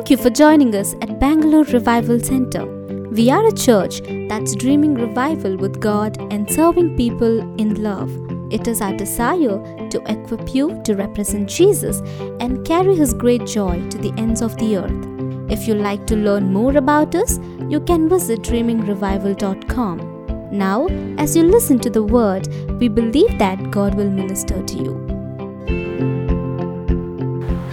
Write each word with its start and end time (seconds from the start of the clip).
Thank 0.00 0.12
you 0.12 0.16
for 0.16 0.30
joining 0.30 0.74
us 0.74 0.94
at 1.02 1.20
Bangalore 1.20 1.64
Revival 1.64 2.18
Center. 2.20 2.64
We 3.10 3.30
are 3.30 3.46
a 3.46 3.52
church 3.52 4.00
that's 4.30 4.56
dreaming 4.56 4.94
revival 4.94 5.58
with 5.58 5.78
God 5.78 6.16
and 6.32 6.50
serving 6.50 6.96
people 6.96 7.40
in 7.60 7.82
love. 7.82 8.10
It 8.50 8.66
is 8.66 8.80
our 8.80 8.96
desire 8.96 9.62
to 9.90 10.02
equip 10.10 10.54
you 10.54 10.80
to 10.86 10.94
represent 10.94 11.50
Jesus 11.50 12.00
and 12.40 12.66
carry 12.66 12.96
his 12.96 13.12
great 13.12 13.44
joy 13.44 13.86
to 13.90 13.98
the 13.98 14.14
ends 14.16 14.40
of 14.40 14.56
the 14.56 14.78
earth. 14.78 15.52
If 15.52 15.68
you'd 15.68 15.82
like 15.82 16.06
to 16.06 16.16
learn 16.16 16.50
more 16.50 16.78
about 16.78 17.14
us, 17.14 17.38
you 17.68 17.80
can 17.80 18.08
visit 18.08 18.40
dreamingrevival.com. 18.40 20.48
Now, 20.50 20.86
as 21.18 21.36
you 21.36 21.42
listen 21.42 21.78
to 21.80 21.90
the 21.90 22.02
word, 22.02 22.48
we 22.80 22.88
believe 22.88 23.38
that 23.38 23.70
God 23.70 23.96
will 23.96 24.10
minister 24.10 24.62
to 24.62 24.76
you. 24.78 25.09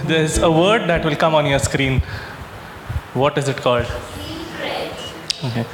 There's 0.07 0.37
a 0.37 0.49
word 0.49 0.87
that 0.87 1.03
will 1.03 1.17
come 1.17 1.35
on 1.35 1.45
your 1.45 1.59
screen. 1.59 1.99
What 3.13 3.37
is 3.37 3.49
it 3.49 3.57
called? 3.57 3.85
Secret. 3.85 4.93
Okay. 5.43 5.65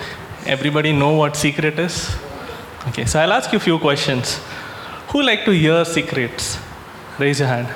Everybody 0.48 0.92
know 0.92 1.14
what 1.14 1.36
secret 1.36 1.78
is? 1.78 2.16
Okay, 2.88 3.06
so 3.06 3.20
I'll 3.20 3.34
ask 3.34 3.52
you 3.52 3.58
a 3.58 3.62
few 3.62 3.78
questions. 3.78 4.40
Who 5.10 5.22
like 5.22 5.46
to 5.46 5.52
hear 5.52 5.86
secrets? 5.86 6.58
Raise 7.20 7.42
your 7.42 7.48
hand. 7.48 7.68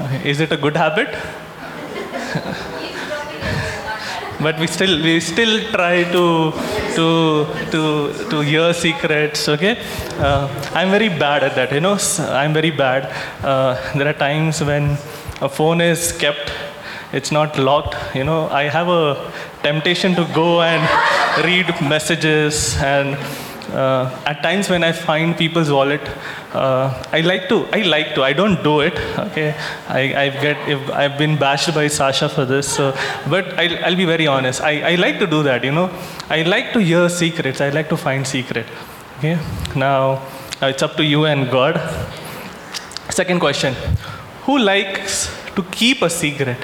Okay. 0.00 0.30
Is 0.30 0.38
it 0.38 0.52
a 0.52 0.56
good 0.56 0.76
habit? 0.76 1.08
but 4.40 4.60
we 4.60 4.68
still 4.68 5.02
we 5.02 5.18
still 5.18 5.60
try 5.72 6.04
to 6.12 6.52
to 6.96 7.46
to 7.72 7.80
to 8.30 8.40
hear 8.40 8.72
secrets 8.72 9.48
okay? 9.48 9.74
Uh, 10.18 10.48
i'm 10.74 10.90
very 10.90 11.08
bad 11.08 11.42
at 11.42 11.54
that 11.54 11.72
you 11.72 11.80
know? 11.80 11.98
I'm 12.40 12.52
very 12.52 12.70
bad. 12.70 13.02
Uh, 13.44 13.74
there 13.96 14.08
are 14.08 14.18
times 14.28 14.62
when 14.62 14.96
a 15.40 15.48
phone 15.48 15.80
is 15.80 16.12
kept 16.12 16.52
it's 17.12 17.30
not 17.30 17.58
locked 17.58 17.96
you 18.14 18.24
know? 18.24 18.48
I 18.48 18.64
have 18.64 18.88
a 18.88 19.32
temptation 19.62 20.14
to 20.14 20.24
go 20.34 20.62
and 20.62 20.82
read 21.44 21.66
messages 21.80 22.76
and 22.82 23.16
uh, 23.72 24.22
at 24.24 24.42
times 24.42 24.68
when 24.70 24.84
I 24.84 24.92
find 24.92 25.36
people's 25.36 25.70
wallet, 25.70 26.00
uh, 26.52 27.04
I 27.12 27.20
like 27.20 27.48
to. 27.48 27.66
I 27.72 27.82
like 27.82 28.14
to. 28.14 28.22
I 28.22 28.32
don't 28.32 28.62
do 28.62 28.80
it. 28.80 28.96
Okay, 29.18 29.54
I, 29.88 30.00
I 30.22 30.28
get. 30.30 30.68
If 30.68 30.90
I've 30.90 31.18
been 31.18 31.36
bashed 31.36 31.74
by 31.74 31.88
Sasha 31.88 32.28
for 32.28 32.44
this, 32.44 32.68
so, 32.68 32.94
but 33.28 33.58
I'll, 33.58 33.84
I'll 33.84 33.96
be 33.96 34.04
very 34.04 34.26
honest. 34.26 34.60
I, 34.60 34.92
I 34.92 34.94
like 34.94 35.18
to 35.18 35.26
do 35.26 35.42
that. 35.42 35.64
You 35.64 35.72
know, 35.72 35.90
I 36.30 36.42
like 36.42 36.72
to 36.74 36.80
hear 36.80 37.08
secrets. 37.08 37.60
I 37.60 37.70
like 37.70 37.88
to 37.88 37.96
find 37.96 38.26
secret. 38.26 38.66
Okay, 39.18 39.38
now 39.74 40.22
uh, 40.62 40.66
it's 40.66 40.82
up 40.82 40.96
to 40.96 41.04
you 41.04 41.24
and 41.24 41.50
God. 41.50 41.80
Second 43.10 43.40
question: 43.40 43.74
Who 44.44 44.58
likes 44.58 45.30
to 45.56 45.62
keep 45.64 46.02
a 46.02 46.10
secret? 46.10 46.58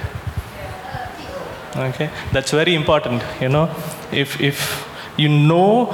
Okay, 1.75 2.11
that's 2.33 2.51
very 2.51 2.75
important. 2.75 3.23
You 3.41 3.49
know, 3.49 3.71
if 4.13 4.41
if 4.41 4.89
you 5.17 5.29
know 5.29 5.93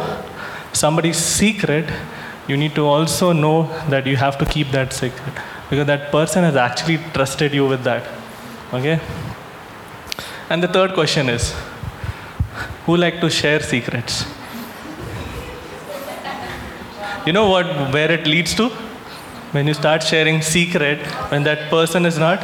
somebody's 0.78 1.18
secret, 1.18 1.90
you 2.46 2.56
need 2.56 2.74
to 2.74 2.84
also 2.86 3.32
know 3.32 3.56
that 3.88 4.06
you 4.06 4.16
have 4.16 4.38
to 4.38 4.46
keep 4.46 4.70
that 4.70 4.92
secret 4.92 5.34
because 5.70 5.86
that 5.86 6.10
person 6.10 6.44
has 6.44 6.56
actually 6.56 6.98
trusted 7.12 7.52
you 7.52 7.66
with 7.66 7.82
that. 7.84 8.08
Okay? 8.72 9.00
And 10.48 10.62
the 10.62 10.68
third 10.68 10.94
question 10.94 11.28
is 11.28 11.54
who 12.86 12.96
like 12.96 13.20
to 13.20 13.28
share 13.28 13.60
secrets? 13.60 14.24
You 17.26 17.32
know 17.32 17.48
what 17.50 17.66
where 17.92 18.10
it 18.10 18.26
leads 18.26 18.54
to? 18.54 18.68
When 19.52 19.66
you 19.66 19.74
start 19.74 20.02
sharing 20.02 20.40
secret 20.42 21.00
when 21.30 21.42
that 21.44 21.68
person 21.70 22.06
is 22.06 22.18
not 22.18 22.40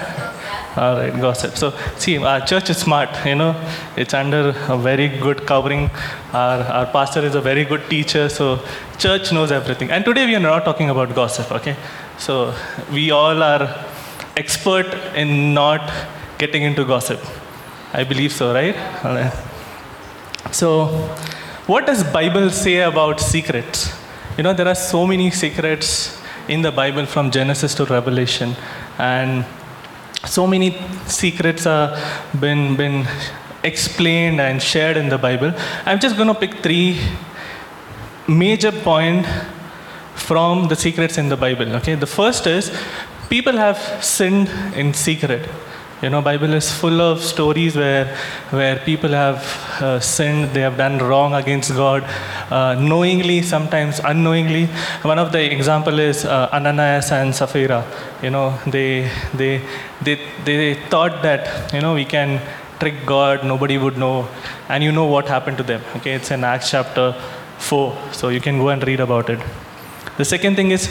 all 0.77 0.97
right, 0.97 1.13
gossip. 1.21 1.57
So, 1.57 1.73
see, 1.99 2.19
our 2.19 2.41
church 2.41 2.69
is 2.71 2.79
smart, 2.79 3.09
you 3.25 3.37
know, 3.37 3.55
it's 3.97 4.13
under 4.13 4.49
a 4.69 4.77
very 4.77 5.09
good 5.09 5.47
covering. 5.47 5.91
Our, 6.33 6.63
our 6.63 6.87
pastor 6.87 7.21
is 7.21 7.37
a 7.37 7.41
very 7.41 7.65
good 7.65 7.89
teacher, 7.89 8.29
so 8.29 8.61
church 8.99 9.33
knows 9.33 9.53
everything. 9.53 9.91
And 9.91 10.05
today 10.05 10.27
we 10.27 10.35
are 10.35 10.41
not 10.41 10.65
talking 10.65 10.91
about 10.91 11.15
gossip, 11.15 11.53
okay? 11.53 11.77
So, 12.19 12.55
we 12.93 13.13
all 13.13 13.43
are 13.43 13.85
expert 14.37 14.93
in 15.15 15.55
not 15.55 15.93
getting 16.39 16.65
into 16.65 16.85
gossip. 16.85 17.21
I 17.93 18.03
believe 18.03 18.33
so, 18.33 18.53
right? 18.53 18.77
All 19.05 19.15
right. 19.15 19.33
So, 20.51 20.87
what 21.67 21.87
does 21.87 22.03
Bible 22.03 22.51
say 22.51 22.81
about 22.81 23.21
secrets? 23.21 23.93
You 24.37 24.43
know, 24.43 24.53
there 24.53 24.67
are 24.67 24.75
so 24.75 25.07
many 25.07 25.31
secrets 25.31 26.21
in 26.49 26.63
the 26.63 26.73
Bible 26.73 27.07
from 27.07 27.31
Genesis 27.31 27.75
to 27.77 27.85
Revelation, 27.85 28.57
and 28.99 29.45
so 30.27 30.47
many 30.47 30.77
secrets 31.07 31.65
have 31.65 31.99
been, 32.41 32.77
been 32.77 33.07
explained 33.63 34.41
and 34.41 34.63
shared 34.63 34.97
in 34.97 35.09
the 35.09 35.19
Bible. 35.19 35.53
I'm 35.85 36.01
just 36.01 36.17
going 36.17 36.29
to 36.29 36.35
pick 36.35 36.63
three 36.63 37.01
major 38.29 38.73
point 38.73 39.27
from 40.15 40.69
the 40.69 40.77
secrets 40.77 41.19
in 41.19 41.29
the 41.29 41.37
Bible. 41.37 41.75
Okay, 41.77 41.95
the 41.95 42.07
first 42.07 42.47
is 42.47 42.77
people 43.29 43.57
have 43.57 43.79
sinned 44.05 44.49
in 44.75 44.95
secret. 44.95 45.49
You 46.05 46.11
know, 46.11 46.21
Bible 46.21 46.53
is 46.53 46.71
full 46.81 47.01
of 47.01 47.23
stories 47.23 47.77
where 47.83 48.05
where 48.51 48.77
people 48.89 49.13
have 49.19 49.39
uh, 49.81 50.01
sinned, 50.01 50.51
they 50.55 50.61
have 50.61 50.77
done 50.77 50.99
wrong 50.99 51.33
against 51.39 51.71
God, 51.75 52.03
uh, 52.57 52.75
knowingly, 52.89 53.41
sometimes 53.41 54.01
unknowingly. 54.11 54.67
One 55.13 55.19
of 55.19 55.33
the 55.33 55.43
example 55.57 55.99
is 55.99 56.27
uh, 56.27 56.51
Ananias 56.53 57.11
and 57.11 57.35
Sapphira. 57.35 57.81
You 58.23 58.33
know, 58.37 58.47
they 58.67 59.11
they 59.33 59.63
they 60.03 60.19
they 60.45 60.75
thought 60.93 61.23
that 61.23 61.73
you 61.73 61.81
know 61.81 61.95
we 61.95 62.05
can 62.05 62.39
trick 62.81 63.01
God, 63.07 63.43
nobody 63.55 63.79
would 63.79 63.97
know, 63.97 64.29
and 64.69 64.85
you 64.85 64.93
know 64.93 65.07
what 65.07 65.27
happened 65.27 65.57
to 65.57 65.67
them. 65.73 65.83
Okay, 65.97 66.13
it's 66.21 66.31
in 66.31 66.45
Acts 66.45 66.71
chapter 66.77 67.13
four, 67.57 67.97
so 68.13 68.29
you 68.29 68.43
can 68.43 68.59
go 68.59 68.69
and 68.69 68.87
read 68.87 69.01
about 69.01 69.31
it. 69.31 69.41
The 70.19 70.27
second 70.37 70.57
thing 70.57 70.71
is 70.71 70.91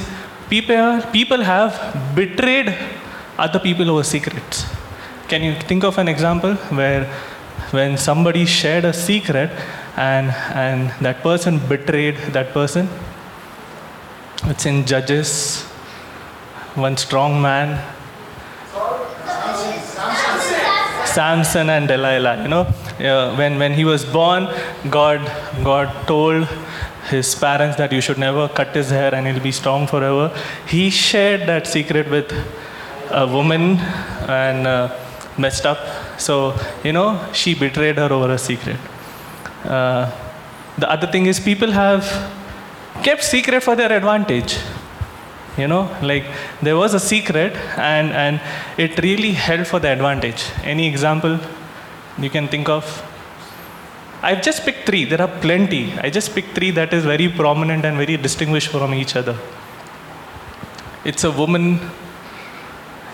people 0.50 1.04
people 1.20 1.44
have 1.56 1.76
betrayed 2.16 2.76
other 3.38 3.60
people 3.60 3.92
over 3.92 4.04
secrets. 4.18 4.66
Can 5.34 5.42
you 5.42 5.56
think 5.56 5.84
of 5.84 5.98
an 5.98 6.08
example 6.08 6.54
where 6.78 7.06
when 7.72 7.98
somebody 7.98 8.46
shared 8.46 8.86
a 8.86 8.94
secret 8.94 9.50
and 9.98 10.28
and 10.64 10.92
that 11.06 11.24
person 11.24 11.58
betrayed 11.72 12.18
that 12.36 12.54
person? 12.58 12.88
It's 14.52 14.68
in 14.68 14.86
Judges. 14.86 15.32
One 16.86 16.98
strong 16.98 17.42
man. 17.42 17.72
Samson 21.16 21.72
and 21.78 21.88
Delilah. 21.88 22.36
You 22.44 22.50
know, 22.50 22.66
uh, 23.12 23.36
when 23.36 23.58
when 23.58 23.74
he 23.74 23.86
was 23.86 24.06
born, 24.06 24.48
God 24.92 25.32
God 25.64 25.90
told 26.06 26.48
his 27.10 27.34
parents 27.34 27.78
that 27.78 27.92
you 27.92 28.02
should 28.02 28.20
never 28.20 28.48
cut 28.50 28.76
his 28.82 28.92
hair 28.92 29.16
and 29.16 29.26
he'll 29.26 29.48
be 29.52 29.56
strong 29.64 29.88
forever. 29.88 30.28
He 30.68 30.92
shared 30.92 31.48
that 31.54 31.66
secret 31.66 32.12
with 32.18 32.32
a 33.10 33.26
woman 33.26 33.80
and 34.44 34.68
uh, 34.68 35.00
messed 35.38 35.66
up. 35.66 35.80
So 36.20 36.56
you 36.84 36.94
know, 36.94 37.20
she 37.34 37.56
betrayed 37.56 37.98
her 37.98 38.12
over 38.12 38.32
a 38.32 38.38
secret. 38.38 38.78
Uh, 39.64 40.12
the 40.78 40.90
other 40.90 41.08
thing 41.08 41.26
is 41.26 41.40
people 41.40 41.72
have 41.72 42.04
kept 43.04 43.24
secret 43.24 43.64
for 43.64 43.76
their 43.76 43.92
advantage. 43.92 44.58
You 45.58 45.68
know 45.68 45.96
like 46.02 46.26
there 46.64 46.76
was 46.76 46.96
a 46.96 47.00
secret 47.00 47.56
and 47.78 48.12
and 48.12 48.42
it 48.78 49.00
really 49.04 49.34
held 49.34 49.68
for 49.68 49.80
the 49.80 49.90
advantage. 49.90 50.46
Any 50.64 50.88
example 50.88 51.40
you 52.18 52.30
can 52.30 52.48
think 52.48 52.70
of? 52.70 52.86
I've 54.24 54.42
just 54.42 54.64
picked 54.64 54.86
three. 54.88 55.04
There 55.04 55.22
are 55.22 55.28
plenty. 55.42 55.94
I 56.00 56.10
just 56.10 56.34
picked 56.34 56.56
three 56.56 56.72
that 56.72 56.94
is 56.94 57.04
very 57.04 57.28
prominent 57.28 57.86
and 57.86 57.98
very 57.98 58.16
distinguished 58.18 58.70
from 58.70 58.94
each 58.94 59.16
other. 59.16 59.38
It's 61.04 61.26
a 61.26 61.32
woman 61.32 61.82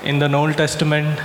in 0.03 0.19
the 0.19 0.31
old 0.31 0.55
testament 0.55 1.19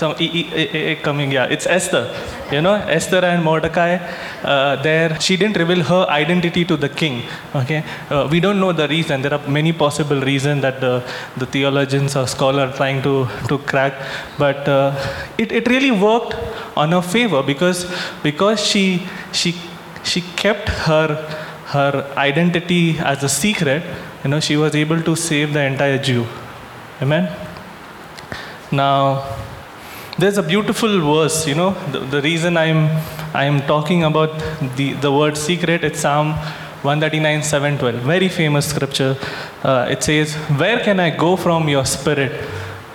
some 0.00 0.14
e- 0.18 0.30
e- 0.40 0.48
e- 0.62 0.92
e- 0.92 0.96
coming 1.06 1.30
yeah. 1.32 1.46
It's 1.54 1.66
esther 1.66 2.04
you 2.52 2.60
know 2.60 2.74
esther 2.96 3.22
and 3.30 3.42
mordecai 3.48 3.92
uh, 4.44 4.76
there 4.86 5.18
she 5.20 5.36
didn't 5.40 5.56
reveal 5.62 5.82
her 5.92 6.02
identity 6.08 6.64
to 6.70 6.76
the 6.76 6.88
king 7.00 7.22
okay? 7.60 7.82
Uh, 8.10 8.28
we 8.30 8.38
don't 8.40 8.60
know 8.60 8.72
the 8.72 8.88
reason. 8.88 9.22
There 9.22 9.34
are 9.34 9.48
many 9.48 9.72
possible 9.72 10.20
reasons 10.20 10.62
that 10.62 10.80
the, 10.80 10.94
the 11.36 11.46
theologians 11.46 12.14
or 12.16 12.26
scholars 12.26 12.70
are 12.70 12.76
trying 12.76 13.02
to, 13.02 13.26
to 13.48 13.58
crack 13.58 13.94
but 14.38 14.68
uh, 14.68 14.94
it, 15.38 15.50
it 15.52 15.66
really 15.68 15.90
worked 15.90 16.34
on 16.76 16.92
her 16.92 17.02
favor 17.02 17.42
because 17.42 17.90
because 18.22 18.64
she 18.64 19.06
she 19.32 19.54
she 20.04 20.20
kept 20.42 20.68
her 20.68 21.08
her 21.74 21.92
identity 22.16 22.96
as 22.98 23.24
a 23.24 23.28
secret 23.28 23.82
you 24.22 24.30
know 24.30 24.38
she 24.40 24.56
was 24.56 24.74
able 24.74 25.00
to 25.02 25.16
save 25.16 25.52
the 25.52 25.60
entire 25.62 25.98
jew. 25.98 26.24
Amen? 27.02 27.24
Now 28.70 29.24
there's 30.18 30.38
a 30.38 30.42
beautiful 30.42 31.00
verse 31.12 31.46
you 31.46 31.54
know 31.54 31.70
the, 31.92 31.98
the 32.14 32.22
reason 32.22 32.56
i'm 32.56 32.88
i'm 33.34 33.60
talking 33.72 34.04
about 34.04 34.30
the, 34.76 34.92
the 34.94 35.12
word 35.12 35.36
secret 35.36 35.84
it's 35.84 36.00
psalm 36.00 36.28
139 36.82 37.42
712 37.42 38.02
very 38.02 38.28
famous 38.28 38.68
scripture 38.68 39.16
uh, 39.62 39.86
it 39.90 40.02
says 40.02 40.34
where 40.62 40.80
can 40.80 40.98
i 41.00 41.10
go 41.10 41.36
from 41.36 41.68
your 41.68 41.84
spirit 41.84 42.32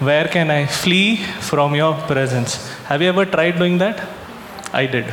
Where 0.02 0.28
can 0.28 0.50
I 0.50 0.66
flee 0.66 1.18
from 1.18 1.76
your 1.76 1.94
presence? 1.94 2.56
Have 2.86 3.04
you 3.04 3.10
ever 3.10 3.24
tried 3.24 3.60
doing 3.60 3.78
that? 3.78 4.10
I 4.74 4.88
did. 4.88 5.06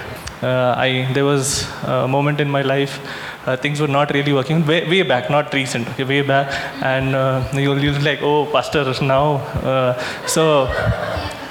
Uh, 0.43 0.75
I, 0.79 1.07
there 1.13 1.27
was 1.27 1.69
a 1.83 2.09
moment 2.09 2.41
in 2.41 2.49
my 2.49 2.63
life, 2.63 2.99
uh, 3.47 3.55
things 3.59 3.83
were 3.83 3.93
not 3.99 4.15
really 4.15 4.33
working. 4.33 4.67
Way, 4.67 4.89
way 4.89 5.03
back, 5.03 5.29
not 5.29 5.53
recent, 5.53 5.87
way 5.99 6.23
back. 6.23 6.49
And 6.83 7.15
uh, 7.15 7.47
you'll, 7.53 7.79
you'll 7.79 8.01
like, 8.01 8.23
oh, 8.23 8.47
pastor, 8.47 8.95
now. 9.03 9.35
Uh, 9.73 10.27
so, 10.27 10.69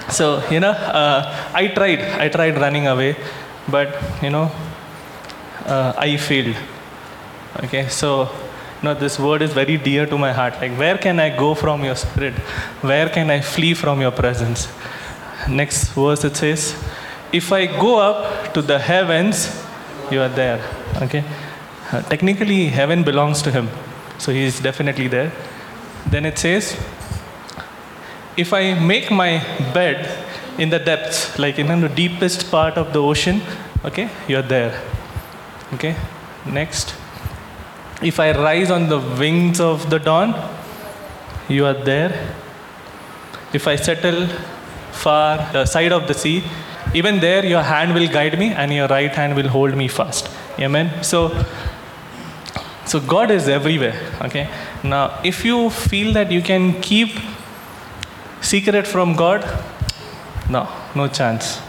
so, 0.09 0.47
you 0.49 0.59
know, 0.59 0.71
uh, 0.71 1.51
I 1.53 1.67
tried. 1.67 1.99
I 1.99 2.29
tried 2.29 2.57
running 2.57 2.87
away, 2.87 3.15
but, 3.69 3.97
you 4.21 4.29
know, 4.29 4.51
uh, 5.65 5.93
I 5.97 6.17
failed. 6.17 6.55
Okay, 7.63 7.87
so 7.89 8.29
no, 8.83 8.93
this 8.93 9.19
word 9.19 9.41
is 9.41 9.53
very 9.53 9.77
dear 9.77 10.05
to 10.05 10.17
my 10.17 10.31
heart. 10.31 10.53
Like, 10.61 10.77
where 10.77 10.97
can 10.97 11.19
I 11.19 11.35
go 11.35 11.55
from 11.55 11.83
your 11.83 11.95
spirit? 11.95 12.33
Where 12.81 13.09
can 13.09 13.29
I 13.29 13.41
flee 13.41 13.73
from 13.73 14.01
your 14.01 14.11
presence? 14.11 14.67
Next 15.49 15.93
verse 15.93 16.23
it 16.23 16.35
says, 16.35 16.75
If 17.31 17.51
I 17.51 17.65
go 17.65 17.99
up 17.99 18.53
to 18.53 18.61
the 18.61 18.77
heavens, 18.79 19.63
you 20.11 20.21
are 20.21 20.29
there. 20.29 20.61
Okay? 21.01 21.23
Uh, 21.91 22.01
technically, 22.03 22.67
heaven 22.67 23.03
belongs 23.03 23.41
to 23.41 23.51
him. 23.51 23.69
So 24.19 24.31
he 24.31 24.43
is 24.43 24.59
definitely 24.59 25.07
there. 25.07 25.31
Then 26.09 26.25
it 26.25 26.37
says, 26.37 26.77
If 28.37 28.53
I 28.53 28.75
make 28.79 29.09
my 29.09 29.39
bed 29.73 30.07
in 30.59 30.69
the 30.69 30.79
depths, 30.79 31.37
like 31.39 31.59
in 31.59 31.81
the 31.81 31.89
deepest 31.89 32.51
part 32.51 32.77
of 32.77 32.93
the 32.93 33.01
ocean, 33.01 33.41
okay, 33.83 34.09
you're 34.27 34.43
there. 34.43 34.79
Okay? 35.73 35.95
Next. 36.45 36.95
If 38.01 38.19
I 38.19 38.31
rise 38.31 38.69
on 38.69 38.89
the 38.89 38.99
wings 38.99 39.59
of 39.59 39.89
the 39.89 39.99
dawn, 39.99 40.35
you 41.49 41.65
are 41.65 41.73
there. 41.73 42.35
If 43.53 43.67
I 43.67 43.75
settle 43.75 44.27
far 44.91 45.51
the 45.51 45.65
side 45.65 45.91
of 45.91 46.07
the 46.07 46.13
sea, 46.13 46.43
even 46.93 47.19
there 47.19 47.45
your 47.45 47.63
hand 47.63 47.93
will 47.93 48.07
guide 48.07 48.37
me 48.37 48.49
and 48.49 48.71
your 48.73 48.87
right 48.87 49.13
hand 49.13 49.35
will 49.35 49.47
hold 49.47 49.75
me 49.75 49.87
fast. 49.87 50.29
Amen. 50.59 51.03
So 51.03 51.45
so 52.85 52.99
God 52.99 53.31
is 53.31 53.47
everywhere. 53.49 53.99
Okay. 54.21 54.49
Now 54.83 55.19
if 55.23 55.43
you 55.43 55.69
feel 55.69 56.13
that 56.13 56.31
you 56.31 56.41
can 56.41 56.81
keep 56.81 57.09
secret 58.53 58.87
from 58.87 59.15
God, 59.15 59.41
no, 60.49 60.67
no 60.95 61.07
chance. 61.07 61.59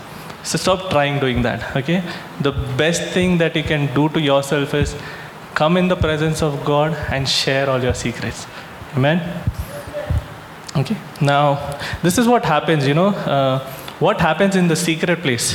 So 0.45 0.57
stop 0.57 0.91
trying 0.91 1.19
doing 1.19 1.43
that. 1.43 1.77
Okay. 1.77 2.03
The 2.41 2.53
best 2.83 3.03
thing 3.15 3.39
that 3.39 3.57
you 3.57 3.63
can 3.63 3.93
do 3.95 4.09
to 4.11 4.21
yourself 4.21 4.75
is 4.75 4.95
come 5.55 5.77
in 5.77 5.89
the 5.89 5.97
presence 5.97 6.43
of 6.43 6.65
God 6.65 6.95
and 7.11 7.29
share 7.29 7.69
all 7.69 7.83
your 7.83 7.95
secrets. 7.95 8.47
Amen. 8.97 9.21
Okay. 10.77 10.97
Now, 11.21 11.77
this 12.03 12.19
is 12.19 12.29
what 12.29 12.45
happens, 12.45 12.87
you 12.87 12.95
know. 12.95 13.09
Uh, 13.09 13.59
what 13.99 14.21
happens 14.21 14.55
in 14.55 14.69
the 14.69 14.77
secret 14.77 15.23
place? 15.23 15.47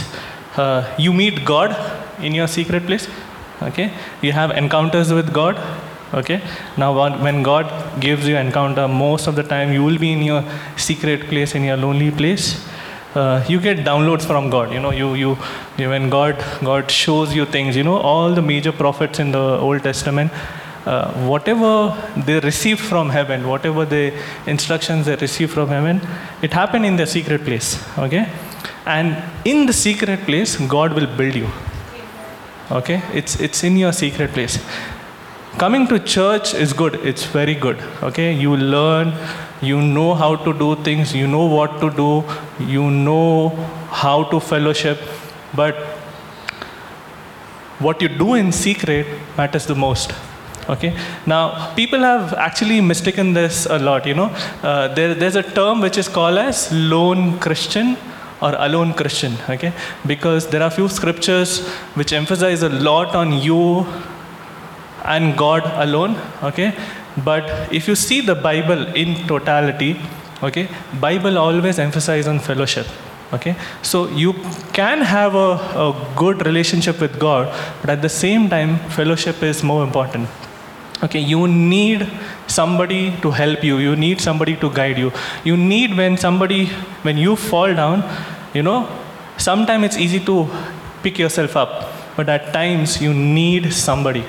Uh, 0.58 0.94
you 0.98 1.14
meet 1.14 1.46
God 1.46 1.76
in 2.22 2.36
your 2.36 2.48
secret 2.48 2.86
place. 2.86 3.08
Okay. 3.62 3.94
You 4.22 4.34
have 4.34 4.52
encounters 4.52 5.14
with 5.14 5.34
God. 5.34 5.56
Okay. 6.14 6.42
Now, 6.78 6.94
when 7.24 7.42
God 7.44 8.00
gives 8.00 8.28
you 8.28 8.38
encounter, 8.38 8.88
most 8.88 9.28
of 9.28 9.36
the 9.36 9.44
time 9.44 9.74
you 9.74 9.84
will 9.84 9.98
be 9.98 10.12
in 10.12 10.22
your 10.22 10.44
secret 10.78 11.22
place, 11.22 11.56
in 11.56 11.64
your 11.64 11.78
lonely 11.78 12.12
place 12.12 12.64
uh, 13.16 13.44
you 13.48 13.60
get 13.60 13.78
downloads 13.80 14.26
from 14.26 14.50
God. 14.50 14.72
You 14.72 14.80
know, 14.80 14.92
you, 14.92 15.14
you, 15.14 15.38
you, 15.78 15.90
when 15.90 16.10
God, 16.10 16.44
God 16.64 16.90
shows 16.90 17.34
you 17.34 17.46
things, 17.46 17.76
you 17.76 17.84
know, 17.84 17.98
all 17.98 18.34
the 18.34 18.42
major 18.42 18.72
prophets 18.72 19.20
in 19.20 19.32
the 19.32 19.60
Old 19.60 19.84
Testament, 19.84 20.32
uh, 20.86 21.14
whatever 21.28 21.96
they 22.26 22.40
received 22.40 22.82
from 22.82 23.10
heaven, 23.10 23.48
whatever 23.48 23.86
the 23.86 24.14
instructions 24.48 25.06
they 25.06 25.16
received 25.16 25.52
from 25.52 25.70
heaven, 25.70 26.02
it 26.42 26.52
happened 26.54 26.86
in 26.86 26.96
the 26.96 27.06
secret 27.06 27.44
place. 27.44 27.82
Okay? 27.98 28.30
And 28.86 29.24
in 29.46 29.66
the 29.66 29.74
secret 29.74 30.22
place, 30.22 30.58
God 30.58 30.94
will 30.94 31.08
build 31.16 31.36
you. 31.36 31.50
Okay? 32.72 33.02
It's, 33.14 33.40
it's 33.40 33.64
in 33.64 33.78
your 33.78 33.94
secret 33.94 34.32
place. 34.32 34.60
Coming 35.58 35.88
to 35.88 36.00
church 36.00 36.56
is 36.56 36.74
good, 36.74 36.96
it's 37.06 37.26
very 37.26 37.54
good. 37.54 37.80
Okay? 38.02 38.34
You 38.34 38.58
learn, 38.58 39.14
you 39.62 39.80
know 39.80 40.16
how 40.16 40.36
to 40.36 40.52
do 40.52 40.76
things, 40.84 41.14
you 41.14 41.28
know 41.28 41.46
what 41.46 41.80
to 41.80 41.92
do, 41.92 42.24
you 42.60 42.90
know 42.90 43.50
how 43.90 44.24
to 44.32 44.40
fellowship, 44.40 45.00
but 45.54 45.76
what 47.80 48.02
you 48.02 48.10
do 48.10 48.34
in 48.34 48.52
secret 48.52 49.06
matters 49.38 49.68
the 49.68 49.76
most. 49.76 50.12
Okay? 50.70 50.98
Now 51.28 51.74
people 51.76 52.00
have 52.00 52.34
actually 52.34 52.82
mistaken 52.82 53.34
this 53.34 53.66
a 53.66 53.78
lot 53.78 54.06
you 54.08 54.14
know? 54.14 54.32
Uh, 54.64 54.88
there, 54.94 55.14
there's 55.14 55.36
a 55.36 55.44
term 55.44 55.82
which 55.82 55.98
is 55.98 56.08
called 56.08 56.38
as 56.38 56.72
lone 56.72 57.38
christian 57.40 57.98
or 58.42 58.56
alone 58.58 58.94
christian. 58.94 59.34
Okay? 59.50 59.74
Because 60.08 60.48
there 60.48 60.64
are 60.64 60.72
few 60.72 60.88
scriptures 60.90 61.68
which 61.96 62.12
emphasize 62.12 62.64
a 62.64 62.70
lot 62.70 63.16
on 63.16 63.34
you 63.34 63.86
and 65.06 65.38
god 65.38 65.64
alone 65.88 66.16
okay? 66.42 66.74
But 67.24 67.72
if 67.72 67.88
you 67.88 67.96
see 67.96 68.22
the 68.22 68.36
bible 68.36 68.88
in 68.96 69.16
totality 69.28 70.00
okay 70.42 70.68
bible 71.00 71.38
always 71.38 71.80
emphasizes 71.80 72.28
on 72.28 72.40
fellowship 72.40 72.88
okay? 73.32 73.56
So 73.82 74.08
you 74.08 74.34
can 74.74 75.02
have 75.02 75.36
a, 75.36 75.52
a 75.86 76.14
good 76.16 76.46
relationship 76.46 77.00
with 77.00 77.20
god 77.20 77.54
but 77.82 77.90
at 77.90 78.02
the 78.02 78.10
same 78.10 78.50
time 78.50 78.78
fellowship 78.90 79.42
is 79.44 79.64
more 79.64 79.84
important. 79.84 80.30
Okay 81.04 81.20
you 81.20 81.48
need 81.48 82.10
somebody 82.48 83.14
to 83.22 83.32
help 83.32 83.64
you 83.64 83.78
you 83.78 83.96
need 83.96 84.22
somebody 84.22 84.56
to 84.58 84.70
guide 84.70 84.98
you. 84.98 85.12
You 85.44 85.58
need 85.58 85.98
when 85.98 86.18
somebody 86.18 86.68
when 87.02 87.18
you 87.18 87.36
fall 87.36 87.74
down 87.74 88.04
you 88.54 88.64
know 88.64 88.88
sometimes 89.38 89.86
it's 89.86 89.98
easy 89.98 90.20
to 90.22 90.48
pick 91.02 91.20
yourself 91.20 91.58
up 91.58 91.92
but 92.16 92.30
at 92.30 92.54
times 92.54 93.02
you 93.02 93.14
need 93.14 93.74
somebody 93.74 94.24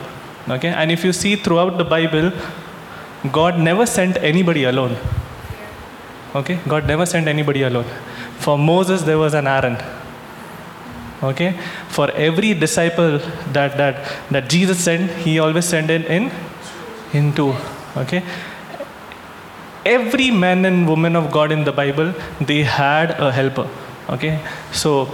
okay 0.48 0.68
and 0.68 0.90
if 0.90 1.04
you 1.04 1.12
see 1.12 1.36
throughout 1.36 1.78
the 1.78 1.84
bible 1.84 2.30
God 3.32 3.58
never 3.58 3.86
sent 3.86 4.18
anybody 4.18 4.64
alone. 4.64 4.96
Okay? 6.34 6.58
God 6.68 6.86
never 6.86 7.06
sent 7.06 7.26
anybody 7.26 7.62
alone. 7.62 7.86
For 8.38 8.58
Moses, 8.58 9.02
there 9.02 9.18
was 9.18 9.32
an 9.34 9.46
Aaron. 9.46 9.78
Okay? 11.22 11.58
For 11.88 12.10
every 12.10 12.52
disciple 12.52 13.18
that, 13.52 13.78
that, 13.78 14.12
that 14.30 14.50
Jesus 14.50 14.84
sent, 14.84 15.10
he 15.10 15.38
always 15.38 15.64
sent 15.64 15.90
in, 15.90 16.02
in, 16.04 16.30
in 17.14 17.32
two. 17.34 17.54
Okay? 17.96 18.22
Every 19.86 20.30
man 20.30 20.64
and 20.66 20.86
woman 20.86 21.16
of 21.16 21.30
God 21.30 21.50
in 21.50 21.64
the 21.64 21.72
Bible, 21.72 22.12
they 22.40 22.62
had 22.62 23.12
a 23.12 23.32
helper. 23.32 23.68
Okay? 24.10 24.38
So, 24.72 25.08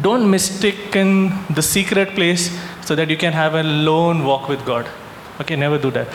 don't 0.00 0.30
mistaken 0.30 1.32
the 1.52 1.62
secret 1.62 2.10
place 2.14 2.56
so 2.84 2.94
that 2.94 3.10
you 3.10 3.16
can 3.16 3.32
have 3.32 3.54
a 3.54 3.62
lone 3.62 4.24
walk 4.24 4.48
with 4.48 4.64
God. 4.64 4.86
Okay, 5.40 5.56
never 5.56 5.78
do 5.78 5.90
that. 5.90 6.08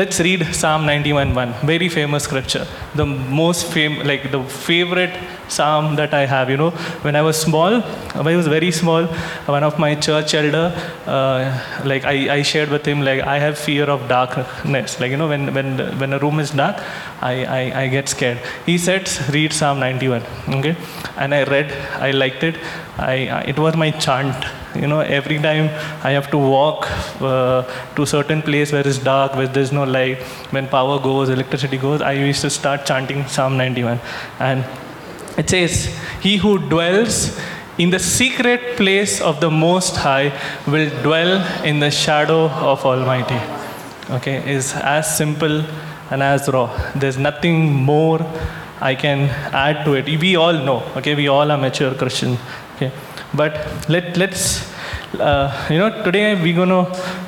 Let's 0.00 0.20
read 0.20 0.42
Psalm 0.54 0.82
91:1, 0.86 1.52
very 1.72 1.88
famous 1.88 2.24
scripture. 2.24 2.66
The 2.94 3.06
most 3.06 3.72
fam- 3.74 4.00
like 4.10 4.30
the 4.30 4.42
favorite 4.66 5.14
psalm 5.48 5.96
that 5.96 6.14
I 6.14 6.26
have. 6.26 6.50
You 6.50 6.56
know, 6.56 6.70
when 7.02 7.16
I 7.16 7.22
was 7.22 7.40
small, 7.40 7.80
when 7.80 8.26
I 8.26 8.36
was 8.36 8.46
very 8.46 8.70
small, 8.70 9.06
one 9.46 9.64
of 9.64 9.78
my 9.78 9.94
church 9.94 10.34
elder, 10.34 10.72
uh, 11.06 11.82
like 11.84 12.04
I, 12.04 12.36
I 12.36 12.42
shared 12.42 12.70
with 12.70 12.86
him, 12.86 13.02
like 13.02 13.20
I 13.20 13.38
have 13.38 13.58
fear 13.58 13.84
of 13.84 14.08
darkness. 14.08 15.00
Like 15.00 15.10
you 15.10 15.16
know, 15.16 15.28
when 15.28 15.52
when 15.54 15.78
when 15.98 16.12
a 16.12 16.18
room 16.18 16.40
is 16.40 16.50
dark, 16.50 16.82
I, 17.20 17.44
I, 17.44 17.82
I 17.82 17.88
get 17.88 18.08
scared. 18.08 18.40
He 18.66 18.78
said, 18.78 19.10
read 19.30 19.52
Psalm 19.52 19.80
91. 19.80 20.22
Okay, 20.48 20.76
and 21.16 21.34
I 21.34 21.44
read, 21.44 21.72
I 22.00 22.10
liked 22.10 22.42
it. 22.42 22.56
I, 22.98 23.28
I 23.28 23.40
it 23.42 23.58
was 23.58 23.76
my 23.76 23.90
chant 23.90 24.46
you 24.74 24.86
know 24.86 25.00
every 25.00 25.38
time 25.38 25.66
i 26.02 26.10
have 26.10 26.30
to 26.30 26.38
walk 26.38 26.88
uh, 27.20 27.62
to 27.94 28.06
certain 28.06 28.42
place 28.42 28.72
where 28.72 28.86
it's 28.86 28.98
dark 28.98 29.34
where 29.34 29.46
there's 29.46 29.72
no 29.72 29.84
light 29.84 30.22
when 30.56 30.66
power 30.68 30.98
goes 30.98 31.28
electricity 31.28 31.78
goes 31.78 32.00
i 32.00 32.12
used 32.12 32.40
to 32.40 32.50
start 32.50 32.84
chanting 32.86 33.26
psalm 33.26 33.56
91 33.56 34.00
and 34.38 34.64
it 35.36 35.48
says 35.50 35.72
he 36.20 36.36
who 36.36 36.58
dwells 36.58 37.38
in 37.78 37.90
the 37.90 37.98
secret 37.98 38.76
place 38.76 39.20
of 39.20 39.40
the 39.40 39.50
most 39.50 39.96
high 39.96 40.32
will 40.66 40.88
dwell 41.02 41.34
in 41.64 41.78
the 41.78 41.90
shadow 41.90 42.48
of 42.72 42.84
almighty 42.84 43.40
okay 44.10 44.36
is 44.56 44.74
as 44.74 45.16
simple 45.16 45.64
and 46.10 46.22
as 46.22 46.48
raw 46.48 46.68
there's 46.94 47.18
nothing 47.18 47.58
more 47.72 48.20
i 48.80 48.94
can 48.94 49.28
add 49.66 49.84
to 49.84 49.94
it 49.94 50.06
we 50.26 50.36
all 50.36 50.58
know 50.68 50.80
okay 50.96 51.14
we 51.14 51.28
all 51.28 51.50
are 51.50 51.58
mature 51.58 51.92
Christian. 51.94 52.38
okay 52.76 52.92
but 53.34 53.88
let, 53.88 54.16
let's, 54.16 54.72
uh, 55.18 55.66
you 55.70 55.78
know, 55.78 56.02
today 56.02 56.34
we're 56.40 56.54
going 56.54 56.70
to 56.70 56.84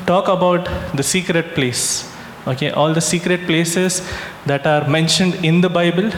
talk 0.07 0.29
about 0.29 0.69
the 0.97 1.03
secret 1.03 1.55
place. 1.55 2.08
Okay, 2.49 2.71
all 2.71 2.95
the 2.95 3.01
secret 3.01 3.47
places 3.47 4.03
that 4.47 4.67
are 4.67 4.89
mentioned 4.89 5.45
in 5.45 5.61
the 5.61 5.69
Bible. 5.69 6.11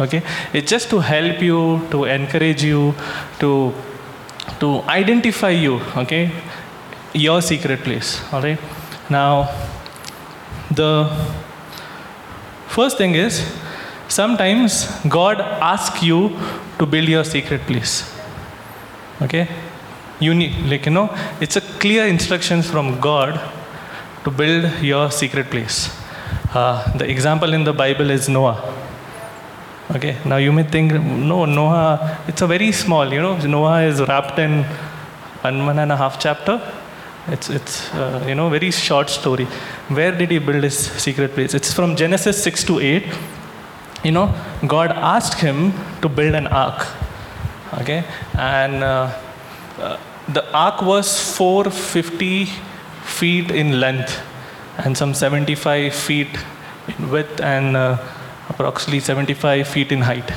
Okay, 0.00 0.22
it's 0.52 0.70
just 0.70 0.90
to 0.90 1.00
help 1.00 1.42
you, 1.42 1.86
to 1.90 2.04
encourage 2.04 2.64
you, 2.64 2.94
to 3.40 3.72
to 4.60 4.82
identify 4.88 5.50
you. 5.50 5.80
Okay, 5.96 6.30
your 7.12 7.40
secret 7.42 7.80
place. 7.80 8.20
All 8.32 8.42
right. 8.42 8.58
Now, 9.10 9.50
the 10.70 11.10
first 12.68 12.98
thing 12.98 13.14
is 13.14 13.44
sometimes 14.08 14.86
God 15.08 15.40
asks 15.40 16.02
you 16.02 16.36
to 16.78 16.86
build 16.86 17.08
your 17.08 17.24
secret 17.24 17.60
place. 17.62 18.10
Okay? 19.22 19.48
You 20.20 20.34
need, 20.34 20.56
like, 20.70 20.86
you 20.86 20.92
know, 20.92 21.14
it's 21.40 21.56
a 21.56 21.60
clear 21.60 22.06
instructions 22.06 22.68
from 22.68 23.00
God 23.00 23.38
to 24.24 24.30
build 24.30 24.82
your 24.82 25.10
secret 25.10 25.50
place. 25.50 25.78
Uh, 26.52 26.96
the 26.96 27.08
example 27.08 27.52
in 27.52 27.64
the 27.64 27.72
Bible 27.72 28.10
is 28.10 28.28
Noah. 28.28 28.58
Okay, 29.94 30.16
now 30.24 30.36
you 30.36 30.50
may 30.50 30.62
think, 30.62 30.92
no, 30.92 31.44
Noah, 31.44 32.18
it's 32.26 32.40
a 32.40 32.46
very 32.46 32.72
small, 32.72 33.12
you 33.12 33.20
know, 33.20 33.36
Noah 33.36 33.82
is 33.82 34.00
wrapped 34.00 34.38
in 34.38 34.64
one, 35.42 35.78
and 35.78 35.92
a 35.92 35.96
half 35.96 36.18
chapter. 36.18 36.60
It's, 37.28 37.50
it's 37.50 37.92
uh, 37.94 38.24
you 38.26 38.34
know, 38.34 38.48
very 38.48 38.70
short 38.70 39.10
story. 39.10 39.44
Where 39.88 40.16
did 40.16 40.30
he 40.30 40.38
build 40.38 40.64
his 40.64 40.78
secret 40.78 41.32
place? 41.32 41.52
It's 41.52 41.72
from 41.72 41.96
Genesis 41.96 42.42
6 42.42 42.64
to 42.64 42.80
8. 42.80 43.04
You 44.04 44.12
know, 44.12 44.34
God 44.66 44.90
asked 44.90 45.40
him 45.40 45.72
to 46.00 46.08
build 46.08 46.34
an 46.34 46.46
ark. 46.46 46.86
Okay, 47.80 48.04
and 48.38 48.84
uh, 48.84 49.12
uh, 49.78 49.98
the 50.28 50.50
ark 50.52 50.80
was 50.80 51.36
450 51.36 52.48
feet 53.04 53.50
in 53.50 53.80
length 53.80 54.20
and 54.78 54.96
some 54.96 55.14
75 55.14 55.94
feet 55.94 56.28
in 56.88 57.10
width 57.10 57.40
and 57.40 57.76
uh, 57.76 57.98
approximately 58.48 59.00
75 59.00 59.68
feet 59.68 59.92
in 59.92 60.00
height. 60.00 60.32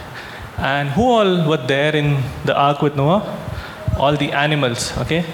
And 0.57 0.89
who 0.89 1.03
all 1.03 1.47
were 1.47 1.57
there 1.57 1.95
in 1.95 2.21
the 2.45 2.55
ark 2.55 2.81
with 2.81 2.95
Noah? 2.95 3.21
All 3.97 4.15
the 4.15 4.31
animals, 4.31 4.95
okay? 4.97 5.25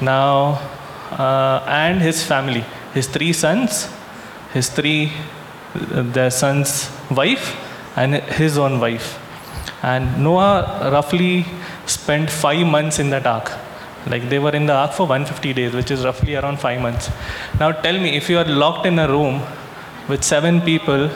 Now, 0.00 0.60
uh, 1.10 1.64
and 1.66 2.00
his 2.00 2.22
family, 2.24 2.64
his 2.92 3.06
three 3.06 3.32
sons, 3.32 3.88
his 4.52 4.68
three, 4.68 5.12
uh, 5.74 6.02
their 6.02 6.30
son's 6.30 6.90
wife, 7.10 7.56
and 7.96 8.14
his 8.14 8.58
own 8.58 8.80
wife. 8.80 9.20
And 9.82 10.22
Noah 10.22 10.90
roughly 10.90 11.46
spent 11.86 12.30
five 12.30 12.66
months 12.66 12.98
in 12.98 13.10
that 13.10 13.26
ark. 13.26 13.52
Like 14.06 14.28
they 14.28 14.38
were 14.38 14.50
in 14.50 14.66
the 14.66 14.74
ark 14.74 14.92
for 14.92 15.06
150 15.06 15.52
days, 15.54 15.74
which 15.74 15.90
is 15.90 16.04
roughly 16.04 16.36
around 16.36 16.60
five 16.60 16.80
months. 16.80 17.10
Now 17.58 17.72
tell 17.72 17.98
me, 17.98 18.16
if 18.16 18.28
you 18.28 18.38
are 18.38 18.44
locked 18.44 18.86
in 18.86 18.98
a 18.98 19.08
room 19.08 19.42
with 20.08 20.22
seven 20.22 20.60
people 20.60 21.08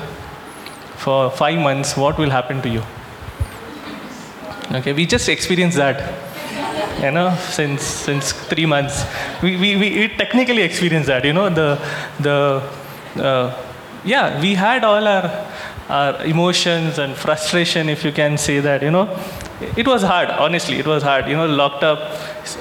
for 0.97 1.31
five 1.31 1.59
months, 1.59 1.97
what 1.97 2.19
will 2.19 2.31
happen 2.31 2.63
to 2.63 2.69
you? 2.69 2.83
Okay, 4.73 4.93
we 4.93 5.07
just 5.07 5.29
experienced 5.29 5.77
that. 5.77 6.15
You 7.03 7.11
know, 7.11 7.35
since 7.37 7.83
since 7.83 8.33
three 8.33 8.67
months, 8.67 9.05
we, 9.43 9.57
we, 9.57 9.77
we, 9.77 10.09
technically 10.09 10.63
experienced 10.63 11.07
that. 11.07 11.25
You 11.25 11.33
know, 11.33 11.49
the 11.49 11.79
the 12.19 13.23
uh, 13.23 13.65
yeah, 14.05 14.41
we 14.41 14.55
had 14.55 14.83
all 14.83 15.07
our 15.07 15.47
our 15.89 16.25
emotions 16.25 16.99
and 16.99 17.15
frustration, 17.15 17.89
if 17.89 18.05
you 18.05 18.13
can 18.13 18.37
say 18.37 18.61
that. 18.61 18.83
You 18.83 18.91
know, 18.91 19.07
it 19.61 19.87
was 19.87 20.03
hard. 20.03 20.31
Honestly, 20.31 20.79
it 20.79 20.87
was 20.87 21.03
hard. 21.03 21.29
You 21.29 21.37
know, 21.37 21.47
locked 21.47 21.83
up 21.83 21.99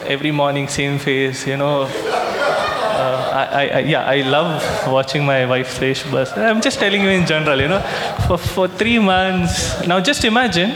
every 0.06 0.32
morning, 0.32 0.68
same 0.68 0.98
face. 0.98 1.46
You 1.46 1.58
know, 1.58 1.82
uh, 1.84 3.50
I, 3.54 3.70
I, 3.70 3.80
yeah, 3.80 4.06
I 4.06 4.22
love 4.22 4.63
watching 4.88 5.25
my 5.25 5.46
wife 5.46 5.80
race 5.80 6.04
bus. 6.10 6.36
I'm 6.36 6.62
just 6.62 6.80
telling 6.80 7.01
you 7.01 7.10
in 7.10 7.25
general, 7.25 7.60
you 7.60 7.68
know, 7.68 7.82
for, 8.27 8.38
for 8.38 8.68
three 8.68 9.00
months. 9.00 9.86
Now, 9.86 10.00
just 10.00 10.24
imagine, 10.25 10.75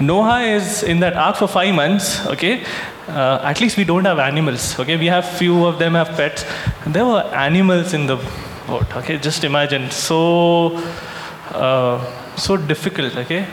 Noah 0.00 0.40
is 0.42 0.82
in 0.82 1.00
that 1.00 1.14
ark 1.14 1.36
for 1.36 1.46
five 1.46 1.74
months, 1.74 2.26
okay? 2.26 2.64
Uh, 3.06 3.40
at 3.42 3.60
least 3.60 3.76
we 3.76 3.84
don't 3.84 4.04
have 4.04 4.18
animals, 4.18 4.78
okay? 4.80 4.96
We 4.96 5.06
have 5.06 5.28
few 5.28 5.66
of 5.66 5.78
them 5.78 5.94
have 5.94 6.08
pets. 6.16 6.44
There 6.86 7.04
were 7.04 7.22
animals 7.34 7.92
in 7.92 8.06
the 8.06 8.16
boat, 8.66 8.96
okay? 8.96 9.18
Just 9.18 9.44
imagine, 9.44 9.90
so, 9.90 10.76
uh, 11.50 12.02
so 12.36 12.56
difficult, 12.56 13.16
okay? 13.16 13.46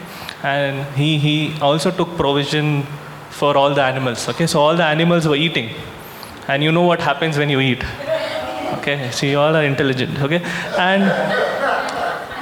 And 0.47 0.85
he, 0.95 1.17
he 1.17 1.37
also 1.61 1.91
took 1.91 2.09
provision 2.15 2.83
for 3.29 3.55
all 3.57 3.73
the 3.73 3.83
animals, 3.83 4.27
okay? 4.29 4.47
So 4.47 4.59
all 4.59 4.75
the 4.75 4.85
animals 4.85 5.27
were 5.27 5.35
eating. 5.35 5.69
And 6.47 6.63
you 6.63 6.71
know 6.71 6.83
what 6.91 7.01
happens 7.01 7.37
when 7.37 7.49
you 7.49 7.59
eat. 7.59 7.83
Okay, 8.77 9.11
see, 9.11 9.31
you 9.31 9.39
all 9.39 9.55
are 9.55 9.63
intelligent, 9.63 10.19
okay? 10.21 10.41
And 10.77 11.03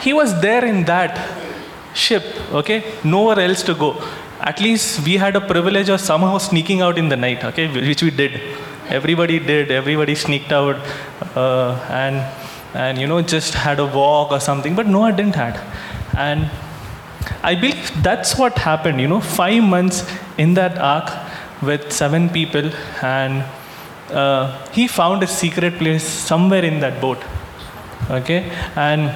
he 0.01 0.13
was 0.13 0.39
there 0.41 0.63
in 0.65 0.83
that 0.85 1.13
ship, 1.95 2.23
okay? 2.51 2.83
Nowhere 3.03 3.39
else 3.39 3.63
to 3.63 3.73
go. 3.73 3.89
At 4.39 4.59
least 4.59 5.05
we 5.05 5.17
had 5.17 5.35
a 5.35 5.41
privilege 5.41 5.89
of 5.89 5.99
somehow 5.99 6.37
sneaking 6.37 6.81
out 6.81 6.97
in 6.97 7.09
the 7.09 7.17
night, 7.17 7.43
okay? 7.43 7.67
Which 7.67 8.03
we 8.03 8.11
did. 8.11 8.39
Everybody 8.89 9.39
did, 9.39 9.71
everybody 9.71 10.13
sneaked 10.13 10.51
out 10.51 10.75
uh, 11.35 11.71
and, 11.89 12.17
and, 12.75 12.99
you 12.99 13.07
know, 13.07 13.21
just 13.21 13.55
had 13.55 13.79
a 13.79 13.85
walk 13.85 14.31
or 14.31 14.39
something, 14.39 14.75
but 14.75 14.85
Noah 14.85 15.11
didn't 15.11 15.35
had. 15.35 15.59
And 16.15 16.51
I 17.43 17.55
believe 17.55 18.03
that's 18.03 18.37
what 18.37 18.57
happened, 18.57 18.99
you 19.01 19.07
know, 19.07 19.21
five 19.21 19.63
months 19.63 20.03
in 20.37 20.53
that 20.55 20.77
ark 20.77 21.11
with 21.61 21.91
seven 21.91 22.29
people 22.29 22.71
and 23.01 23.43
uh, 24.11 24.67
he 24.71 24.87
found 24.87 25.23
a 25.23 25.27
secret 25.27 25.77
place 25.77 26.03
somewhere 26.03 26.63
in 26.63 26.79
that 26.79 27.01
boat. 27.01 27.17
Okay? 28.09 28.51
And 28.75 29.13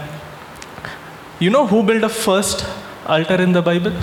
you 1.40 1.50
know 1.50 1.68
who 1.68 1.84
built 1.84 2.02
the 2.02 2.10
first 2.10 2.66
altar 3.08 3.36
in 3.36 3.52
the 3.52 3.62
Bible? 3.62 3.94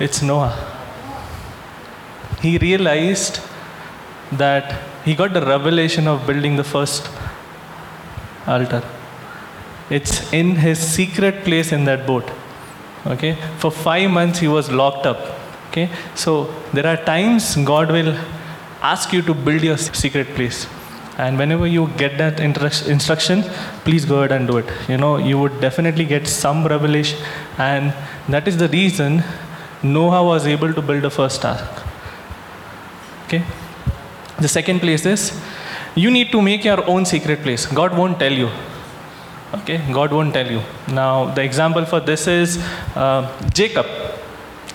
It's 0.00 0.22
Noah. 0.22 0.54
He 2.40 2.58
realized 2.58 3.40
that 4.32 4.82
he 5.04 5.14
got 5.14 5.32
the 5.32 5.44
revelation 5.44 6.08
of 6.08 6.26
building 6.26 6.56
the 6.56 6.64
first 6.64 7.08
altar. 8.46 8.82
It's 9.96 10.32
in 10.32 10.56
his 10.56 10.78
secret 10.96 11.44
place 11.44 11.72
in 11.72 11.84
that 11.84 12.06
boat. 12.06 12.30
Okay? 13.06 13.32
For 13.58 13.70
five 13.70 14.10
months 14.10 14.38
he 14.38 14.48
was 14.48 14.70
locked 14.70 15.06
up. 15.06 15.20
Okay? 15.68 15.88
So 16.14 16.52
there 16.72 16.86
are 16.86 16.96
times 17.04 17.56
God 17.56 17.90
will 17.90 18.16
ask 18.82 19.12
you 19.12 19.22
to 19.22 19.34
build 19.34 19.62
your 19.62 19.76
secret 19.76 20.28
place. 20.38 20.66
And 21.16 21.38
whenever 21.38 21.66
you 21.66 21.88
get 21.96 22.18
that 22.18 22.40
instruction, 22.40 23.42
please 23.84 24.04
go 24.04 24.16
ahead 24.18 24.32
and 24.32 24.48
do 24.48 24.56
it. 24.58 24.68
You 24.88 24.96
know, 24.96 25.16
you 25.16 25.38
would 25.38 25.60
definitely 25.60 26.04
get 26.04 26.26
some 26.26 26.66
revelation, 26.66 27.20
and 27.56 27.94
that 28.28 28.48
is 28.48 28.56
the 28.56 28.68
reason 28.68 29.22
Noah 29.82 30.24
was 30.24 30.46
able 30.54 30.74
to 30.74 30.82
build 30.82 31.02
the 31.02 31.10
first 31.10 31.44
ark. 31.44 31.82
Okay? 33.26 33.44
The 34.40 34.48
second 34.48 34.80
place 34.80 35.06
is 35.06 35.40
you 35.94 36.10
need 36.10 36.32
to 36.32 36.42
make 36.42 36.64
your 36.64 36.84
own 36.90 37.06
secret 37.06 37.42
place. 37.42 37.66
God 37.66 37.96
won't 37.96 38.18
tell 38.18 38.32
you. 38.32 38.50
Okay? 39.52 39.80
God 39.92 40.12
won't 40.12 40.32
tell 40.34 40.50
you. 40.50 40.62
Now, 40.88 41.26
the 41.34 41.42
example 41.42 41.84
for 41.84 42.00
this 42.00 42.26
is 42.26 42.58
uh, 42.96 43.22
Jacob. 43.52 43.86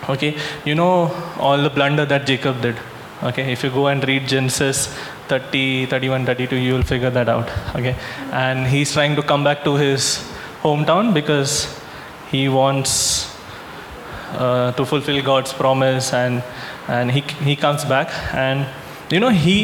Okay? 0.08 0.38
You 0.66 0.76
know 0.76 1.12
all 1.38 1.62
the 1.62 1.70
blunder 1.70 2.06
that 2.06 2.26
Jacob 2.26 2.62
did 2.62 2.78
okay 3.22 3.52
if 3.52 3.64
you 3.64 3.70
go 3.70 3.88
and 3.88 4.08
read 4.08 4.26
genesis 4.28 4.88
30 5.28 5.88
31 5.88 6.26
32 6.26 6.56
you 6.56 6.74
will 6.74 6.88
figure 6.92 7.10
that 7.10 7.28
out 7.28 7.50
okay 7.76 7.96
and 8.32 8.66
he's 8.68 8.94
trying 8.94 9.16
to 9.16 9.22
come 9.22 9.44
back 9.44 9.64
to 9.64 9.76
his 9.76 10.24
hometown 10.62 11.14
because 11.14 11.54
he 12.32 12.48
wants 12.48 12.94
uh, 14.34 14.72
to 14.72 14.86
fulfill 14.86 15.22
god's 15.22 15.52
promise 15.52 16.14
and 16.14 16.42
and 16.88 17.12
he 17.12 17.22
he 17.50 17.56
comes 17.56 17.84
back 17.84 18.10
and 18.34 18.66
you 19.12 19.20
know 19.20 19.34
he 19.48 19.58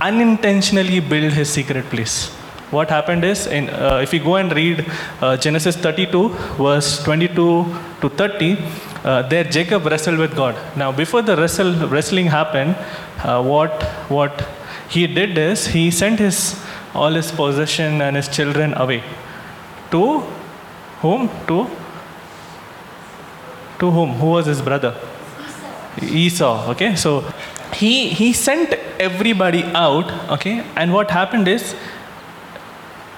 unintentionally 0.00 1.00
built 1.00 1.32
his 1.34 1.50
secret 1.50 1.84
place 1.94 2.16
what 2.70 2.90
happened 2.90 3.24
is 3.24 3.46
in, 3.46 3.70
uh, 3.70 4.00
if 4.02 4.12
you 4.12 4.20
go 4.20 4.36
and 4.36 4.52
read 4.52 4.84
uh, 5.20 5.36
genesis 5.36 5.76
32 5.76 6.28
verse 6.58 7.02
22 7.04 7.64
to 8.00 8.08
30 8.08 8.56
uh, 9.06 9.22
there 9.22 9.44
Jacob 9.44 9.86
wrestled 9.86 10.18
with 10.18 10.34
God. 10.34 10.56
Now, 10.76 10.90
before 10.90 11.22
the 11.22 11.36
wrestle, 11.36 11.72
wrestling 11.86 12.26
happened, 12.26 12.74
uh, 13.22 13.40
what, 13.40 13.84
what 14.08 14.48
he 14.88 15.06
did 15.06 15.38
is 15.38 15.68
he 15.68 15.92
sent 15.92 16.18
his, 16.18 16.60
all 16.92 17.12
his 17.12 17.30
possession 17.30 18.02
and 18.02 18.16
his 18.16 18.26
children 18.26 18.74
away. 18.74 19.04
To 19.92 20.20
whom? 21.02 21.28
To, 21.46 21.70
to 23.78 23.90
whom? 23.92 24.14
Who 24.14 24.26
was 24.26 24.46
his 24.46 24.60
brother? 24.60 24.96
Esau. 26.02 26.68
Okay, 26.72 26.96
so 26.96 27.20
he, 27.74 28.08
he 28.08 28.32
sent 28.32 28.72
everybody 28.98 29.62
out, 29.66 30.10
okay, 30.32 30.66
and 30.74 30.92
what 30.92 31.12
happened 31.12 31.46
is 31.46 31.76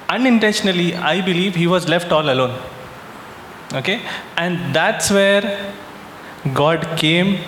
unintentionally, 0.08 0.94
I 0.94 1.20
believe, 1.20 1.54
he 1.54 1.66
was 1.66 1.88
left 1.88 2.12
all 2.12 2.28
alone. 2.30 2.58
Okay? 3.74 4.00
And 4.36 4.74
that's 4.74 5.10
where 5.10 5.74
God 6.54 6.96
came. 6.96 7.38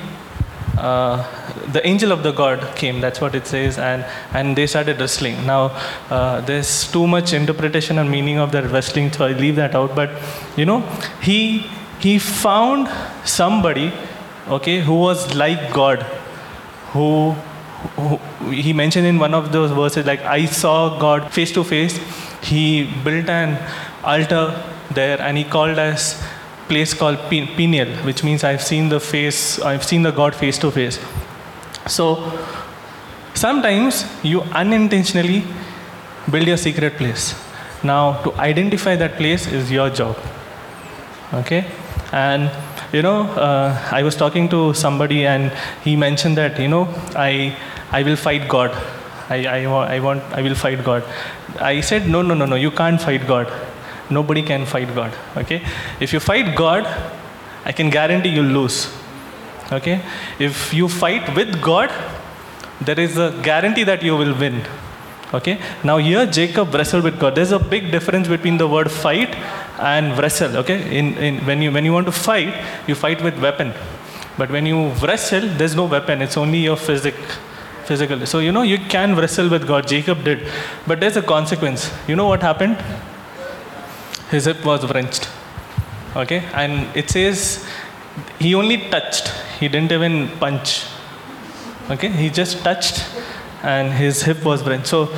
Uh, 0.77 1.27
the 1.73 1.87
angel 1.87 2.11
of 2.11 2.23
the 2.23 2.33
God 2.33 2.75
came, 2.75 3.01
that's 3.01 3.21
what 3.21 3.35
it 3.35 3.47
says, 3.47 3.79
and, 3.79 4.05
and 4.33 4.57
they 4.57 4.67
started 4.67 4.99
wrestling. 4.99 5.45
Now, 5.47 5.77
uh, 6.09 6.41
there's 6.41 6.91
too 6.91 7.07
much 7.07 7.33
interpretation 7.33 7.99
and 7.99 8.11
meaning 8.11 8.39
of 8.39 8.51
that 8.53 8.71
wrestling, 8.71 9.13
so 9.13 9.27
I 9.27 9.33
leave 9.33 9.57
that 9.57 9.75
out. 9.75 9.95
But, 9.95 10.11
you 10.57 10.65
know, 10.65 10.81
he, 11.21 11.67
he 11.99 12.19
found 12.19 12.89
somebody, 13.29 13.93
okay, 14.49 14.81
who 14.81 14.95
was 14.95 15.35
like 15.35 15.73
God, 15.73 16.03
who, 16.93 17.33
who 17.97 18.17
he 18.51 18.73
mentioned 18.73 19.07
in 19.07 19.19
one 19.19 19.35
of 19.35 19.53
those 19.53 19.71
verses, 19.71 20.07
like, 20.07 20.23
I 20.23 20.47
saw 20.47 20.99
God 20.99 21.31
face 21.31 21.53
to 21.53 21.63
face. 21.63 22.01
He 22.43 22.91
built 23.05 23.29
an 23.29 23.59
altar 24.05 24.63
there, 24.93 25.21
and 25.21 25.37
he 25.37 25.45
called 25.45 25.79
us 25.79 26.23
place 26.69 26.95
called 26.95 27.19
Pe- 27.29 27.47
Peniel, 27.57 27.89
which 28.05 28.23
means 28.23 28.45
I've 28.45 28.63
seen 28.63 28.89
the 28.89 29.01
face, 29.01 29.61
I've 29.61 29.85
seen 29.85 30.03
the 30.03 30.13
God 30.13 30.35
face 30.35 30.59
to 30.59 30.71
face. 30.71 31.01
So 31.87 32.33
sometimes 33.35 34.05
you 34.23 34.43
unintentionally 34.43 35.43
build 36.31 36.47
your 36.47 36.57
secret 36.57 36.97
place. 36.97 37.35
Now, 37.83 38.23
to 38.23 38.33
identify 38.35 38.95
that 38.97 39.15
place 39.15 39.47
is 39.47 39.71
your 39.73 39.91
job. 39.91 40.17
Okay? 41.35 41.65
And, 42.13 42.51
you 42.93 43.03
know, 43.03 43.23
uh, 43.23 43.77
I 43.91 44.03
was 44.03 44.15
talking 44.15 44.49
to 44.51 44.75
somebody 44.75 45.27
and 45.27 45.53
he 45.83 45.97
mentioned 45.97 46.37
that, 46.37 46.59
you 46.61 46.69
know, 46.69 46.89
I, 47.17 47.57
I 47.91 48.03
will 48.03 48.17
fight 48.17 48.49
God. 48.49 48.71
I, 49.31 49.45
I, 49.45 49.65
I 49.97 50.01
want, 50.01 50.23
I 50.33 50.43
will 50.43 50.57
fight 50.57 50.85
God. 50.85 51.05
I 51.61 51.81
said, 51.81 52.09
no, 52.09 52.21
no, 52.21 52.35
no, 52.35 52.47
no, 52.47 52.57
you 52.57 52.71
can't 52.71 53.01
fight 53.01 53.27
God. 53.27 53.51
Nobody 54.11 54.43
can 54.43 54.67
fight 54.67 54.93
God. 54.95 55.13
Okay? 55.37 55.63
If 56.01 56.13
you 56.13 56.19
fight 56.21 56.57
God, 56.57 56.85
I 57.65 57.73
can 57.73 57.91
guarantee 57.91 58.31
you'll 58.31 58.55
lose. 58.61 58.93
Okay? 59.71 60.03
If 60.39 60.75
you 60.75 60.89
fight 60.89 61.35
with 61.37 61.63
God, 61.63 61.91
there 62.81 62.99
is 62.99 63.17
a 63.17 63.31
guarantee 63.43 63.85
that 63.85 64.03
you 64.03 64.17
will 64.17 64.37
win. 64.37 64.63
Okay? 65.33 65.61
Now 65.85 65.99
here 65.99 66.27
Jacob 66.27 66.75
wrestled 66.75 67.05
with 67.05 67.21
God. 67.21 67.37
There's 67.37 67.53
a 67.53 67.59
big 67.59 67.93
difference 67.93 68.27
between 68.27 68.59
the 68.59 68.67
word 68.67 68.91
fight 68.91 69.37
and 69.79 70.19
wrestle. 70.19 70.57
Okay? 70.57 70.99
In, 70.99 71.15
in 71.19 71.47
when 71.47 71.63
you 71.63 71.71
when 71.71 71.85
you 71.85 71.93
want 71.93 72.07
to 72.07 72.13
fight, 72.13 72.53
you 72.89 72.97
fight 72.97 73.23
with 73.23 73.41
weapon. 73.41 73.73
But 74.37 74.51
when 74.51 74.67
you 74.67 74.89
wrestle, 75.05 75.49
there's 75.49 75.77
no 75.77 75.85
weapon. 75.85 76.21
It's 76.21 76.37
only 76.37 76.59
your 76.59 76.77
physic 76.77 77.15
physical. 77.85 78.25
So 78.27 78.39
you 78.39 78.53
know 78.53 78.63
you 78.63 78.79
can 78.79 79.17
wrestle 79.17 79.49
with 79.49 79.67
God. 79.67 79.87
Jacob 79.87 80.25
did. 80.25 80.47
But 80.87 81.01
there's 81.01 81.17
a 81.17 81.23
consequence. 81.23 81.93
You 82.09 82.17
know 82.17 82.27
what 82.27 82.43
happened? 82.43 82.77
His 84.31 84.45
hip 84.45 84.65
was 84.65 84.89
wrenched. 84.93 85.29
Okay? 86.17 86.45
And 86.55 86.95
it 86.97 87.11
says 87.11 87.67
he 88.39 88.55
only 88.55 88.89
touched. 88.91 89.29
He 89.59 89.69
didn't 89.69 89.93
even 89.93 90.29
punch. 90.39 90.85
Okay? 91.91 92.09
He 92.09 92.31
just 92.31 92.63
touched 92.63 93.05
and 93.63 93.93
his 93.93 94.23
hip 94.23 94.45
was 94.45 94.67
wrenched. 94.67 94.87
So 94.87 95.15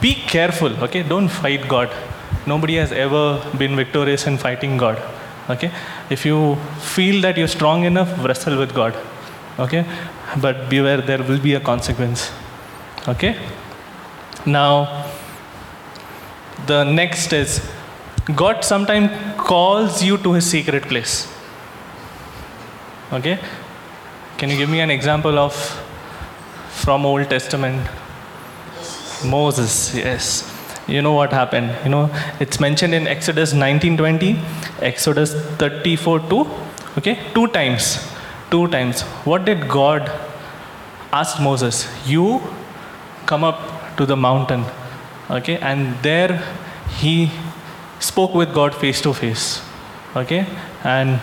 be 0.00 0.14
careful. 0.14 0.72
Okay? 0.84 1.02
Don't 1.02 1.28
fight 1.28 1.66
God. 1.68 1.90
Nobody 2.46 2.76
has 2.76 2.92
ever 2.92 3.42
been 3.58 3.76
victorious 3.76 4.26
in 4.26 4.38
fighting 4.38 4.76
God. 4.76 5.02
Okay? 5.50 5.70
If 6.10 6.24
you 6.24 6.56
feel 6.80 7.20
that 7.22 7.36
you're 7.36 7.48
strong 7.48 7.84
enough, 7.84 8.24
wrestle 8.24 8.58
with 8.58 8.74
God. 8.74 8.94
Okay? 9.58 9.84
But 10.36 10.68
beware, 10.68 11.00
there 11.00 11.22
will 11.22 11.38
be 11.38 11.54
a 11.54 11.60
consequence. 11.60 12.30
Okay? 13.08 13.36
Now, 14.44 15.06
the 16.66 16.84
next 16.84 17.32
is 17.32 17.66
God 18.34 18.62
sometimes 18.64 19.10
calls 19.38 20.02
you 20.02 20.18
to 20.18 20.32
his 20.34 20.48
secret 20.48 20.82
place. 20.84 21.26
Okay? 23.12 23.38
Can 24.36 24.50
you 24.50 24.56
give 24.56 24.68
me 24.68 24.80
an 24.80 24.90
example 24.90 25.38
of 25.38 25.54
from 26.68 27.06
Old 27.06 27.30
Testament? 27.30 27.88
Moses, 29.24 29.94
yes. 29.94 30.54
You 30.86 31.02
know 31.02 31.12
what 31.12 31.32
happened? 31.32 31.74
You 31.84 31.90
know, 31.90 32.10
it's 32.38 32.60
mentioned 32.60 32.94
in 32.94 33.06
Exodus 33.06 33.52
19:20, 33.52 34.38
Exodus 34.80 35.34
34:2. 35.56 36.46
Okay, 36.98 37.18
two 37.34 37.48
times. 37.48 37.98
Two 38.50 38.66
times. 38.68 39.02
What 39.24 39.44
did 39.44 39.68
God 39.68 40.10
ask 41.12 41.40
Moses? 41.40 41.86
You 42.06 42.40
come 43.26 43.44
up 43.44 43.96
to 43.96 44.06
the 44.06 44.16
mountain. 44.16 44.64
Okay, 45.30 45.58
and 45.58 45.94
there 46.02 46.42
he 46.98 47.30
spoke 48.00 48.34
with 48.34 48.54
God 48.54 48.74
face 48.74 49.00
to 49.02 49.12
face. 49.12 49.62
Okay, 50.16 50.46
and 50.82 51.20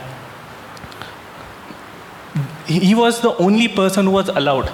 he 2.68 2.94
was 2.94 3.22
the 3.22 3.36
only 3.38 3.68
person 3.68 4.06
who 4.06 4.12
was 4.12 4.30
allowed. 4.30 4.72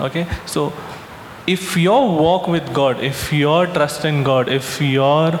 Okay, 0.00 0.26
so 0.44 0.72
if 1.46 1.76
your 1.76 2.08
walk 2.18 2.48
with 2.48 2.72
God, 2.74 3.02
if 3.02 3.32
your 3.32 3.66
trust 3.66 4.04
in 4.04 4.22
God, 4.22 4.48
if 4.48 4.80
your 4.80 5.38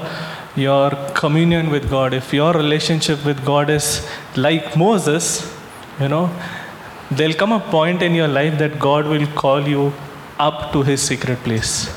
your 0.56 0.90
communion 1.14 1.70
with 1.70 1.90
God, 1.90 2.14
if 2.14 2.32
your 2.32 2.52
relationship 2.52 3.24
with 3.24 3.44
God 3.44 3.68
is 3.68 4.06
like 4.36 4.76
Moses, 4.76 5.53
you 6.00 6.08
know, 6.08 6.30
there'll 7.10 7.34
come 7.34 7.52
a 7.52 7.60
point 7.60 8.02
in 8.02 8.14
your 8.14 8.28
life 8.28 8.58
that 8.58 8.78
God 8.78 9.06
will 9.06 9.26
call 9.28 9.66
you 9.66 9.92
up 10.38 10.72
to 10.72 10.82
his 10.82 11.02
secret 11.02 11.38
place. 11.38 11.94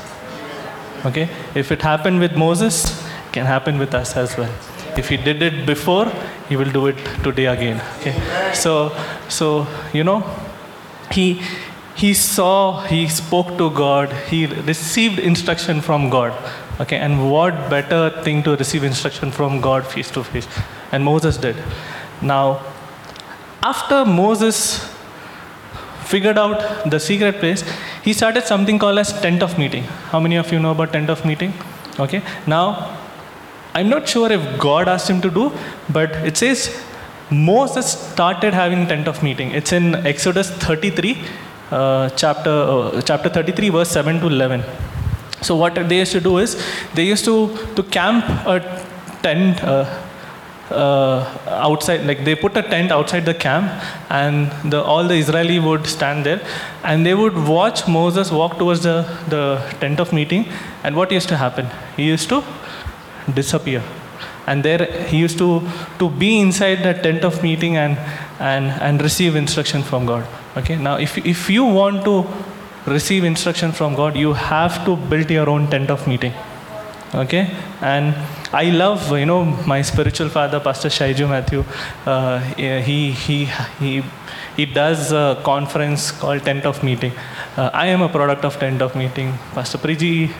Okay? 1.04 1.28
If 1.54 1.72
it 1.72 1.82
happened 1.82 2.20
with 2.20 2.36
Moses, 2.36 3.00
it 3.26 3.32
can 3.32 3.46
happen 3.46 3.78
with 3.78 3.94
us 3.94 4.16
as 4.16 4.36
well. 4.36 4.52
If 4.96 5.08
he 5.08 5.16
did 5.16 5.42
it 5.42 5.66
before, 5.66 6.10
he 6.48 6.56
will 6.56 6.70
do 6.70 6.86
it 6.86 6.98
today 7.22 7.46
again. 7.46 7.80
Okay? 7.98 8.52
So 8.54 8.96
so 9.28 9.66
you 9.92 10.04
know, 10.04 10.24
he 11.10 11.40
he 11.98 12.14
saw, 12.14 12.82
he 12.82 13.08
spoke 13.08 13.58
to 13.58 13.70
God, 13.70 14.12
he 14.28 14.46
received 14.46 15.18
instruction 15.18 15.80
from 15.80 16.10
God. 16.10 16.32
Okay, 16.80 16.96
and 16.96 17.28
what 17.32 17.68
better 17.68 18.10
thing 18.22 18.44
to 18.44 18.54
receive 18.54 18.84
instruction 18.84 19.32
from 19.32 19.60
God 19.60 19.84
face 19.84 20.08
to 20.12 20.22
face? 20.22 20.46
And 20.92 21.04
Moses 21.04 21.36
did. 21.36 21.56
Now, 22.22 22.60
after 23.62 24.04
Moses 24.04 24.88
figured 26.04 26.38
out 26.38 26.90
the 26.90 26.98
secret 26.98 27.38
place, 27.38 27.64
he 28.02 28.12
started 28.12 28.44
something 28.44 28.78
called 28.78 28.98
as 28.98 29.12
tent 29.20 29.42
of 29.42 29.58
meeting. 29.58 29.82
How 30.12 30.20
many 30.20 30.36
of 30.36 30.50
you 30.52 30.58
know 30.58 30.70
about 30.70 30.92
tent 30.92 31.10
of 31.10 31.24
meeting? 31.24 31.52
Okay, 31.98 32.22
now 32.46 32.96
I'm 33.74 33.88
not 33.88 34.08
sure 34.08 34.30
if 34.30 34.58
God 34.58 34.88
asked 34.88 35.10
him 35.10 35.20
to 35.20 35.30
do, 35.30 35.52
but 35.90 36.10
it 36.28 36.36
says 36.36 36.82
Moses 37.30 37.92
started 37.92 38.54
having 38.54 38.86
tent 38.86 39.08
of 39.08 39.22
meeting. 39.22 39.50
It's 39.50 39.72
in 39.72 39.94
Exodus 40.06 40.50
33, 40.50 41.22
uh, 41.70 42.08
chapter 42.10 42.50
uh, 42.50 43.02
chapter 43.02 43.28
33, 43.28 43.68
verse 43.70 43.90
7 43.90 44.20
to 44.20 44.26
11. 44.26 44.62
So 45.42 45.56
what 45.56 45.74
they 45.74 45.98
used 45.98 46.12
to 46.12 46.20
do 46.20 46.38
is 46.38 46.56
they 46.94 47.04
used 47.04 47.24
to 47.24 47.56
to 47.76 47.82
camp 47.82 48.24
a 48.46 48.60
tent. 49.22 49.62
Uh, 49.62 50.07
uh, 50.70 51.24
outside, 51.46 52.06
like 52.06 52.24
they 52.24 52.34
put 52.34 52.56
a 52.56 52.62
tent 52.62 52.90
outside 52.92 53.24
the 53.24 53.34
camp, 53.34 53.70
and 54.10 54.50
the, 54.70 54.82
all 54.82 55.04
the 55.06 55.14
Israeli 55.14 55.58
would 55.58 55.86
stand 55.86 56.26
there, 56.26 56.40
and 56.84 57.06
they 57.06 57.14
would 57.14 57.36
watch 57.36 57.86
Moses 57.88 58.30
walk 58.30 58.58
towards 58.58 58.82
the, 58.82 59.06
the 59.28 59.62
tent 59.80 60.00
of 60.00 60.12
meeting. 60.12 60.46
And 60.84 60.96
what 60.96 61.12
used 61.12 61.28
to 61.28 61.36
happen? 61.36 61.68
He 61.96 62.04
used 62.04 62.28
to 62.30 62.44
disappear, 63.34 63.82
and 64.46 64.64
there 64.64 64.84
he 65.08 65.18
used 65.18 65.38
to 65.38 65.62
to 65.98 66.10
be 66.10 66.38
inside 66.40 66.82
the 66.82 66.94
tent 66.94 67.24
of 67.24 67.42
meeting 67.42 67.76
and 67.76 67.98
and 68.40 68.66
and 68.80 69.02
receive 69.02 69.36
instruction 69.36 69.82
from 69.82 70.06
God. 70.06 70.26
Okay, 70.56 70.76
now 70.76 70.96
if 70.96 71.18
if 71.18 71.50
you 71.50 71.64
want 71.64 72.04
to 72.04 72.26
receive 72.86 73.24
instruction 73.24 73.72
from 73.72 73.94
God, 73.94 74.16
you 74.16 74.32
have 74.32 74.84
to 74.84 74.96
build 74.96 75.30
your 75.30 75.50
own 75.50 75.68
tent 75.68 75.90
of 75.90 76.06
meeting 76.06 76.32
okay 77.14 77.50
and 77.80 78.14
i 78.52 78.70
love 78.70 79.10
you 79.18 79.26
know 79.26 79.44
my 79.66 79.82
spiritual 79.82 80.28
father 80.28 80.58
pastor 80.60 80.88
shaiju 80.88 81.28
matthew. 81.28 81.64
Uh, 82.06 82.38
he 82.56 83.10
he 83.12 83.44
he 83.78 84.02
he 84.56 84.64
does 84.66 85.12
a 85.12 85.40
conference 85.44 86.10
called 86.10 86.42
tent 86.44 86.64
of 86.64 86.82
meeting. 86.82 87.12
Uh, 87.56 87.70
i 87.74 87.86
am 87.86 88.02
a 88.02 88.08
product 88.08 88.44
of 88.44 88.58
tent 88.58 88.80
of 88.80 88.96
meeting. 88.96 89.34
Pastor 89.54 89.78
priji 89.78 90.30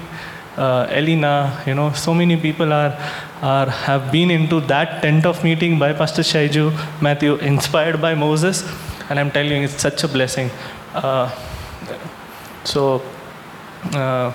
uh, 0.56 0.86
elena 0.90 1.62
you 1.66 1.74
know 1.74 1.92
so 1.92 2.14
many 2.14 2.36
people 2.36 2.72
are 2.72 2.96
are 3.42 3.68
have 3.70 4.10
been 4.10 4.30
into 4.30 4.60
that 4.62 5.02
tent 5.02 5.26
of 5.26 5.44
meeting 5.44 5.78
by 5.78 5.92
pastor 5.92 6.22
shaiju 6.22 6.72
matthew 7.02 7.36
inspired 7.36 8.00
by 8.00 8.14
moses. 8.14 8.64
And 9.10 9.20
i'm 9.20 9.30
telling 9.30 9.58
you 9.58 9.68
it's 9.68 9.82
such 9.82 10.02
a 10.04 10.08
blessing. 10.08 10.50
Uh, 10.94 11.30
so 12.64 13.02
uh, 13.94 14.32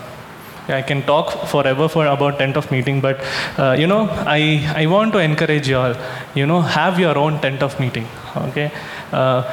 I 0.67 0.81
can 0.81 1.01
talk 1.03 1.47
forever 1.47 1.89
for 1.89 2.05
about 2.05 2.39
tent 2.39 2.55
of 2.55 2.71
meeting, 2.71 3.01
but 3.01 3.19
uh, 3.57 3.75
you 3.77 3.87
know, 3.87 4.07
I, 4.09 4.73
I 4.75 4.85
want 4.85 5.11
to 5.13 5.19
encourage 5.19 5.67
you 5.67 5.77
all, 5.77 5.95
you 6.35 6.45
know, 6.45 6.61
have 6.61 6.99
your 6.99 7.17
own 7.17 7.39
tent 7.41 7.61
of 7.61 7.79
meeting, 7.79 8.07
okay? 8.35 8.71
Uh, 9.11 9.43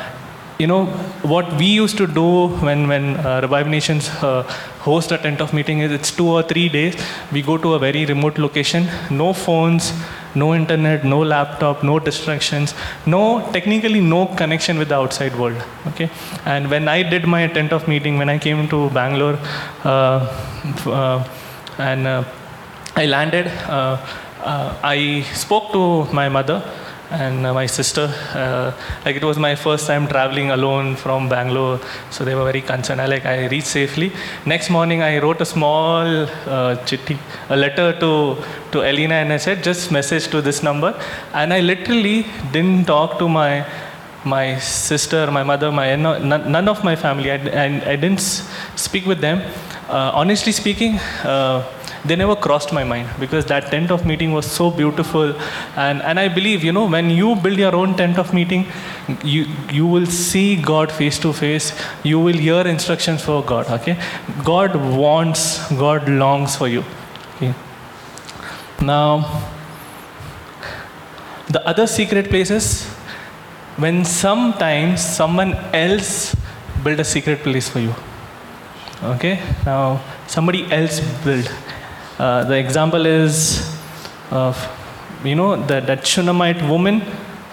you 0.59 0.67
know, 0.67 0.87
what 1.23 1.51
we 1.59 1.67
used 1.67 1.97
to 1.97 2.07
do 2.07 2.49
when, 2.67 2.87
when 2.87 3.17
uh, 3.17 3.41
Revive 3.41 3.67
Nations 3.67 4.09
uh, 4.23 4.43
host 4.81 5.11
a 5.11 5.19
tent 5.19 5.41
of 5.41 5.53
meeting 5.55 5.81
is 5.81 5.91
it's 5.91 6.11
two 6.15 6.29
or 6.29 6.43
three 6.43 6.69
days. 6.69 7.03
We 7.33 7.41
go 7.43 7.57
to 7.57 7.75
a 7.75 7.79
very 7.79 8.05
remote 8.05 8.39
location, 8.39 8.89
no 9.11 9.33
phones, 9.33 9.93
no 10.35 10.55
internet, 10.55 11.05
no 11.05 11.21
laptop, 11.21 11.83
no 11.83 11.99
distractions, 11.99 12.75
no, 13.07 13.49
technically 13.53 14.01
no 14.01 14.27
connection 14.27 14.79
with 14.79 14.89
the 14.89 14.95
outside 14.95 15.37
world, 15.39 15.63
okay? 15.89 16.11
And 16.45 16.71
when 16.71 16.89
I 16.89 17.03
did 17.03 17.27
my 17.27 17.47
tent 17.47 17.73
of 17.73 17.89
meeting, 17.89 18.19
when 18.19 18.29
I 18.29 18.39
came 18.39 18.69
to 18.69 18.91
Bangalore, 18.91 19.39
uh, 19.85 20.27
uh, 20.87 21.29
and 21.79 22.07
uh, 22.07 22.25
I 22.97 23.07
landed, 23.07 23.47
uh, 23.69 23.99
I 24.83 25.23
spoke 25.35 25.73
to 25.73 26.05
my 26.13 26.29
mother 26.29 26.63
and 27.11 27.47
uh, 27.47 27.53
my 27.53 27.67
sister. 27.67 28.13
Uh, 28.35 28.73
like 29.05 29.17
it 29.17 29.25
was 29.25 29.39
my 29.39 29.55
first 29.55 29.87
time 29.87 30.07
traveling 30.07 30.51
alone 30.51 30.97
from 30.97 31.29
Bangalore, 31.29 31.81
so 32.11 32.25
they 32.25 32.35
were 32.35 32.45
very 32.45 32.63
concerned. 32.63 33.01
I 33.01 33.07
like 33.07 33.27
I 33.27 33.47
reached 33.47 33.67
safely. 33.67 34.13
Next 34.47 34.71
morning, 34.71 35.03
I 35.03 35.19
wrote 35.19 35.41
a 35.41 35.45
small 35.45 36.27
uh, 36.47 36.77
chitty, 36.85 37.19
a 37.49 37.57
letter 37.57 37.99
to 38.01 38.37
to 38.73 38.83
Elena, 38.83 39.15
and 39.15 39.33
I 39.33 39.39
said 39.39 39.63
just 39.63 39.91
message 39.91 40.29
to 40.29 40.41
this 40.41 40.63
number. 40.63 40.95
And 41.35 41.53
I 41.53 41.61
literally 41.61 42.27
didn't 42.53 42.87
talk 42.87 43.19
to 43.19 43.29
my 43.29 43.67
my 44.25 44.59
sister, 44.59 45.31
my 45.31 45.43
mother, 45.43 45.73
my 45.73 45.97
none, 45.97 46.29
none 46.29 46.69
of 46.69 46.85
my 46.85 46.95
family. 46.95 47.31
I, 47.31 47.37
I, 47.37 47.93
I 47.93 47.97
didn't 47.97 48.21
speak 48.77 49.07
with 49.07 49.21
them. 49.21 49.43
Uh, 49.89 50.13
honestly 50.15 50.53
speaking. 50.53 50.99
Uh, 51.25 51.65
they 52.05 52.17
never 52.17 52.35
crossed 52.35 52.73
my 52.73 52.83
mind 52.83 53.09
because 53.19 53.45
that 53.47 53.71
tent 53.71 53.91
of 53.91 54.07
meeting 54.07 54.33
was 54.33 54.51
so 54.51 54.71
beautiful. 54.71 55.35
And, 55.77 56.03
and 56.03 56.19
i 56.19 56.29
believe 56.29 56.65
you 56.65 56.73
know 56.73 56.87
when 56.89 57.11
you 57.11 57.37
build 57.37 57.59
your 57.59 57.75
own 57.75 57.97
tent 57.97 58.19
of 58.19 58.33
meeting 58.33 58.67
you 59.23 59.47
you 59.71 59.87
will 59.87 60.07
see 60.07 60.57
god 60.57 60.91
face 60.91 61.19
to 61.19 61.33
face. 61.33 61.73
You 62.03 62.21
will 62.21 62.39
hear 62.47 62.67
instructions 62.67 63.23
for 63.23 63.43
god 63.43 63.71
okay? 63.79 63.99
God 64.45 64.77
wants 64.77 65.71
god 65.73 66.09
longs 66.09 66.57
for 66.57 66.69
you 66.69 66.85
okay? 67.37 67.55
Now 68.81 69.43
the 71.49 71.67
other 71.67 71.87
secret 71.87 72.29
places 72.31 72.85
when 73.77 74.05
sometimes 74.05 75.03
someone 75.03 75.55
else 75.73 76.37
build 76.85 77.01
a 77.01 77.05
secret 77.05 77.41
place 77.41 77.69
for 77.69 77.81
you 77.81 77.95
okay? 79.03 79.41
Now 79.67 80.01
somebody 80.27 80.71
else 80.73 81.01
build 81.25 81.51
uh, 82.21 82.45
the 82.45 82.57
example 82.65 83.07
is 83.07 83.35
of, 84.31 84.57
you 85.25 85.35
know, 85.35 85.57
that, 85.67 85.87
that 85.87 86.07
Shunammite 86.07 86.63
woman 86.69 87.03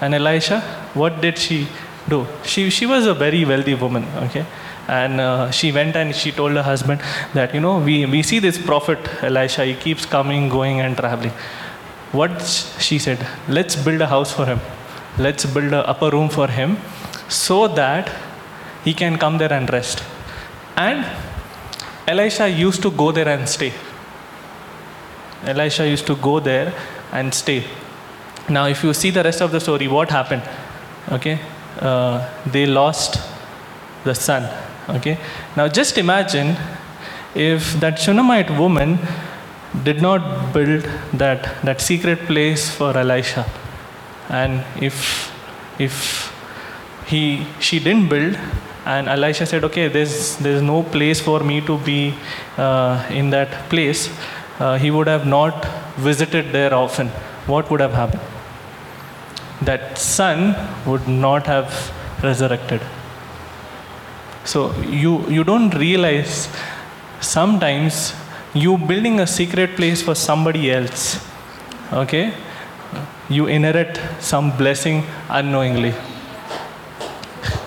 and 0.02 0.14
Elisha. 0.14 0.60
What 0.94 1.22
did 1.22 1.38
she 1.38 1.68
do? 2.10 2.28
She, 2.44 2.70
she 2.70 2.86
was 2.86 3.06
a 3.06 3.14
very 3.14 3.46
wealthy 3.46 3.76
woman, 3.76 4.06
okay? 4.26 4.46
And 4.90 5.22
uh, 5.22 5.52
she 5.52 5.72
went 5.72 5.96
and 5.96 6.14
she 6.14 6.32
told 6.32 6.52
her 6.54 6.64
husband 6.64 7.02
that, 7.34 7.54
you 7.54 7.62
know, 7.62 7.80
we, 7.80 8.06
we 8.06 8.24
see 8.24 8.40
this 8.40 8.58
prophet 8.58 9.00
Elisha, 9.24 9.66
he 9.66 9.74
keeps 9.74 10.06
coming, 10.06 10.50
going, 10.50 10.82
and 10.82 10.98
traveling. 10.98 11.32
What 12.12 12.42
she 12.80 13.00
said, 13.00 13.26
let's 13.48 13.76
build 13.76 14.02
a 14.02 14.08
house 14.08 14.34
for 14.34 14.46
him. 14.46 14.60
Let's 15.18 15.46
build 15.46 15.74
an 15.74 15.86
upper 15.94 16.10
room 16.10 16.30
for 16.30 16.48
him 16.48 16.78
so 17.30 17.68
that 17.70 18.12
he 18.84 18.94
can 18.94 19.18
come 19.18 19.38
there 19.38 19.52
and 19.52 19.72
rest. 19.72 20.04
And 20.76 21.06
Elisha 22.08 22.50
used 22.50 22.82
to 22.82 22.92
go 22.92 23.12
there 23.12 23.28
and 23.28 23.48
stay. 23.48 23.74
Elisha 25.46 25.88
used 25.88 26.08
to 26.08 26.16
go 26.16 26.40
there 26.40 26.74
and 27.12 27.34
stay. 27.34 27.64
Now, 28.50 28.68
if 28.68 28.84
you 28.84 28.94
see 28.94 29.12
the 29.12 29.24
rest 29.24 29.42
of 29.42 29.52
the 29.52 29.60
story, 29.60 29.88
what 29.88 30.10
happened? 30.10 30.44
Okay, 31.12 31.40
uh, 31.80 32.28
they 32.46 32.66
lost 32.66 33.20
the 34.04 34.16
son. 34.16 34.50
Okay, 34.90 35.18
now 35.56 35.68
just 35.68 35.98
imagine 35.98 36.56
if 37.36 37.74
that 37.80 38.00
Shunammite 38.00 38.50
woman 38.58 38.98
did 39.84 40.02
not 40.02 40.54
build 40.54 40.84
that, 41.14 41.62
that 41.64 41.82
secret 41.82 42.20
place 42.20 42.70
for 42.70 42.98
Elisha, 42.98 43.46
and 44.30 44.64
if 44.82 45.32
if 45.78 46.34
he 47.06 47.46
she 47.60 47.80
didn't 47.80 48.08
build, 48.10 48.38
and 48.86 49.10
Elisha 49.10 49.46
said, 49.46 49.64
okay, 49.66 49.90
there's 49.90 50.38
there's 50.38 50.62
no 50.62 50.84
place 50.84 51.20
for 51.20 51.42
me 51.42 51.60
to 51.62 51.78
be 51.80 52.14
uh, 52.58 53.06
in 53.10 53.30
that 53.32 53.70
place 53.70 54.10
uh, 54.60 54.78
he 54.78 54.92
would 54.92 55.08
have 55.08 55.26
not 55.26 55.66
visited 55.98 56.52
there 56.52 56.74
often, 56.74 57.10
what 57.46 57.70
would 57.70 57.80
have 57.80 57.94
happened? 57.94 58.22
That 59.62 59.98
son 59.98 60.56
would 60.86 61.08
not 61.08 61.48
have 61.48 61.92
resurrected. 62.24 62.82
So 64.44 64.74
you, 64.82 65.28
you 65.30 65.44
don't 65.44 65.74
realize 65.76 66.48
sometimes 67.20 68.14
you 68.54 68.78
building 68.78 69.20
a 69.20 69.28
secret 69.28 69.76
place 69.76 70.02
for 70.02 70.16
somebody 70.16 70.72
else, 70.72 71.24
okay? 71.92 72.34
You 73.30 73.48
inherit 73.48 74.00
some 74.20 74.56
blessing 74.58 75.04
unknowingly. 75.30 75.94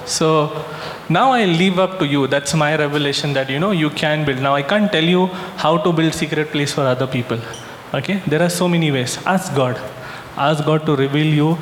So 0.07 0.65
now 1.11 1.33
I 1.33 1.45
leave 1.45 1.79
up 1.79 1.99
to 1.99 2.07
you. 2.07 2.27
That's 2.29 2.55
my 2.55 2.77
revelation 2.77 3.33
that 3.33 3.51
you 3.51 3.59
know 3.59 3.73
you 3.73 3.91
can 3.91 4.25
build. 4.25 4.41
Now 4.41 4.55
I 4.55 4.63
can't 4.63 4.93
tell 4.93 5.05
you 5.05 5.27
how 5.65 5.77
to 5.79 5.93
build 5.93 6.15
secret 6.15 6.51
place 6.51 6.73
for 6.73 6.83
other 6.83 7.07
people. 7.07 7.41
Okay? 7.93 8.23
There 8.27 8.41
are 8.41 8.49
so 8.49 8.69
many 8.69 8.93
ways. 8.93 9.19
Ask 9.27 9.55
God. 9.55 9.81
Ask 10.37 10.65
God 10.65 10.87
to 10.87 10.95
reveal 10.95 11.27
you 11.27 11.55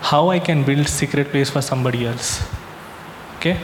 how 0.00 0.28
I 0.28 0.38
can 0.38 0.62
build 0.62 0.88
secret 0.88 1.30
place 1.30 1.50
for 1.50 1.60
somebody 1.60 2.06
else. 2.06 2.42
Okay? 3.38 3.58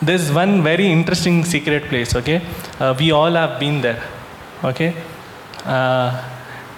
There's 0.00 0.30
one 0.30 0.62
very 0.62 0.86
interesting 0.86 1.44
secret 1.44 1.84
place, 1.84 2.14
okay? 2.14 2.40
Uh, 2.78 2.94
we 2.96 3.10
all 3.10 3.32
have 3.32 3.58
been 3.58 3.80
there, 3.80 4.00
okay? 4.62 4.94
Uh, 5.64 6.22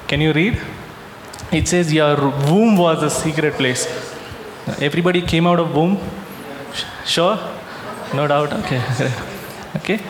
can 0.07 0.23
you 0.23 0.33
read? 0.33 0.59
It 1.53 1.69
says, 1.69 1.93
Your 1.93 2.17
womb 2.51 2.79
was 2.79 3.03
a 3.03 3.11
secret 3.11 3.55
place. 3.55 4.08
Everybody 4.81 5.23
came 5.23 5.47
out 5.47 5.61
of 5.61 5.75
womb? 5.75 5.99
Sure? 7.05 7.39
No 8.15 8.27
doubt? 8.27 8.53
Okay. 8.53 8.83
okay. 9.77 10.01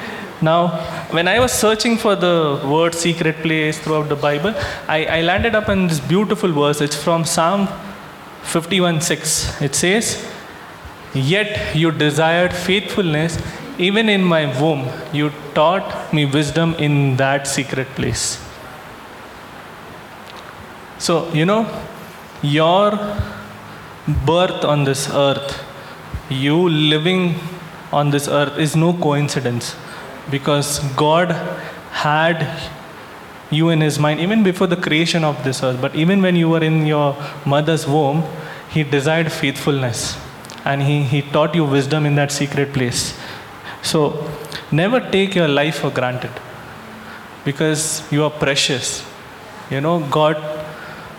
Now, 0.40 0.68
when 1.10 1.26
I 1.26 1.40
was 1.40 1.52
searching 1.52 1.96
for 1.96 2.14
the 2.14 2.60
word 2.64 2.94
secret 2.94 3.36
place 3.42 3.78
throughout 3.78 4.08
the 4.08 4.16
Bible, 4.16 4.54
I, 4.86 5.04
I 5.06 5.20
landed 5.22 5.54
up 5.54 5.68
on 5.68 5.88
this 5.88 6.00
beautiful 6.00 6.52
verse. 6.52 6.80
It's 6.80 6.94
from 6.96 7.24
Psalm 7.24 7.68
51 8.42 9.00
6. 9.00 9.60
It 9.62 9.74
says, 9.74 10.24
Yet 11.14 11.74
you 11.74 11.90
desired 11.90 12.52
faithfulness, 12.52 13.38
even 13.78 14.08
in 14.08 14.22
my 14.22 14.46
womb, 14.60 14.88
you 15.12 15.32
taught 15.54 16.12
me 16.12 16.24
wisdom 16.26 16.74
in 16.74 17.16
that 17.16 17.46
secret 17.46 17.88
place. 17.88 18.44
So, 20.98 21.32
you 21.32 21.46
know, 21.46 21.66
your 22.42 22.92
birth 24.26 24.64
on 24.64 24.84
this 24.84 25.08
earth, 25.10 25.62
you 26.28 26.68
living 26.68 27.34
on 27.92 28.10
this 28.10 28.28
earth, 28.28 28.58
is 28.58 28.74
no 28.74 28.92
coincidence 28.92 29.76
because 30.30 30.78
God 30.96 31.30
had 31.90 32.70
you 33.50 33.70
in 33.70 33.80
His 33.80 33.98
mind 33.98 34.20
even 34.20 34.42
before 34.42 34.66
the 34.66 34.76
creation 34.76 35.24
of 35.24 35.42
this 35.44 35.62
earth. 35.62 35.80
But 35.80 35.94
even 35.94 36.22
when 36.22 36.36
you 36.36 36.48
were 36.48 36.62
in 36.62 36.86
your 36.86 37.16
mother's 37.46 37.86
womb, 37.86 38.24
He 38.70 38.82
desired 38.82 39.32
faithfulness 39.32 40.18
and 40.64 40.82
He, 40.82 41.02
he 41.02 41.22
taught 41.22 41.54
you 41.54 41.64
wisdom 41.64 42.04
in 42.06 42.14
that 42.16 42.32
secret 42.32 42.72
place. 42.72 43.18
So, 43.82 44.28
never 44.70 45.00
take 45.00 45.34
your 45.34 45.48
life 45.48 45.78
for 45.78 45.90
granted 45.90 46.32
because 47.44 48.10
you 48.12 48.24
are 48.24 48.30
precious. 48.30 49.04
You 49.70 49.80
know, 49.80 50.00
God 50.10 50.36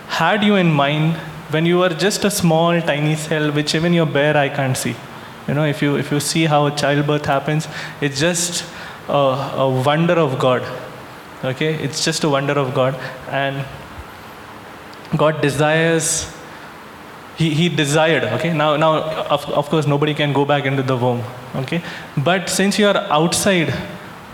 had 0.08 0.44
you 0.44 0.56
in 0.56 0.70
mind 0.70 1.18
when 1.50 1.66
you 1.66 1.82
are 1.82 1.90
just 1.90 2.24
a 2.24 2.30
small, 2.30 2.80
tiny 2.80 3.16
cell, 3.16 3.50
which 3.52 3.74
even 3.74 3.92
your 3.92 4.06
bare 4.06 4.36
eye 4.36 4.48
can't 4.48 4.76
see. 4.76 4.94
You 5.48 5.54
know, 5.54 5.64
if 5.64 5.82
you, 5.82 5.96
if 5.96 6.12
you 6.12 6.20
see 6.20 6.44
how 6.44 6.66
a 6.66 6.70
childbirth 6.76 7.26
happens, 7.26 7.66
it's 8.00 8.20
just 8.20 8.64
a, 9.08 9.12
a 9.12 9.82
wonder 9.84 10.14
of 10.14 10.38
God. 10.38 10.62
Okay? 11.44 11.74
It's 11.74 12.04
just 12.04 12.24
a 12.24 12.28
wonder 12.28 12.52
of 12.52 12.74
God. 12.74 12.94
And 13.28 13.64
God 15.16 15.40
desires, 15.42 16.32
He, 17.36 17.50
he 17.54 17.68
desired, 17.68 18.24
okay? 18.34 18.52
Now, 18.52 18.76
now 18.76 19.02
of, 19.34 19.44
of 19.50 19.68
course, 19.70 19.86
nobody 19.86 20.14
can 20.14 20.32
go 20.32 20.44
back 20.44 20.66
into 20.66 20.82
the 20.82 20.96
womb, 20.96 21.22
okay? 21.56 21.82
But 22.16 22.50
since 22.50 22.78
you 22.78 22.86
are 22.86 22.98
outside 23.18 23.72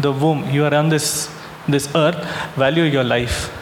the 0.01 0.11
womb, 0.11 0.51
you 0.51 0.65
are 0.65 0.75
on 0.75 0.89
this, 0.89 1.31
this 1.69 1.89
earth, 1.95 2.17
value 2.57 2.83
your 2.83 3.05
life 3.05 3.53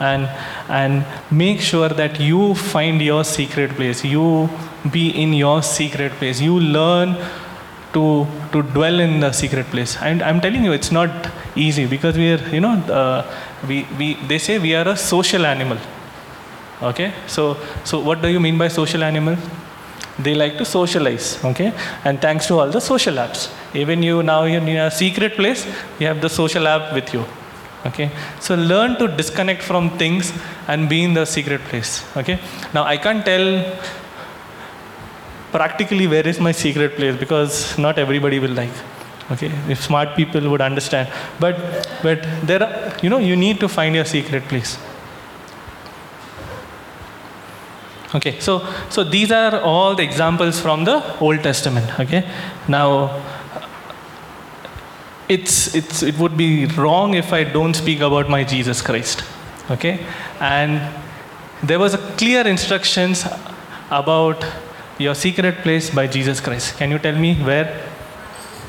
and 0.00 0.28
and 0.68 1.04
make 1.30 1.60
sure 1.60 1.88
that 1.88 2.20
you 2.20 2.54
find 2.54 3.00
your 3.00 3.24
secret 3.24 3.70
place. 3.70 4.04
You 4.04 4.48
be 4.90 5.10
in 5.10 5.32
your 5.32 5.62
secret 5.62 6.12
place. 6.12 6.40
You 6.40 6.58
learn 6.60 7.16
to 7.92 8.26
to 8.52 8.62
dwell 8.62 9.00
in 9.00 9.20
the 9.20 9.32
secret 9.32 9.66
place. 9.66 9.96
And 10.02 10.22
i'm 10.22 10.40
telling 10.40 10.64
you 10.64 10.72
it's 10.72 10.90
not 10.90 11.28
easy 11.54 11.86
because 11.86 12.16
we 12.16 12.32
are 12.32 12.48
you 12.54 12.60
know 12.60 12.74
uh, 13.00 13.24
we 13.68 13.86
we 13.98 14.14
they 14.32 14.38
say 14.38 14.58
we 14.58 14.74
are 14.74 14.88
a 14.88 14.96
social 14.96 15.46
animal. 15.46 15.78
Okay? 16.82 17.12
So 17.26 17.56
so 17.84 18.00
what 18.00 18.20
do 18.22 18.28
you 18.28 18.40
mean 18.40 18.58
by 18.58 18.68
social 18.68 19.04
animal? 19.04 19.36
They 20.18 20.34
like 20.34 20.58
to 20.58 20.64
socialize. 20.64 21.44
Okay? 21.44 21.72
And 22.04 22.20
thanks 22.20 22.46
to 22.46 22.58
all 22.58 22.70
the 22.70 22.80
social 22.80 23.14
apps. 23.14 23.48
Even 23.74 24.02
you 24.02 24.22
now 24.22 24.44
in 24.44 24.66
your 24.66 24.90
secret 24.90 25.34
place 25.36 25.66
you 25.98 26.06
have 26.06 26.20
the 26.20 26.28
social 26.28 26.68
app 26.68 26.92
with 26.92 27.14
you 27.14 27.24
okay? 27.86 28.10
So 28.40 28.54
learn 28.54 28.96
to 28.98 29.08
disconnect 29.08 29.62
from 29.62 29.90
things 29.98 30.32
and 30.68 30.88
be 30.88 31.02
in 31.04 31.14
the 31.14 31.24
secret 31.24 31.60
place. 31.62 32.04
Okay? 32.16 32.38
Now 32.72 32.84
i 32.84 32.96
can't 32.96 33.24
tell 33.24 33.46
practically 35.52 36.06
where 36.06 36.26
is 36.26 36.40
my 36.40 36.52
secret 36.52 36.96
place 36.96 37.16
because 37.16 37.78
not 37.78 37.98
everybody 37.98 38.38
will 38.38 38.56
like. 38.62 38.76
Okay? 39.30 39.50
If 39.68 39.82
smart 39.82 40.16
people 40.16 40.50
would 40.50 40.60
understand. 40.60 41.08
But 41.40 41.56
but 42.02 42.26
there 42.42 42.62
are 42.62 42.92
you 43.02 43.10
know 43.10 43.18
you 43.18 43.36
need 43.36 43.60
to 43.60 43.68
find 43.68 43.94
your 43.94 44.04
secret 44.04 44.44
place. 44.44 44.76
Okay, 48.14 48.38
so, 48.38 48.64
so 48.90 49.02
these 49.02 49.32
are 49.32 49.60
all 49.60 49.96
the 49.96 50.04
examples 50.04 50.60
from 50.60 50.84
the 50.84 51.02
Old 51.18 51.42
Testament. 51.42 51.98
Okay, 51.98 52.24
now 52.68 53.20
it's, 55.28 55.74
it's, 55.74 56.02
it 56.02 56.18
would 56.18 56.36
be 56.36 56.66
wrong 56.66 57.14
if 57.14 57.32
I 57.32 57.44
don't 57.44 57.74
speak 57.74 58.00
about 58.00 58.28
my 58.28 58.44
Jesus 58.44 58.82
Christ. 58.82 59.24
Okay, 59.70 60.04
and 60.40 60.80
there 61.62 61.78
was 61.78 61.94
a 61.94 61.98
clear 62.18 62.46
instructions 62.46 63.26
about 63.90 64.44
your 64.98 65.14
secret 65.14 65.56
place 65.62 65.88
by 65.90 66.06
Jesus 66.06 66.40
Christ. 66.40 66.76
Can 66.76 66.90
you 66.90 66.98
tell 66.98 67.16
me 67.16 67.34
where? 67.36 67.90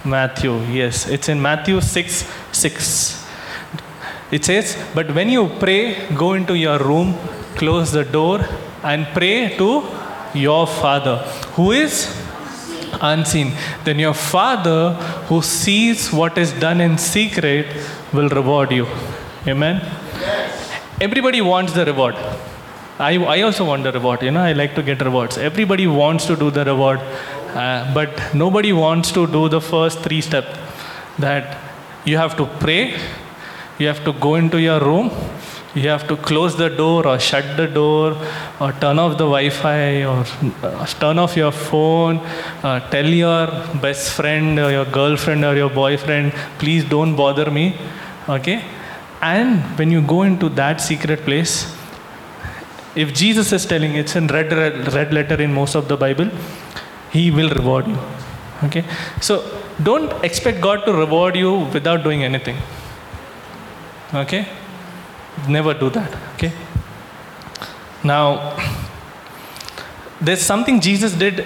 Matthew, 0.05 0.61
yes, 0.71 1.07
it's 1.07 1.29
in 1.29 1.41
Matthew 1.41 1.81
6 1.81 2.31
6. 2.51 3.25
It 4.31 4.45
says, 4.45 4.77
But 4.93 5.13
when 5.13 5.29
you 5.29 5.49
pray, 5.59 6.07
go 6.15 6.33
into 6.33 6.55
your 6.55 6.79
room, 6.79 7.15
close 7.55 7.91
the 7.91 8.03
door, 8.03 8.45
and 8.83 9.07
pray 9.07 9.57
to 9.57 9.83
your 10.33 10.67
Father 10.67 11.17
who 11.55 11.71
is 11.71 12.24
unseen. 13.01 13.53
Then 13.83 13.99
your 13.99 14.13
Father 14.13 14.93
who 15.27 15.41
sees 15.41 16.11
what 16.11 16.37
is 16.37 16.51
done 16.53 16.81
in 16.81 16.97
secret 16.97 17.67
will 18.13 18.29
reward 18.29 18.71
you. 18.71 18.87
Amen. 19.47 19.81
Yes. 20.19 20.71
Everybody 21.01 21.41
wants 21.41 21.73
the 21.73 21.85
reward. 21.85 22.15
I, 22.97 23.17
I 23.17 23.41
also 23.41 23.65
want 23.65 23.83
the 23.83 23.91
reward. 23.91 24.23
You 24.23 24.31
know, 24.31 24.41
I 24.41 24.53
like 24.53 24.73
to 24.75 24.83
get 24.83 25.01
rewards. 25.01 25.37
Everybody 25.37 25.85
wants 25.85 26.25
to 26.27 26.35
do 26.35 26.49
the 26.49 26.63
reward, 26.63 26.99
uh, 26.99 27.93
but 27.93 28.33
nobody 28.33 28.71
wants 28.71 29.11
to 29.11 29.27
do 29.27 29.49
the 29.49 29.59
first 29.59 29.99
three 29.99 30.21
steps. 30.21 30.57
That 31.19 31.57
you 32.05 32.17
have 32.17 32.37
to 32.37 32.45
pray, 32.45 32.97
you 33.79 33.87
have 33.87 34.03
to 34.05 34.13
go 34.13 34.35
into 34.35 34.61
your 34.61 34.79
room, 34.79 35.11
you 35.75 35.89
have 35.89 36.07
to 36.07 36.15
close 36.15 36.55
the 36.55 36.69
door 36.69 37.05
or 37.05 37.19
shut 37.19 37.57
the 37.57 37.67
door 37.67 38.17
or 38.59 38.71
turn 38.73 38.97
off 38.97 39.17
the 39.17 39.29
Wi-Fi 39.35 40.05
or 40.05 40.25
uh, 40.63 40.85
turn 40.85 41.19
off 41.19 41.35
your 41.35 41.51
phone. 41.51 42.17
Uh, 42.63 42.79
tell 42.89 43.05
your 43.05 43.47
best 43.81 44.13
friend 44.13 44.57
or 44.57 44.71
your 44.71 44.85
girlfriend 44.85 45.43
or 45.43 45.55
your 45.55 45.69
boyfriend, 45.69 46.31
please 46.59 46.83
don't 46.85 47.15
bother 47.15 47.51
me. 47.51 47.77
Okay, 48.27 48.63
and 49.21 49.61
when 49.77 49.91
you 49.91 50.01
go 50.01 50.23
into 50.23 50.49
that 50.49 50.81
secret 50.81 51.19
place 51.21 51.75
if 52.95 53.13
Jesus 53.13 53.51
is 53.51 53.65
telling 53.65 53.95
it's 53.95 54.15
in 54.15 54.27
red, 54.27 54.51
red, 54.51 54.93
red 54.93 55.13
letter 55.13 55.41
in 55.41 55.53
most 55.53 55.75
of 55.75 55.87
the 55.87 55.97
Bible, 55.97 56.29
He 57.11 57.29
will 57.29 57.49
reward 57.49 57.87
you. 57.87 57.97
Okay? 58.63 58.85
So 59.21 59.43
don't 59.83 60.23
expect 60.23 60.61
God 60.61 60.85
to 60.85 60.93
reward 60.93 61.35
you 61.35 61.59
without 61.73 62.03
doing 62.03 62.23
anything. 62.23 62.57
Okay? 64.13 64.47
Never 65.47 65.73
do 65.73 65.89
that. 65.89 66.15
Okay? 66.35 66.51
Now, 68.03 68.57
there's 70.21 70.41
something 70.41 70.79
Jesus 70.79 71.13
did 71.13 71.45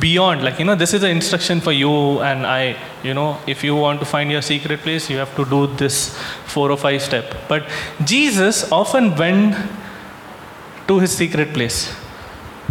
beyond 0.00 0.42
like 0.42 0.58
you 0.58 0.64
know 0.64 0.74
this 0.74 0.92
is 0.92 1.04
an 1.04 1.10
instruction 1.10 1.60
for 1.60 1.70
you 1.70 2.20
and 2.20 2.44
i 2.44 2.76
you 3.04 3.14
know 3.14 3.38
if 3.46 3.62
you 3.62 3.76
want 3.76 4.00
to 4.00 4.04
find 4.04 4.28
your 4.28 4.42
secret 4.42 4.80
place 4.80 5.08
you 5.08 5.16
have 5.16 5.32
to 5.36 5.44
do 5.44 5.68
this 5.76 6.18
four 6.46 6.68
or 6.72 6.76
five 6.76 7.00
step 7.00 7.32
but 7.46 7.64
jesus 8.04 8.72
often 8.72 9.14
went 9.14 9.54
to 10.88 10.98
his 10.98 11.12
secret 11.12 11.52
place. 11.52 11.94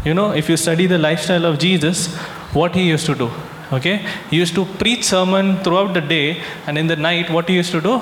You 0.04 0.14
know, 0.14 0.32
if 0.32 0.50
you 0.50 0.58
study 0.58 0.88
the 0.88 0.98
lifestyle 0.98 1.46
of 1.46 1.60
Jesus, 1.60 2.16
what 2.60 2.76
he 2.76 2.84
used 2.88 3.06
to 3.06 3.16
do. 3.16 3.30
Okay? 3.72 3.98
He 4.30 4.38
used 4.38 4.56
to 4.56 4.66
preach 4.66 5.04
sermon 5.04 5.58
throughout 5.64 5.94
the 5.94 6.02
day, 6.02 6.42
and 6.66 6.78
in 6.78 6.88
the 6.88 6.96
night, 6.96 7.30
what 7.30 7.48
he 7.48 7.56
used 7.56 7.72
to 7.72 7.82
do? 7.82 8.02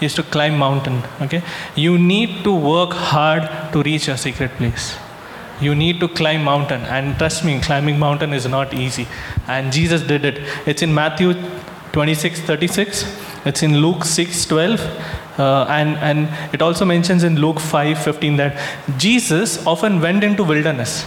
Used 0.00 0.16
to 0.16 0.22
climb 0.22 0.56
mountain. 0.58 1.02
Okay? 1.20 1.42
You 1.74 1.98
need 1.98 2.44
to 2.44 2.54
work 2.54 2.92
hard 2.92 3.72
to 3.72 3.82
reach 3.82 4.06
your 4.06 4.16
secret 4.16 4.52
place. 4.52 4.96
You 5.60 5.74
need 5.74 5.98
to 6.00 6.08
climb 6.08 6.44
mountain, 6.44 6.82
and 6.82 7.18
trust 7.18 7.44
me, 7.44 7.60
climbing 7.60 7.98
mountain 7.98 8.32
is 8.32 8.46
not 8.46 8.72
easy. 8.72 9.08
And 9.48 9.72
Jesus 9.72 10.02
did 10.02 10.24
it. 10.24 10.38
It's 10.66 10.82
in 10.82 10.94
Matthew 10.94 11.34
26, 11.92 12.42
36. 12.42 13.04
It's 13.44 13.62
in 13.64 13.78
Luke 13.78 14.04
6, 14.04 14.46
12. 14.46 14.80
Uh, 15.38 15.66
and, 15.68 15.96
and 15.98 16.54
it 16.54 16.62
also 16.62 16.84
mentions 16.84 17.22
in 17.22 17.36
Luke 17.36 17.60
5 17.60 18.02
15 18.02 18.36
that 18.36 18.98
Jesus 18.98 19.64
often 19.66 20.00
went 20.00 20.24
into 20.24 20.44
wilderness. 20.44 21.04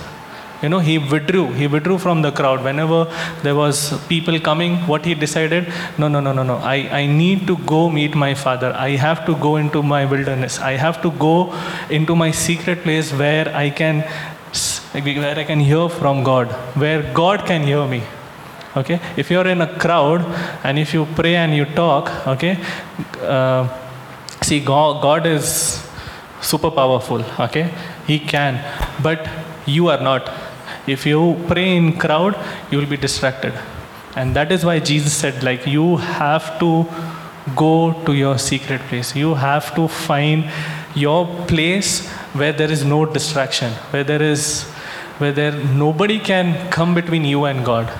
You 0.61 0.69
know, 0.69 0.79
he 0.79 0.97
withdrew. 0.97 1.47
He 1.53 1.67
withdrew 1.67 1.97
from 1.97 2.21
the 2.21 2.31
crowd. 2.31 2.63
Whenever 2.63 3.05
there 3.43 3.55
was 3.55 3.99
people 4.07 4.39
coming, 4.39 4.77
what 4.87 5.05
he 5.05 5.15
decided, 5.15 5.71
no, 5.97 6.07
no, 6.07 6.19
no, 6.19 6.31
no, 6.31 6.43
no. 6.43 6.57
I, 6.57 6.75
I 7.01 7.05
need 7.05 7.47
to 7.47 7.57
go 7.57 7.89
meet 7.89 8.15
my 8.15 8.33
father. 8.33 8.73
I 8.75 8.91
have 8.91 9.25
to 9.25 9.35
go 9.35 9.57
into 9.57 9.81
my 9.81 10.05
wilderness. 10.05 10.59
I 10.59 10.73
have 10.73 11.01
to 11.01 11.11
go 11.11 11.53
into 11.89 12.15
my 12.15 12.31
secret 12.31 12.83
place 12.83 13.11
where 13.11 13.53
I 13.55 13.69
can 13.69 14.01
where 14.93 15.39
I 15.39 15.45
can 15.45 15.59
hear 15.59 15.87
from 15.87 16.23
God, 16.23 16.51
where 16.75 17.01
God 17.13 17.45
can 17.45 17.63
hear 17.63 17.87
me 17.87 18.03
okay 18.73 19.01
if 19.17 19.29
you're 19.29 19.47
in 19.47 19.59
a 19.59 19.77
crowd 19.79 20.21
and 20.63 20.79
if 20.79 20.93
you 20.93 21.05
pray 21.13 21.35
and 21.35 21.53
you 21.53 21.65
talk 21.65 22.09
okay 22.25 22.57
uh, 23.21 23.67
See, 24.43 24.59
God, 24.59 25.03
God 25.03 25.27
is 25.27 25.87
super 26.41 26.71
powerful, 26.71 27.23
okay? 27.39 27.71
He 28.07 28.17
can, 28.17 28.59
but 29.03 29.29
you 29.67 29.87
are 29.89 30.01
not. 30.01 30.31
If 30.87 31.05
you 31.05 31.39
pray 31.47 31.75
in 31.75 31.97
crowd, 31.97 32.35
you 32.71 32.77
will 32.79 32.85
be 32.85 32.97
distracted. 32.97 33.53
And 34.15 34.35
that 34.35 34.51
is 34.51 34.65
why 34.65 34.79
Jesus 34.79 35.13
said, 35.13 35.43
like, 35.43 35.65
you 35.65 35.97
have 35.97 36.59
to 36.59 36.85
go 37.55 37.93
to 38.05 38.13
your 38.13 38.37
secret 38.37 38.81
place. 38.81 39.15
You 39.15 39.35
have 39.35 39.73
to 39.75 39.87
find 39.87 40.49
your 40.95 41.25
place 41.45 42.07
where 42.33 42.51
there 42.53 42.71
is 42.71 42.83
no 42.83 43.05
distraction, 43.05 43.71
where 43.91 44.03
there 44.03 44.21
is 44.21 44.63
where 45.17 45.31
there 45.31 45.51
nobody 45.51 46.17
can 46.17 46.69
come 46.71 46.95
between 46.95 47.23
you 47.25 47.45
and 47.45 47.63
God. 47.63 47.91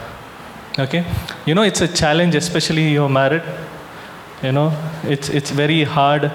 Okay? 0.80 1.06
You 1.46 1.54
know, 1.54 1.62
it's 1.62 1.82
a 1.82 1.88
challenge, 1.88 2.34
especially 2.34 2.90
you're 2.90 3.10
married 3.10 3.44
you 4.44 4.52
know, 4.52 4.74
it's, 5.04 5.30
it's 5.30 5.52
very 5.52 5.84
hard. 5.84 6.26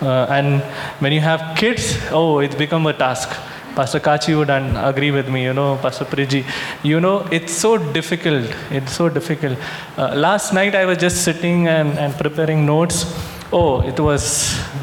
Uh, 0.00 0.26
and 0.30 0.62
when 1.00 1.12
you 1.12 1.20
have 1.20 1.56
kids, 1.56 1.96
oh, 2.10 2.38
it's 2.38 2.54
become 2.54 2.86
a 2.86 2.92
task. 2.92 3.28
Pastor 3.78 4.00
Kachi 4.00 4.36
would 4.36 4.50
agree 4.50 5.12
with 5.12 5.28
me, 5.28 5.44
you 5.44 5.54
know, 5.54 5.76
Pastor 5.76 6.04
Priji. 6.04 6.44
You 6.82 6.98
know, 6.98 7.18
it's 7.30 7.52
so 7.52 7.78
difficult. 7.78 8.52
It's 8.72 8.92
so 8.92 9.08
difficult. 9.08 9.56
Uh, 9.96 10.16
last 10.16 10.52
night 10.52 10.74
I 10.74 10.84
was 10.84 10.98
just 10.98 11.22
sitting 11.22 11.68
and, 11.68 11.96
and 11.96 12.12
preparing 12.14 12.66
notes. 12.66 13.04
Oh, 13.52 13.80
it 13.82 14.00
was 14.00 14.24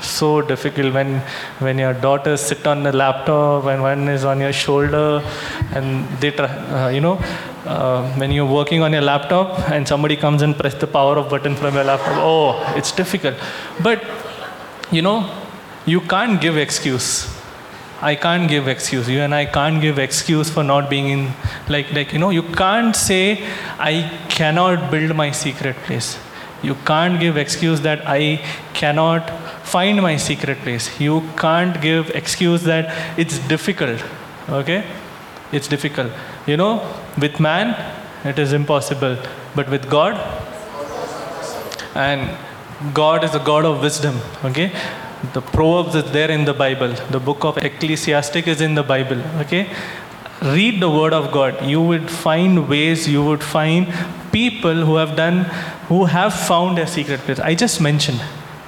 so 0.02 0.42
difficult 0.42 0.94
when 0.94 1.20
when 1.60 1.78
your 1.78 1.94
daughters 1.94 2.40
sit 2.40 2.66
on 2.66 2.84
the 2.84 2.94
laptop 2.94 3.66
and 3.66 3.84
one 3.84 4.08
is 4.08 4.24
on 4.24 4.40
your 4.40 4.54
shoulder, 4.54 5.22
and 5.74 6.08
they 6.22 6.32
try, 6.32 6.48
uh, 6.48 6.88
you 6.88 7.02
know, 7.02 7.20
uh, 7.66 8.02
when 8.14 8.32
you're 8.32 8.52
working 8.60 8.82
on 8.82 8.94
your 8.94 9.02
laptop 9.02 9.72
and 9.72 9.86
somebody 9.86 10.16
comes 10.16 10.42
and 10.42 10.58
press 10.58 10.76
the 10.76 10.88
power 10.88 11.18
of 11.18 11.30
button 11.30 11.56
from 11.56 11.74
your 11.74 11.84
laptop 11.84 12.18
oh 12.18 12.74
it's 12.78 12.92
difficult 12.92 13.36
but 13.82 14.04
you 14.92 15.02
know 15.02 15.18
you 15.86 16.00
can't 16.02 16.40
give 16.40 16.58
excuse 16.58 17.35
i 18.12 18.15
can't 18.15 18.50
give 18.50 18.68
excuse. 18.68 19.10
You 19.10 19.22
and 19.28 19.36
i 19.36 19.46
can't 19.46 19.82
give 19.82 20.00
excuse 20.00 20.50
for 20.50 20.63
not 20.63 20.89
being 20.89 21.10
in 21.15 21.22
like 21.76 21.91
like 21.98 22.13
you 22.13 22.20
know 22.20 22.32
you 22.39 22.44
can't 22.62 22.96
say 22.96 23.24
i 23.80 23.94
cannot 24.30 24.91
build 24.91 25.15
my 25.15 25.32
secret 25.32 25.76
place. 25.88 26.18
You 26.63 26.76
can't 26.89 27.20
give 27.20 27.38
excuse 27.38 27.82
that 27.82 28.06
i 28.08 28.22
cannot 28.74 29.32
find 29.76 30.02
my 30.02 30.18
secret 30.18 30.60
place. 30.60 30.91
You 31.00 31.24
can't 31.38 31.82
give 31.82 32.12
excuse 32.22 32.63
that 32.63 33.20
it's 33.24 33.39
difficult 33.56 34.06
okay? 34.50 34.84
It's 35.52 35.68
difficult. 35.68 36.12
You 36.46 36.58
know, 36.58 36.96
with 37.20 37.39
man, 37.39 37.76
it 38.24 38.39
is 38.39 38.54
impossible. 38.54 39.18
But 39.56 39.70
with 39.70 39.89
God, 39.89 40.15
and 41.96 42.38
God 42.94 43.24
is 43.24 43.34
a 43.36 43.39
God 43.39 43.65
of 43.65 43.82
wisdom, 43.82 44.20
okay? 44.44 44.72
The 45.34 45.42
Proverbs 45.42 45.96
is 45.96 46.12
there 46.12 46.32
in 46.32 46.46
the 46.46 46.54
Bible. 46.54 46.94
The 47.10 47.20
book 47.20 47.44
of 47.46 47.58
Ecclesiastic 47.58 48.48
is 48.48 48.62
in 48.62 48.76
the 48.76 48.84
Bible, 48.84 49.22
okay? 49.42 49.70
Read 50.42 50.82
the 50.82 50.90
word 50.90 51.14
of 51.14 51.32
God. 51.32 51.66
You 51.66 51.82
would 51.82 52.10
find 52.10 52.68
ways, 52.68 53.08
you 53.08 53.24
would 53.24 53.44
find 53.44 53.94
people 54.32 54.86
who 54.86 54.96
have 54.96 55.16
done, 55.16 55.46
who 55.88 56.06
have 56.06 56.34
found 56.34 56.80
a 56.80 56.88
secret 56.88 57.22
place. 57.22 57.40
I 57.40 57.56
just 57.56 57.80
mentioned, 57.80 58.22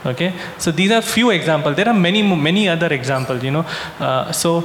okay? 0.06 0.34
So 0.58 0.72
these 0.72 0.92
are 0.92 1.02
few 1.02 1.32
examples. 1.32 1.76
There 1.76 1.88
are 1.88 1.94
many, 1.94 2.24
many 2.24 2.70
other 2.70 2.88
examples, 2.88 3.44
you 3.44 3.52
know. 3.52 3.66
Uh, 4.00 4.32
so 4.32 4.64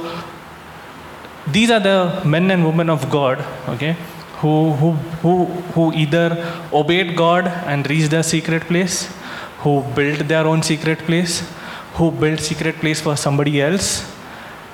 these 1.47 1.69
are 1.69 1.79
the 1.79 2.21
men 2.25 2.49
and 2.51 2.65
women 2.65 2.89
of 2.89 3.09
God, 3.09 3.43
okay, 3.67 3.97
who, 4.37 4.71
who, 4.73 4.91
who, 5.21 5.45
who 5.73 5.93
either 5.93 6.61
obeyed 6.71 7.17
God 7.17 7.47
and 7.47 7.89
reached 7.89 8.11
their 8.11 8.23
secret 8.23 8.63
place, 8.63 9.13
who 9.59 9.81
built 9.95 10.19
their 10.27 10.47
own 10.47 10.63
secret 10.63 10.99
place, 10.99 11.49
who 11.95 12.11
built 12.11 12.39
secret 12.39 12.75
place 12.75 13.01
for 13.01 13.15
somebody 13.15 13.61
else, 13.61 14.11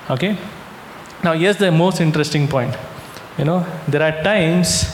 okay. 0.10 0.38
Now 1.24 1.34
here's 1.34 1.58
the 1.58 1.72
most 1.72 2.00
interesting 2.00 2.48
point. 2.48 2.76
You 3.38 3.46
know, 3.46 3.66
there 3.88 4.02
are 4.02 4.24
times 4.24 4.86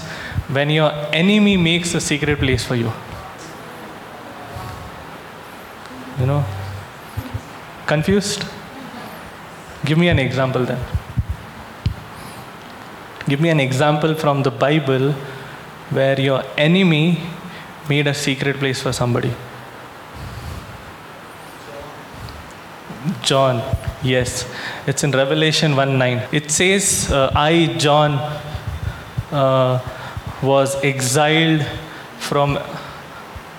when 0.47 0.69
your 0.69 0.91
enemy 1.13 1.57
makes 1.57 1.93
a 1.95 2.01
secret 2.01 2.39
place 2.39 2.63
for 2.63 2.75
you. 2.75 2.91
You 6.19 6.25
know, 6.25 6.45
confused? 7.85 8.43
Give 9.83 9.97
me 9.97 10.09
an 10.09 10.19
example 10.19 10.63
then. 10.63 10.79
Give 13.27 13.41
me 13.41 13.49
an 13.49 13.59
example 13.59 14.13
from 14.15 14.43
the 14.43 14.51
Bible 14.51 15.11
where 15.89 16.19
your 16.19 16.43
enemy 16.57 17.19
made 17.89 18.07
a 18.07 18.13
secret 18.13 18.57
place 18.57 18.81
for 18.81 18.91
somebody. 18.91 19.33
John, 23.25 23.61
yes, 24.03 24.47
it's 24.85 25.03
in 25.03 25.11
Revelation 25.11 25.75
1 25.75 25.97
9. 25.97 26.27
It 26.31 26.51
says, 26.51 27.11
uh, 27.11 27.31
I, 27.35 27.75
John, 27.77 28.13
uh, 29.31 29.79
was 30.43 30.75
exiled 30.83 31.65
from 32.19 32.59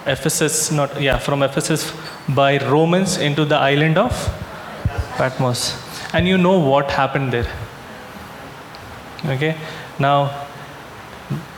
Ephesus, 0.06 0.70
not, 0.70 1.00
yeah, 1.02 1.18
from 1.18 1.42
Ephesus 1.42 1.92
by 2.28 2.58
Romans 2.58 3.16
into 3.16 3.44
the 3.44 3.56
island 3.56 3.98
of 3.98 4.12
Patmos. 5.16 5.82
And 6.14 6.28
you 6.28 6.38
know 6.38 6.58
what 6.58 6.90
happened 6.90 7.32
there. 7.32 7.50
Okay, 9.24 9.56
now 9.98 10.46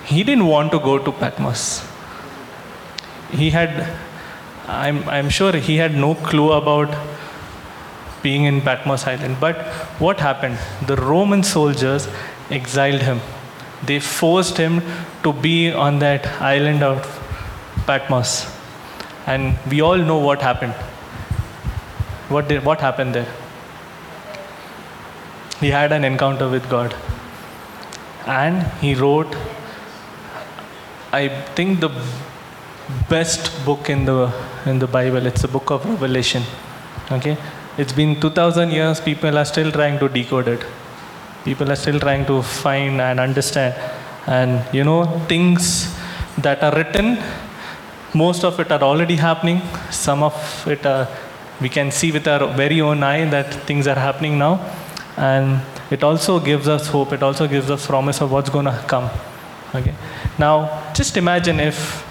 he 0.07 0.25
didn't 0.25 0.47
want 0.47 0.73
to 0.73 0.79
go 0.79 0.99
to 0.99 1.13
Patmos. 1.13 1.87
He 3.31 3.51
had, 3.51 3.87
I'm, 4.67 5.07
I'm 5.09 5.29
sure 5.29 5.53
he 5.53 5.77
had 5.77 5.95
no 5.95 6.15
clue 6.15 6.53
about 6.53 6.89
being 8.23 8.45
in 8.45 8.61
Patmos 8.61 9.07
Island. 9.07 9.37
But 9.41 9.57
what 9.99 10.21
happened? 10.21 10.59
The 10.87 10.97
Roman 10.97 11.43
soldiers 11.43 12.09
exiled 12.51 13.03
him. 13.03 13.21
They 13.85 14.01
forced 14.01 14.57
him 14.57 14.83
to 15.23 15.33
be 15.33 15.73
on 15.73 15.99
that 16.01 16.27
island 16.41 16.83
of 16.83 17.03
Patmos. 17.87 18.55
And 19.27 19.59
we 19.71 19.81
all 19.81 19.97
know 19.97 20.19
what 20.19 20.43
happened. 20.43 20.73
What, 22.29 22.49
did, 22.49 22.65
what 22.65 22.81
happened 22.81 23.15
there? 23.15 23.33
He 25.61 25.71
had 25.71 25.93
an 25.93 26.05
encounter 26.05 26.49
with 26.49 26.69
God. 26.69 26.95
And 28.27 28.63
he 28.81 28.95
wrote, 28.95 29.35
I 31.13 31.29
think, 31.55 31.81
the 31.81 31.91
best 33.09 33.65
book 33.65 33.89
in 33.91 34.05
the, 34.05 34.33
in 34.67 34.79
the 34.79 34.87
Bible. 34.87 35.27
It's 35.27 35.43
the 35.43 35.49
book 35.49 35.71
of 35.71 35.85
Revelation. 35.87 36.43
Okay? 37.11 37.37
It's 37.79 37.93
been 37.93 38.21
2000 38.21 38.73
years, 38.73 39.01
people 39.01 39.39
are 39.39 39.45
still 39.45 39.71
trying 39.71 40.01
to 40.01 40.09
decode 40.09 40.49
it. 40.49 40.65
People 41.45 41.71
are 41.71 41.77
still 41.77 42.01
trying 42.01 42.27
to 42.27 42.43
find 42.43 43.01
and 43.01 43.21
understand. 43.21 43.73
And 44.27 44.65
you 44.75 44.83
know, 44.83 45.05
things 45.29 45.97
that 46.39 46.61
are 46.65 46.75
written, 46.75 47.19
most 48.15 48.43
of 48.43 48.59
it 48.59 48.73
are 48.73 48.83
already 48.83 49.15
happening. 49.15 49.63
Some 49.93 50.25
of 50.25 50.35
it 50.67 50.85
are, 50.85 51.07
we 51.61 51.69
can 51.69 51.93
see 51.93 52.11
with 52.11 52.27
our 52.27 52.53
very 52.53 52.81
own 52.81 53.05
eye 53.05 53.25
that 53.27 53.55
things 53.69 53.87
are 53.87 53.95
happening 53.95 54.39
now. 54.39 54.55
And 55.17 55.61
it 55.93 56.03
also 56.03 56.41
gives 56.41 56.67
us 56.67 56.89
hope, 56.89 57.13
it 57.13 57.23
also 57.23 57.47
gives 57.47 57.71
us 57.71 57.87
promise 57.87 58.21
of 58.21 58.33
what's 58.33 58.51
going 58.51 58.65
to 58.65 58.85
come. 58.89 59.09
Okay. 59.73 59.95
Now, 60.37 60.93
just 60.95 61.17
imagine 61.17 61.61
if 61.61 62.05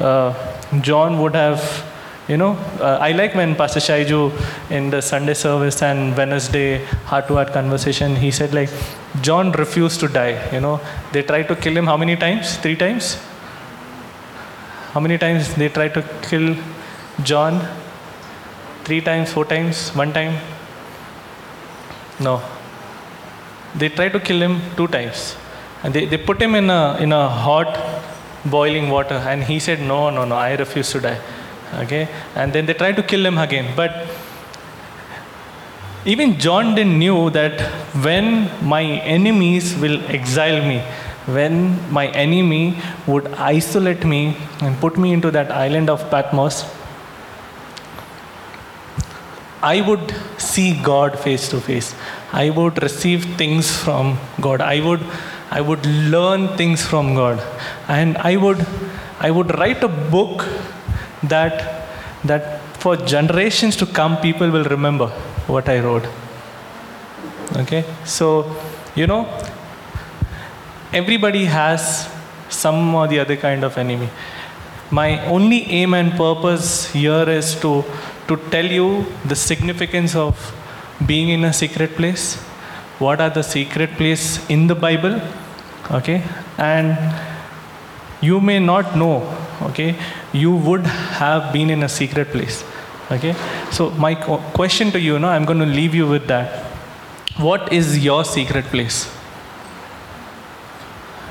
uh, 0.00 0.34
John 0.80 1.20
would 1.20 1.36
have 1.36 1.60
you 2.28 2.38
know, 2.38 2.52
uh, 2.80 2.98
I 3.00 3.12
like 3.12 3.34
when 3.34 3.54
Pastor 3.54 3.80
Shaiju 3.80 4.70
in 4.70 4.88
the 4.88 5.02
Sunday 5.02 5.34
service 5.34 5.82
and 5.82 6.16
Wednesday 6.16 6.82
heart-to-heart 7.04 7.52
conversation, 7.52 8.16
he 8.16 8.30
said 8.30 8.54
like, 8.54 8.70
John 9.20 9.52
refused 9.52 10.00
to 10.00 10.08
die. 10.08 10.50
You 10.52 10.60
know, 10.60 10.80
they 11.12 11.22
tried 11.22 11.48
to 11.48 11.56
kill 11.56 11.76
him 11.76 11.84
how 11.84 11.98
many 11.98 12.16
times? 12.16 12.56
Three 12.56 12.76
times. 12.76 13.16
How 14.92 15.00
many 15.00 15.18
times 15.18 15.54
they 15.54 15.68
tried 15.68 15.92
to 15.94 16.02
kill 16.22 16.56
John? 17.22 17.60
Three 18.84 19.02
times, 19.02 19.32
four 19.32 19.44
times, 19.44 19.90
one 19.90 20.12
time? 20.12 20.40
No. 22.20 22.40
They 23.74 23.90
tried 23.90 24.12
to 24.12 24.20
kill 24.20 24.40
him 24.40 24.60
two 24.76 24.86
times, 24.86 25.36
and 25.82 25.92
they, 25.92 26.04
they 26.04 26.16
put 26.16 26.40
him 26.40 26.54
in 26.54 26.70
a 26.70 26.96
in 27.00 27.12
a 27.12 27.28
hot, 27.28 27.76
boiling 28.44 28.88
water, 28.88 29.14
and 29.14 29.42
he 29.42 29.58
said, 29.58 29.80
no, 29.80 30.10
no, 30.10 30.24
no, 30.24 30.36
I 30.36 30.54
refuse 30.54 30.92
to 30.92 31.00
die 31.00 31.18
okay? 31.82 32.08
And 32.34 32.52
then 32.52 32.66
they 32.66 32.74
try 32.74 32.92
to 32.92 33.02
kill 33.02 33.24
him 33.24 33.38
again. 33.38 33.74
But 33.76 34.06
even 36.06 36.38
john 36.38 36.74
didn't 36.74 36.98
knew 36.98 37.30
that 37.30 37.62
when 38.06 38.26
my 38.62 38.82
enemies 39.16 39.74
will 39.82 39.98
exile 40.16 40.60
me 40.70 40.76
when 41.36 41.54
my 41.90 42.08
enemy 42.08 42.76
would 43.06 43.26
isolate 43.52 44.04
me 44.04 44.36
and 44.60 44.78
put 44.80 44.98
me 44.98 45.14
into 45.14 45.30
that 45.30 45.50
island 45.50 45.88
of 45.88 46.02
patmos 46.10 46.58
i 49.72 49.80
would 49.88 50.14
see 50.36 50.68
god 50.88 51.18
face 51.18 51.48
to 51.48 51.60
face. 51.60 51.94
I 52.32 52.50
would 52.50 52.82
receive 52.82 53.24
things 53.36 53.70
from 53.84 54.18
god. 54.40 54.60
I 54.60 54.80
would 54.86 55.00
i 55.50 55.60
would 55.60 55.86
learn 56.14 56.48
things 56.58 56.84
from 56.90 57.14
god. 57.14 57.42
And 57.88 58.18
i 58.18 58.36
would 58.36 58.66
i 59.20 59.30
would 59.30 59.54
write 59.58 59.82
a 59.82 59.92
book 60.16 60.46
that, 61.28 61.86
that 62.24 62.60
for 62.78 62.96
generations 62.96 63.76
to 63.76 63.86
come, 63.86 64.16
people 64.18 64.50
will 64.50 64.64
remember 64.64 65.08
what 65.46 65.68
I 65.68 65.80
wrote. 65.80 66.06
Okay? 67.56 67.84
So, 68.04 68.56
you 68.94 69.06
know, 69.06 69.26
everybody 70.92 71.44
has 71.44 72.10
some 72.48 72.94
or 72.94 73.06
the 73.08 73.20
other 73.20 73.36
kind 73.36 73.64
of 73.64 73.76
enemy. 73.78 74.08
My 74.90 75.24
only 75.26 75.62
aim 75.70 75.94
and 75.94 76.12
purpose 76.12 76.92
here 76.92 77.28
is 77.28 77.54
to, 77.60 77.84
to 78.28 78.36
tell 78.50 78.66
you 78.66 79.06
the 79.24 79.34
significance 79.34 80.14
of 80.14 80.54
being 81.06 81.30
in 81.30 81.44
a 81.44 81.52
secret 81.52 81.96
place. 81.96 82.36
What 82.98 83.20
are 83.20 83.30
the 83.30 83.42
secret 83.42 83.90
place 83.92 84.48
in 84.48 84.66
the 84.66 84.74
Bible? 84.74 85.20
Okay? 85.90 86.22
And 86.58 86.96
you 88.20 88.40
may 88.40 88.58
not 88.58 88.96
know 88.96 89.16
okay? 89.62 89.96
You 90.32 90.54
would 90.54 90.86
have 90.86 91.52
been 91.52 91.70
in 91.70 91.82
a 91.82 91.88
secret 91.88 92.28
place 92.28 92.64
okay? 93.10 93.34
So 93.70 93.90
my 93.90 94.14
question 94.14 94.90
to 94.92 95.00
you 95.00 95.18
now 95.18 95.30
i'm 95.30 95.44
going 95.44 95.60
to 95.60 95.66
leave 95.66 95.94
you 95.94 96.06
with 96.06 96.26
that. 96.28 96.62
What 97.36 97.72
is 97.72 98.04
your 98.04 98.24
secret 98.24 98.66
place? 98.66 99.12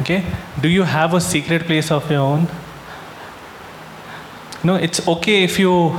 Okay? 0.02 0.26
Do 0.60 0.67
you 0.67 0.84
have 0.84 1.13
a 1.13 1.22
secret 1.22 1.63
place 1.63 1.91
of 1.91 2.10
your 2.12 2.19
own? 2.19 2.48
No 4.63 4.76
it's 4.76 5.08
okay 5.08 5.43
if 5.43 5.60
you 5.60 5.98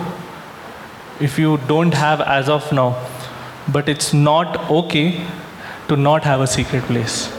if 1.21 1.39
you 1.39 1.59
don't 1.69 1.95
have 1.95 2.21
as 2.21 2.49
of 2.49 2.71
now 2.73 2.97
but 3.69 3.89
it's 3.89 4.13
not 4.13 4.71
okay 4.71 5.25
to 5.89 5.97
not 5.97 6.25
have 6.25 6.41
a 6.41 6.47
secret 6.47 6.83
place 6.85 7.33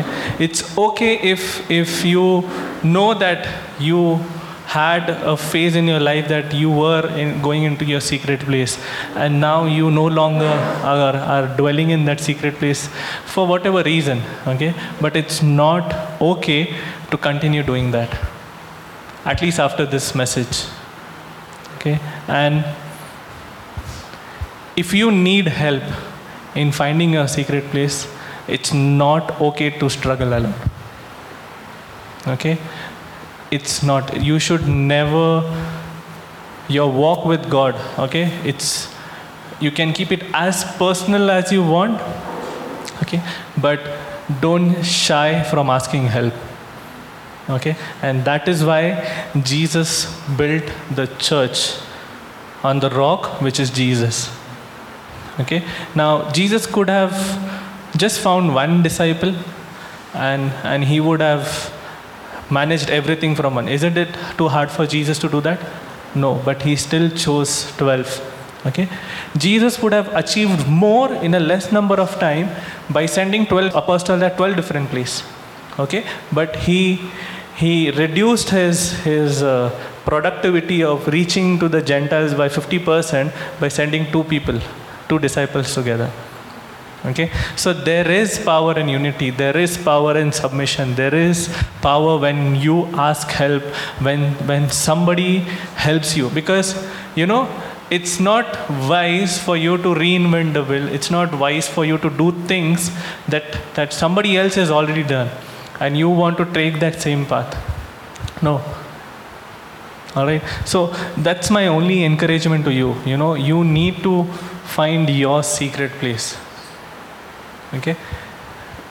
okay? 0.00 0.44
it's 0.44 0.76
okay 0.78 1.14
if 1.18 1.70
if 1.70 2.04
you 2.04 2.48
know 2.82 3.14
that 3.14 3.48
you 3.80 4.20
had 4.66 5.10
a 5.32 5.36
phase 5.36 5.76
in 5.76 5.86
your 5.86 6.00
life 6.00 6.28
that 6.28 6.52
you 6.52 6.70
were 6.70 7.06
in 7.16 7.40
going 7.40 7.62
into 7.62 7.84
your 7.84 8.00
secret 8.00 8.40
place 8.40 8.78
and 9.14 9.40
now 9.40 9.64
you 9.64 9.90
no 9.90 10.06
longer 10.06 10.54
are, 10.92 11.16
are 11.16 11.56
dwelling 11.56 11.90
in 11.90 12.04
that 12.04 12.20
secret 12.20 12.56
place 12.56 12.88
for 13.34 13.46
whatever 13.46 13.82
reason 13.84 14.20
okay 14.46 14.74
but 15.00 15.16
it's 15.16 15.42
not 15.42 15.94
okay 16.20 16.74
to 17.10 17.16
continue 17.16 17.62
doing 17.62 17.92
that 17.92 18.18
at 19.24 19.40
least 19.40 19.60
after 19.60 19.86
this 19.86 20.14
message 20.14 20.64
okay 21.76 21.98
and 22.26 22.64
if 24.76 24.92
you 24.92 25.10
need 25.12 25.46
help 25.46 25.82
in 26.56 26.72
finding 26.72 27.12
your 27.12 27.28
secret 27.28 27.64
place 27.70 28.08
it's 28.48 28.72
not 28.72 29.40
okay 29.40 29.70
to 29.70 29.88
struggle 29.90 30.28
alone. 30.28 30.54
Okay? 32.26 32.58
It's 33.50 33.82
not 33.82 34.20
you 34.22 34.38
should 34.38 34.66
never 34.68 35.42
your 36.68 36.90
walk 36.90 37.24
with 37.24 37.48
god 37.48 37.76
okay? 37.98 38.24
It's 38.44 38.92
you 39.60 39.70
can 39.70 39.92
keep 39.92 40.10
it 40.10 40.24
as 40.34 40.64
personal 40.78 41.30
as 41.30 41.52
you 41.52 41.62
want 41.62 42.00
okay? 43.02 43.22
But 43.56 43.80
don't 44.40 44.82
shy 44.82 45.44
from 45.44 45.70
asking 45.70 46.06
help 46.06 46.34
okay? 47.48 47.76
And 48.02 48.24
that 48.24 48.48
is 48.48 48.64
why 48.64 48.82
jesus 49.42 50.06
built 50.36 50.64
the 50.90 51.06
church 51.18 51.76
on 52.64 52.80
the 52.80 52.90
rock 52.90 53.40
which 53.40 53.60
is 53.60 53.70
jesus 53.70 54.28
okay? 55.38 55.62
Now 55.94 56.30
jesus 56.32 56.66
could 56.66 56.88
have 56.88 57.12
just 57.96 58.20
found 58.20 58.54
one 58.54 58.82
disciple 58.82 59.34
and 60.14 60.52
and 60.64 60.84
he 60.84 61.00
would 61.00 61.20
have 61.20 61.72
managed 62.50 62.90
everything 62.90 63.34
from 63.34 63.54
one. 63.54 63.68
Isn't 63.68 63.96
it 63.96 64.14
too 64.38 64.48
hard 64.48 64.70
for 64.70 64.86
Jesus 64.86 65.18
to 65.18 65.28
do 65.28 65.40
that? 65.42 65.58
No, 66.14 66.40
but 66.44 66.62
he 66.62 66.76
still 66.76 67.10
chose 67.10 67.72
12. 67.76 68.32
Okay? 68.66 68.88
Jesus 69.36 69.80
would 69.82 69.92
have 69.92 70.12
achieved 70.14 70.66
more 70.68 71.12
in 71.12 71.34
a 71.34 71.40
less 71.40 71.72
number 71.72 71.96
of 71.96 72.18
time 72.18 72.48
by 72.90 73.06
sending 73.06 73.46
12 73.46 73.74
apostles 73.74 74.22
at 74.22 74.36
12 74.36 74.56
different 74.56 74.88
places. 74.90 75.22
Okay? 75.78 76.04
But 76.32 76.56
he 76.56 77.00
he 77.56 77.90
reduced 77.90 78.50
his 78.50 78.92
his 79.02 79.42
uh, 79.42 79.70
productivity 80.04 80.82
of 80.84 81.06
reaching 81.08 81.58
to 81.58 81.68
the 81.68 81.82
Gentiles 81.82 82.34
by 82.34 82.48
50% 82.48 83.32
by 83.60 83.68
sending 83.68 84.10
two 84.12 84.24
people, 84.24 84.60
two 85.08 85.18
disciples 85.18 85.74
together. 85.74 86.10
Okay, 87.06 87.30
so 87.54 87.72
there 87.72 88.10
is 88.10 88.36
power 88.40 88.76
in 88.76 88.88
unity, 88.88 89.30
there 89.30 89.56
is 89.56 89.78
power 89.78 90.16
in 90.18 90.32
submission, 90.32 90.96
there 90.96 91.14
is 91.14 91.48
power 91.80 92.18
when 92.18 92.56
you 92.56 92.86
ask 92.96 93.28
help, 93.28 93.62
when, 94.00 94.32
when 94.48 94.68
somebody 94.70 95.38
helps 95.86 96.16
you. 96.16 96.30
Because, 96.30 96.74
you 97.14 97.26
know, 97.26 97.48
it's 97.90 98.18
not 98.18 98.68
wise 98.88 99.40
for 99.40 99.56
you 99.56 99.76
to 99.76 99.94
reinvent 99.94 100.54
the 100.54 100.64
wheel, 100.64 100.88
it's 100.88 101.08
not 101.08 101.32
wise 101.38 101.68
for 101.68 101.84
you 101.84 101.96
to 101.98 102.10
do 102.10 102.32
things 102.48 102.90
that, 103.28 103.56
that 103.74 103.92
somebody 103.92 104.36
else 104.36 104.56
has 104.56 104.68
already 104.68 105.04
done, 105.04 105.30
and 105.78 105.96
you 105.96 106.10
want 106.10 106.36
to 106.38 106.44
take 106.46 106.80
that 106.80 107.00
same 107.00 107.24
path. 107.24 107.56
No, 108.42 108.60
all 110.16 110.26
right 110.26 110.42
so 110.64 110.86
that's 111.18 111.50
my 111.50 111.66
only 111.68 112.02
encouragement 112.02 112.64
to 112.64 112.72
you. 112.72 112.96
You 113.04 113.16
know 113.16 113.34
you 113.34 113.62
need 113.64 114.02
to 114.02 114.24
find 114.74 115.08
your 115.08 115.42
secret 115.42 115.92
place 115.92 116.36
okay? 117.76 117.96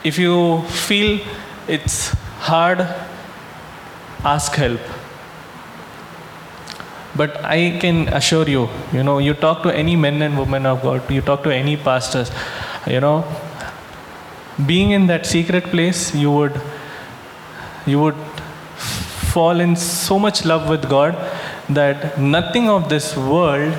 If 0.04 0.18
you 0.20 0.62
feel 0.64 1.20
it's 1.68 2.10
hard 2.40 2.88
ask 4.24 4.54
help. 4.56 4.82
But 7.20 7.36
i 7.46 7.78
can 7.82 8.08
assure 8.20 8.48
you 8.54 8.68
you 8.92 9.02
know 9.02 9.20
you 9.20 9.34
talk 9.34 9.64
to 9.64 9.74
any 9.74 9.96
men 9.96 10.22
and 10.22 10.38
women 10.38 10.66
of 10.72 10.82
god 10.82 11.12
you 11.18 11.22
talk 11.22 11.44
to 11.44 11.54
any 11.58 11.76
pastors 11.78 12.32
you 12.94 13.00
know 13.00 13.24
being 14.72 14.92
in 14.92 15.08
that 15.12 15.26
secret 15.26 15.70
place 15.76 16.02
you 16.24 16.30
would 16.30 16.60
you 17.86 18.02
would 18.02 18.18
fall 19.36 19.62
in 19.68 19.78
so 19.78 20.20
much 20.26 20.44
love 20.44 20.68
with 20.74 20.90
god 20.90 21.16
that 21.80 22.20
nothing 22.20 22.68
of 22.76 22.90
this 22.90 23.16
world 23.16 23.74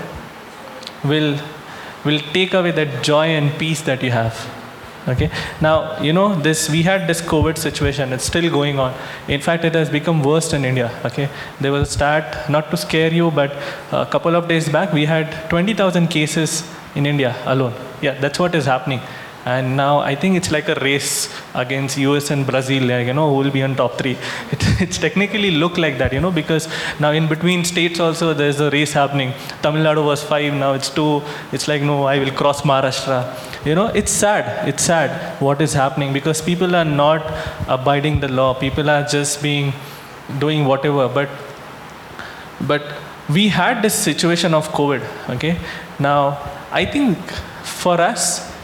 will 1.05 1.39
will 2.07 2.21
take 2.39 2.55
away 2.55 2.71
that 2.81 3.03
joy 3.11 3.27
and 3.41 3.59
peace 3.59 3.83
that 3.83 4.03
you 4.03 4.11
have 4.11 4.47
okay. 5.09 5.31
Now 5.61 6.01
you 6.01 6.13
know 6.13 6.35
this 6.35 6.69
we 6.69 6.83
had 6.83 7.07
this 7.07 7.21
covid 7.21 7.59
situation. 7.59 8.13
It's 8.13 8.25
still 8.25 8.51
going 8.51 8.79
on. 8.79 8.95
In 9.29 9.41
fact 9.41 9.65
it 9.65 9.75
has 9.75 9.91
become 9.91 10.23
worse 10.23 10.53
in 10.53 10.65
india. 10.65 10.91
Okay. 11.05 11.29
There 11.61 11.73
was 11.73 11.89
a 11.89 11.93
stat 11.93 12.51
not 12.51 12.71
to 12.71 12.77
scare 12.77 13.13
you 13.13 13.31
but 13.31 13.57
a 13.93 14.07
couple 14.07 14.35
of 14.35 14.49
days 14.49 14.69
back 14.69 14.93
we 14.93 15.05
had 15.05 15.49
20000 15.51 16.09
cases 16.09 16.65
in 16.95 17.07
india 17.07 17.37
alone. 17.45 17.75
Yeah 18.03 18.19
that's 18.21 18.39
what 18.39 18.55
is 18.55 18.67
happening 18.67 19.01
and 19.55 19.77
now 19.77 20.01
I 20.01 20.17
think 20.17 20.37
it's 20.37 20.51
like 20.51 20.69
a 20.69 20.75
race 20.87 21.33
against 21.55 21.97
US 21.99 22.33
and 22.33 22.45
Brazil, 22.45 22.83
you 23.09 23.15
know, 23.15 23.29
who 23.31 23.37
will 23.43 23.53
be 23.53 23.63
on 23.63 23.77
top 23.77 23.97
three. 23.97 24.17
It, 24.55 24.63
it's 24.85 24.99
technically 24.99 25.53
look 25.53 25.79
like 25.79 25.99
that, 25.99 26.13
you 26.13 26.21
know, 26.21 26.33
because 26.33 26.69
now 26.99 27.13
in 27.13 27.29
between 27.29 27.65
states 27.65 28.01
also 28.01 28.35
there's 28.35 28.59
a 28.59 28.71
race 28.71 28.93
happening. 28.93 29.33
Tamil 29.63 29.85
Nadu 29.85 30.05
was 30.05 30.25
five, 30.33 30.53
now 30.53 30.73
it's 30.73 30.91
two. 30.91 31.23
It's 31.53 31.69
like, 31.69 31.83
no, 31.83 31.97
I 32.15 32.19
will 32.19 32.33
cross 32.33 32.63
Maharashtra. 32.63 33.21
You 33.65 33.77
know, 33.77 33.87
it's 34.01 34.11
sad. 34.11 34.69
It's 34.69 34.83
sad 34.83 35.41
what 35.41 35.61
is 35.61 35.73
happening 35.73 36.13
because 36.13 36.43
people 36.43 36.75
are 36.75 36.85
not 36.85 37.23
abiding 37.69 38.19
the 38.19 38.29
law. 38.41 38.53
People 38.55 38.91
are 38.91 39.05
just 39.05 39.41
being, 39.45 39.73
doing 40.41 40.65
whatever. 40.65 41.09
But, 41.09 41.29
but 42.63 42.83
we 43.29 43.47
had 43.47 43.81
this 43.81 43.95
situation 43.95 44.55
of 44.55 44.69
COVID, 44.71 45.03
okay? 45.37 45.57
Now, 46.01 46.21
I 46.73 46.85
think 46.85 47.17
for 47.63 48.01
us, 48.01 48.56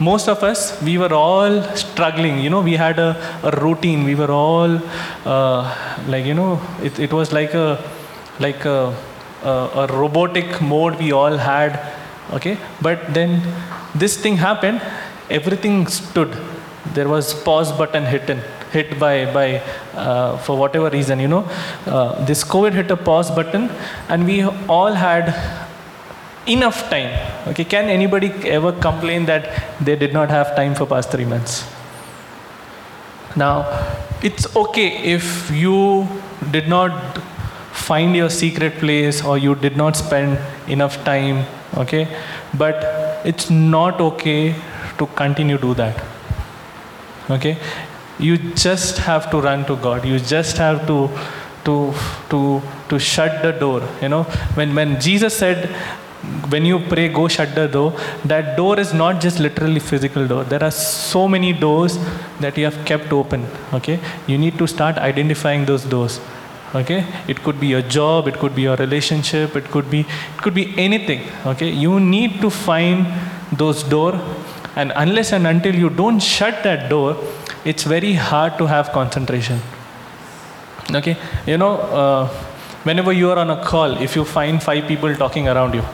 most 0.00 0.28
of 0.28 0.42
us 0.42 0.80
we 0.82 0.98
were 0.98 1.12
all 1.12 1.62
struggling. 1.74 2.38
You 2.40 2.50
know 2.50 2.60
we 2.60 2.74
had 2.74 2.98
a, 2.98 3.10
a 3.42 3.50
routine. 3.62 4.04
We 4.04 4.14
were 4.14 4.30
all 4.30 4.80
uh, 5.24 5.62
like 6.08 6.24
you 6.24 6.34
know 6.34 6.60
it, 6.82 6.98
it 6.98 7.12
was 7.12 7.32
like 7.32 7.54
a 7.54 7.82
like 8.40 8.64
a, 8.64 8.94
a, 9.42 9.48
a 9.48 9.86
robotic 9.86 10.60
mode 10.60 10.98
we 10.98 11.12
all 11.12 11.36
had 11.36 11.80
okay? 12.32 12.58
But 12.82 13.14
then 13.14 13.42
this 13.94 14.16
thing 14.16 14.36
happened. 14.36 14.82
Everything 15.30 15.86
stood. 15.86 16.36
There 16.92 17.08
was 17.08 17.32
pause 17.32 17.72
button 17.72 18.04
hidden 18.04 18.42
hit 18.74 18.98
by 18.98 19.32
by 19.32 19.62
uh, 19.94 20.36
for 20.38 20.56
whatever 20.56 20.90
reason 20.90 21.20
you 21.20 21.28
know? 21.28 21.44
Uh, 21.86 22.24
this 22.24 22.42
covid 22.54 22.72
hit 22.72 22.90
a 22.90 22.96
pause 22.96 23.30
button 23.30 23.70
and 24.08 24.26
we 24.26 24.42
all 24.78 24.92
had 24.92 25.30
enough 26.46 26.88
time. 26.90 27.12
Okay, 27.48 27.64
can 27.64 27.88
anybody 27.88 28.30
ever 28.48 28.72
complain 28.72 29.26
that 29.26 29.62
they 29.80 29.96
did 29.96 30.12
not 30.12 30.30
have 30.30 30.54
time 30.56 30.74
for 30.74 30.86
past 30.86 31.10
three 31.10 31.24
months? 31.24 31.66
Now, 33.36 33.66
it's 34.22 34.54
okay 34.56 34.88
if 35.12 35.50
you 35.50 36.06
did 36.50 36.68
not 36.68 37.18
find 37.72 38.14
your 38.16 38.30
secret 38.30 38.74
place 38.74 39.24
or 39.24 39.36
you 39.36 39.54
did 39.54 39.76
not 39.76 39.96
spend 39.96 40.38
enough 40.68 41.02
time, 41.04 41.44
okay? 41.76 42.06
But 42.54 43.22
it's 43.24 43.50
not 43.50 44.00
okay 44.00 44.54
to 44.98 45.06
continue 45.06 45.58
do 45.58 45.74
that. 45.74 46.02
Okay? 47.30 47.58
You 48.18 48.36
just 48.38 48.98
have 48.98 49.30
to 49.30 49.40
run 49.40 49.64
to 49.66 49.76
God. 49.76 50.04
You 50.04 50.18
just 50.20 50.56
have 50.58 50.86
to 50.86 51.10
to 51.64 51.92
to 52.30 52.62
to 52.88 52.98
shut 52.98 53.42
the 53.42 53.52
door. 53.52 53.82
You 54.00 54.08
know, 54.08 54.22
when 54.54 54.74
when 54.74 55.00
Jesus 55.00 55.36
said 55.36 55.74
when 56.48 56.64
you 56.64 56.78
pray 56.78 57.08
go 57.08 57.26
shut 57.28 57.54
the 57.54 57.66
door. 57.66 57.92
That 58.24 58.56
door 58.56 58.78
is 58.78 58.92
not 58.92 59.20
just 59.20 59.40
literally 59.40 59.80
physical 59.80 60.26
door. 60.26 60.44
There 60.44 60.62
are 60.62 60.70
so 60.70 61.26
many 61.26 61.52
doors 61.52 61.98
that 62.40 62.56
you 62.58 62.64
have 62.64 62.84
kept 62.84 63.12
open 63.12 63.46
okay? 63.72 63.98
You 64.26 64.38
need 64.38 64.58
to 64.58 64.66
start 64.66 64.98
identifying 64.98 65.64
those 65.64 65.84
doors 65.84 66.20
okay? 66.74 67.04
It 67.28 67.42
could 67.42 67.60
be 67.60 67.68
your 67.68 67.82
job 67.82 68.28
it 68.28 68.34
could 68.34 68.54
be 68.54 68.62
your 68.62 68.76
relationship 68.76 69.56
it 69.56 69.70
could 69.70 69.90
be 69.90 70.00
it 70.00 70.42
could 70.42 70.54
be 70.54 70.74
anything 70.76 71.22
okay? 71.46 71.70
You 71.70 72.00
need 72.00 72.40
to 72.40 72.50
find 72.50 73.06
those 73.52 73.82
door 73.82 74.20
and 74.76 74.92
unless 74.96 75.32
and 75.32 75.46
until 75.46 75.74
you 75.74 75.90
don't 75.90 76.20
shut 76.20 76.62
that 76.64 76.88
door 76.90 77.16
it's 77.64 77.84
very 77.84 78.14
hard 78.14 78.58
to 78.58 78.66
have 78.66 78.90
concentration 78.92 79.60
okay? 80.90 81.16
You 81.46 81.58
know 81.58 81.76
uh, 81.76 82.28
whenever 82.82 83.12
you 83.12 83.30
are 83.30 83.38
on 83.38 83.50
a 83.50 83.64
call 83.64 84.00
if 84.02 84.16
you 84.16 84.24
find 84.24 84.62
five 84.62 84.86
people 84.86 85.14
talking 85.14 85.48
around 85.48 85.74
you 85.74 85.84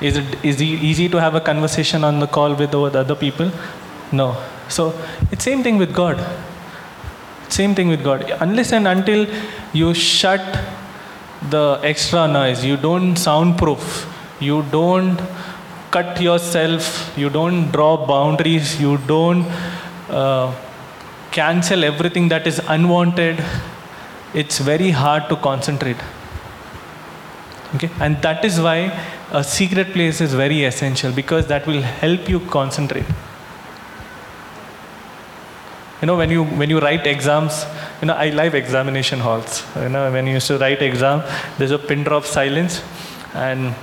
is 0.00 0.16
it 0.16 0.44
is 0.44 0.60
it 0.60 0.64
easy 0.64 1.08
to 1.08 1.20
have 1.20 1.34
a 1.34 1.40
conversation 1.40 2.04
on 2.04 2.20
the 2.20 2.26
call 2.26 2.54
with 2.54 2.74
other 2.74 3.14
people? 3.14 3.50
No. 4.12 4.36
So 4.68 4.94
it's 5.30 5.44
same 5.44 5.62
thing 5.62 5.78
with 5.78 5.94
God. 5.94 6.24
Same 7.48 7.74
thing 7.74 7.88
with 7.88 8.02
God. 8.02 8.30
Unless 8.40 8.72
and 8.72 8.86
until 8.86 9.26
you 9.72 9.92
shut 9.92 10.40
the 11.48 11.80
extra 11.82 12.28
noise, 12.28 12.64
you 12.64 12.76
don't 12.76 13.16
soundproof, 13.16 14.06
you 14.40 14.62
don't 14.70 15.20
cut 15.90 16.20
yourself, 16.20 17.12
you 17.16 17.28
don't 17.28 17.70
draw 17.72 18.06
boundaries, 18.06 18.80
you 18.80 18.98
don't 18.98 19.44
uh, 20.08 20.54
cancel 21.32 21.82
everything 21.84 22.28
that 22.28 22.46
is 22.46 22.60
unwanted, 22.68 23.42
it's 24.34 24.58
very 24.58 24.90
hard 24.90 25.28
to 25.28 25.36
concentrate. 25.36 25.96
Okay, 27.74 27.90
and 28.00 28.20
that 28.22 28.44
is 28.44 28.60
why 28.60 28.78
a 29.30 29.44
secret 29.44 29.92
place 29.92 30.20
is 30.20 30.34
very 30.34 30.64
essential 30.64 31.12
because 31.12 31.46
that 31.46 31.66
will 31.66 31.82
help 31.82 32.28
you 32.28 32.40
concentrate. 32.40 33.04
You 36.00 36.06
know 36.06 36.16
when 36.16 36.30
you 36.30 36.44
when 36.44 36.70
you 36.70 36.80
write 36.80 37.06
exams 37.06 37.66
you 38.00 38.06
know 38.06 38.14
i 38.14 38.30
love 38.30 38.54
examination 38.54 39.20
halls. 39.20 39.62
You 39.76 39.90
know 39.90 40.10
when 40.10 40.26
you 40.26 40.34
used 40.34 40.46
to 40.46 40.56
write 40.58 40.80
exam 40.82 41.22
there's 41.58 41.72
a 41.72 41.78
pin 41.78 42.04
drop 42.04 42.24
silence 42.24 42.82
and 43.34 43.74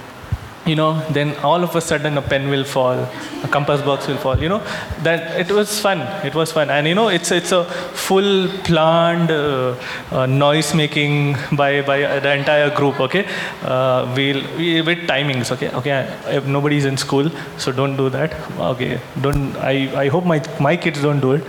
you 0.68 0.76
know, 0.76 1.00
then 1.12 1.36
all 1.38 1.64
of 1.64 1.76
a 1.76 1.82
sudden 1.82 2.18
a 2.18 2.22
pen 2.22 2.50
will 2.50 2.64
fall, 2.64 2.98
a 3.44 3.48
compass 3.50 3.82
box 3.82 4.08
will 4.08 4.18
fall. 4.18 4.38
You 4.38 4.50
know, 4.50 4.60
that 5.04 5.40
it 5.40 5.52
was 5.52 5.80
fun. 5.80 6.02
It 6.26 6.36
was 6.36 6.52
fun, 6.52 6.70
and 6.70 6.88
you 6.88 6.96
know, 6.96 7.08
it's 7.08 7.32
it's 7.32 7.52
a 7.52 7.64
full 8.06 8.50
planned 8.64 9.32
uh, 9.32 9.76
uh, 10.12 10.26
noise 10.26 10.74
making 10.74 11.38
by 11.54 11.82
by 11.82 12.20
the 12.20 12.34
entire 12.34 12.70
group. 12.76 13.00
Okay, 13.00 13.26
uh, 13.64 14.12
we'll 14.16 14.44
we, 14.58 14.82
with 14.82 15.08
timings. 15.08 15.52
Okay, 15.52 15.70
okay. 15.72 16.42
Nobody's 16.46 16.86
in 16.86 16.98
school, 16.98 17.32
so 17.58 17.72
don't 17.72 17.96
do 17.96 18.10
that. 18.10 18.36
Okay, 18.60 19.00
don't. 19.22 19.56
I 19.58 20.04
I 20.04 20.08
hope 20.10 20.26
my 20.26 20.42
my 20.60 20.76
kids 20.76 21.02
don't 21.02 21.20
do 21.20 21.34
it. 21.34 21.44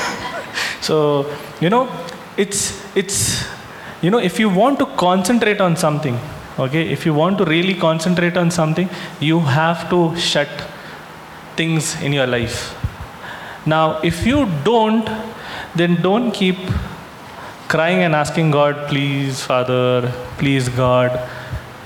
so 0.80 1.30
you 1.60 1.70
know, 1.70 1.88
it's 2.36 2.60
it's 2.96 3.44
you 4.02 4.10
know, 4.10 4.18
if 4.18 4.38
you 4.40 4.48
want 4.48 4.78
to 4.78 4.86
concentrate 4.96 5.60
on 5.60 5.76
something 5.76 6.18
okay 6.64 6.82
if 6.94 7.06
you 7.06 7.14
want 7.14 7.38
to 7.38 7.44
really 7.44 7.74
concentrate 7.74 8.36
on 8.36 8.50
something 8.50 8.88
you 9.20 9.40
have 9.40 9.88
to 9.92 10.00
shut 10.16 10.48
things 11.56 12.00
in 12.02 12.12
your 12.12 12.26
life. 12.26 12.76
Now 13.66 14.00
if 14.10 14.26
you 14.26 14.46
don't 14.64 15.08
then 15.74 15.96
don't 16.02 16.32
keep 16.32 16.58
crying 17.68 18.02
and 18.02 18.14
asking 18.14 18.50
god 18.50 18.88
please 18.88 19.42
father 19.42 20.12
please 20.38 20.68
god. 20.68 21.20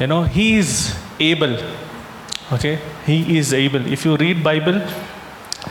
You 0.01 0.07
know 0.07 0.23
he 0.25 0.57
is 0.57 0.97
able. 1.21 1.57
Okay 2.53 2.79
he 3.07 3.39
is 3.39 3.53
able. 3.53 3.87
If 3.87 4.05
you 4.05 4.17
read 4.17 4.43
bible 4.43 4.81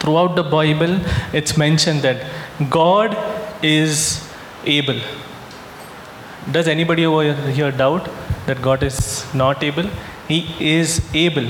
throughout 0.02 0.36
the 0.36 0.44
bible 0.44 1.00
it's 1.34 1.58
mentioned 1.58 2.02
that 2.02 2.26
god 2.70 3.18
is 3.62 4.28
able. 4.66 5.00
Does 6.52 6.68
anybody 6.68 7.06
over 7.06 7.34
here 7.60 7.72
doubt 7.72 8.10
that 8.48 8.62
God 8.62 8.84
is 8.84 9.26
not 9.34 9.64
able? 9.64 9.90
He 10.28 10.56
is 10.60 11.02
able. 11.14 11.50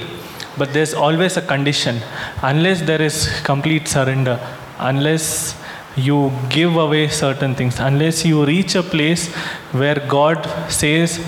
but 0.57 0.73
there's 0.73 0.93
always 0.93 1.37
a 1.37 1.41
condition. 1.41 1.99
Unless 2.41 2.81
there 2.83 3.01
is 3.01 3.15
complete 3.41 3.87
surrender, 3.87 4.39
unless 4.79 5.59
you 5.95 6.31
give 6.49 6.75
away 6.75 7.07
certain 7.07 7.55
things, 7.55 7.79
unless 7.79 8.25
you 8.25 8.45
reach 8.45 8.75
a 8.75 8.83
place 8.83 9.33
where 9.71 9.95
God 10.07 10.45
says, 10.71 11.23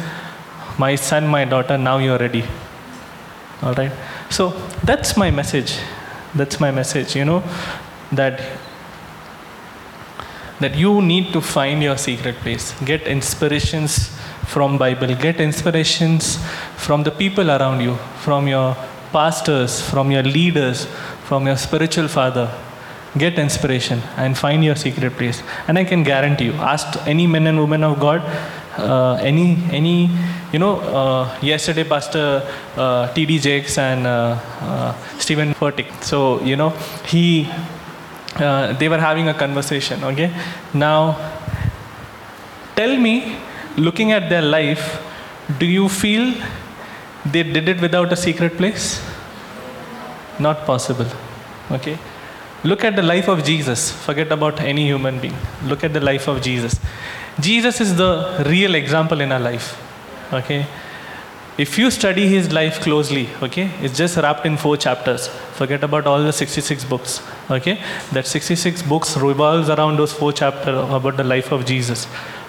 My 0.77 0.95
son, 0.95 1.27
my 1.27 1.45
daughter, 1.45 1.77
now 1.77 1.97
you're 1.97 2.17
ready. 2.17 2.43
All 3.61 3.73
right? 3.73 3.91
So 4.29 4.49
that's 4.83 5.15
my 5.17 5.31
message. 5.31 5.77
That's 6.33 6.59
my 6.59 6.71
message, 6.71 7.15
you 7.15 7.25
know, 7.25 7.43
that 8.11 8.41
that 10.59 10.75
you 10.75 11.01
need 11.01 11.33
to 11.33 11.41
find 11.41 11.83
your 11.83 11.97
secret 11.97 12.35
place 12.37 12.73
get 12.85 13.01
inspirations 13.13 14.17
from 14.45 14.77
bible. 14.77 15.13
Get 15.15 15.39
inspirations 15.39 16.37
from 16.75 17.03
the 17.03 17.11
people 17.11 17.49
around 17.51 17.81
you 17.81 17.95
from 18.25 18.47
your 18.47 18.75
pastors 19.15 19.81
from 19.91 20.11
your 20.11 20.23
leaders 20.23 20.85
from 21.29 21.47
your 21.47 21.57
spiritual 21.57 22.07
father. 22.07 22.47
Get 23.17 23.39
inspiration 23.39 24.01
and 24.17 24.37
find 24.37 24.63
your 24.63 24.75
secret 24.75 25.13
place. 25.19 25.41
And 25.67 25.79
i 25.81 25.85
can 25.91 26.03
guarantee 26.03 26.47
you 26.51 26.57
ask 26.73 26.87
any 27.13 27.27
men 27.35 27.47
and 27.51 27.59
women 27.65 27.83
of 27.89 27.99
god 27.99 28.21
uh, 28.77 29.13
any 29.29 29.45
any 29.79 30.09
you 30.53 30.59
know 30.63 30.73
uh, 30.99 31.23
yesterday 31.51 31.85
pastor 31.93 32.25
uh, 32.75 33.13
td 33.13 33.39
jakes 33.47 33.77
and 33.77 34.05
uh, 34.05 34.37
uh, 34.61 34.93
stephen 35.17 35.53
furtick. 35.53 35.89
So 36.03 36.41
you 36.43 36.57
know 36.61 36.69
he 37.13 37.25
uh, 38.35 38.73
they 38.73 38.89
were 38.89 39.03
having 39.09 39.29
a 39.29 39.33
conversation 39.33 40.03
okay? 40.11 40.29
Now 40.73 40.99
tell 42.75 42.97
me 43.07 43.15
looking 43.77 44.11
at 44.11 44.29
their 44.29 44.41
life 44.41 45.01
do 45.59 45.65
you 45.65 45.87
feel 45.87 46.33
they 47.25 47.43
did 47.43 47.69
it 47.69 47.79
without 47.81 48.11
a 48.11 48.15
secret 48.15 48.57
place? 48.57 49.03
Not 50.39 50.65
possible. 50.65 51.07
Okay. 51.71 51.97
Look 52.63 52.83
at 52.83 52.95
the 52.95 53.03
life 53.03 53.27
of 53.27 53.43
jesus. 53.43 53.91
Forget 53.91 54.31
about 54.31 54.59
any 54.59 54.85
human 54.85 55.19
being. 55.19 55.35
Look 55.63 55.83
at 55.83 55.93
the 55.93 55.99
life 55.99 56.27
of 56.27 56.41
jesus. 56.41 56.79
Jesus 57.39 57.79
is 57.79 57.95
the 57.95 58.43
real 58.47 58.75
example 58.75 59.21
in 59.21 59.31
our 59.31 59.39
life. 59.39 59.79
Okay. 60.33 60.65
If 61.57 61.77
you 61.77 61.89
study 61.89 62.27
his 62.27 62.51
life 62.51 62.81
closely 62.81 63.29
okay 63.41 63.71
it's 63.81 63.97
just 63.97 64.17
wrapped 64.17 64.45
in 64.45 64.57
four 64.57 64.75
chapters. 64.75 65.27
Forget 65.53 65.83
about 65.83 66.05
all 66.05 66.21
the 66.21 66.33
66 66.33 66.83
books 66.83 67.21
okay? 67.49 67.79
That 68.11 68.27
66 68.27 68.81
books 68.81 69.15
revolves 69.15 69.69
around 69.69 69.97
those 69.97 70.11
four 70.11 70.33
chapters 70.33 70.75
about 70.91 71.15
the 71.15 71.23
life 71.23 71.53
of 71.53 71.65
jesus 71.65 72.07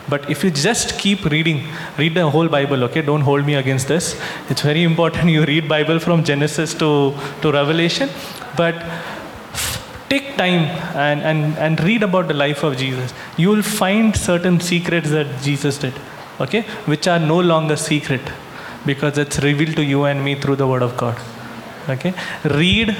but 0.09 0.30
if 0.30 0.44
you 0.44 0.50
just 0.50 0.98
keep 0.98 1.24
reading 1.24 1.66
read 1.98 2.14
the 2.14 2.28
whole 2.30 2.48
bible 2.48 2.84
okay? 2.84 3.02
Don't 3.02 3.22
hold 3.22 3.44
me 3.44 3.54
against 3.54 3.88
this. 3.88 4.20
It's 4.48 4.62
very 4.62 4.82
important 4.82 5.30
you 5.36 5.44
read 5.44 5.68
bible 5.68 5.98
from 5.98 6.24
genesis 6.24 6.74
to 6.74 7.14
to 7.42 7.52
revelation. 7.52 8.09
But 8.57 8.82
take 10.09 10.36
time 10.36 10.64
and, 10.94 11.20
and, 11.20 11.59
and 11.59 11.80
read 11.82 12.02
about 12.02 12.28
the 12.28 12.34
life 12.34 12.62
of 12.62 12.76
jesus. 12.76 13.12
You 13.36 13.50
will 13.50 13.62
find 13.62 14.16
certain 14.16 14.61
secrets 14.61 15.11
that 15.11 15.26
jesus 15.42 15.78
did 15.78 15.94
okay? 16.40 16.62
Which 16.92 17.09
are 17.09 17.18
no 17.18 17.40
longer 17.40 17.76
secret 17.76 18.20
because 18.84 19.18
it's 19.18 19.40
revealed 19.40 19.76
to 19.76 19.84
you 19.84 20.04
and 20.04 20.24
me 20.24 20.36
through 20.36 20.57
the 20.57 20.66
word 20.66 20.82
of 20.82 20.96
god 20.96 21.18
okay? 21.88 22.14
Read 22.44 22.96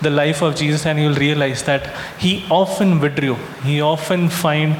the 0.00 0.10
life 0.10 0.42
of 0.42 0.56
jesus 0.56 0.86
and 0.86 0.98
you'll 0.98 1.14
realize 1.14 1.62
that 1.64 1.94
he 2.18 2.44
often 2.50 3.00
withdrew. 3.00 3.36
He 3.64 3.80
often 3.80 4.28
find 4.28 4.76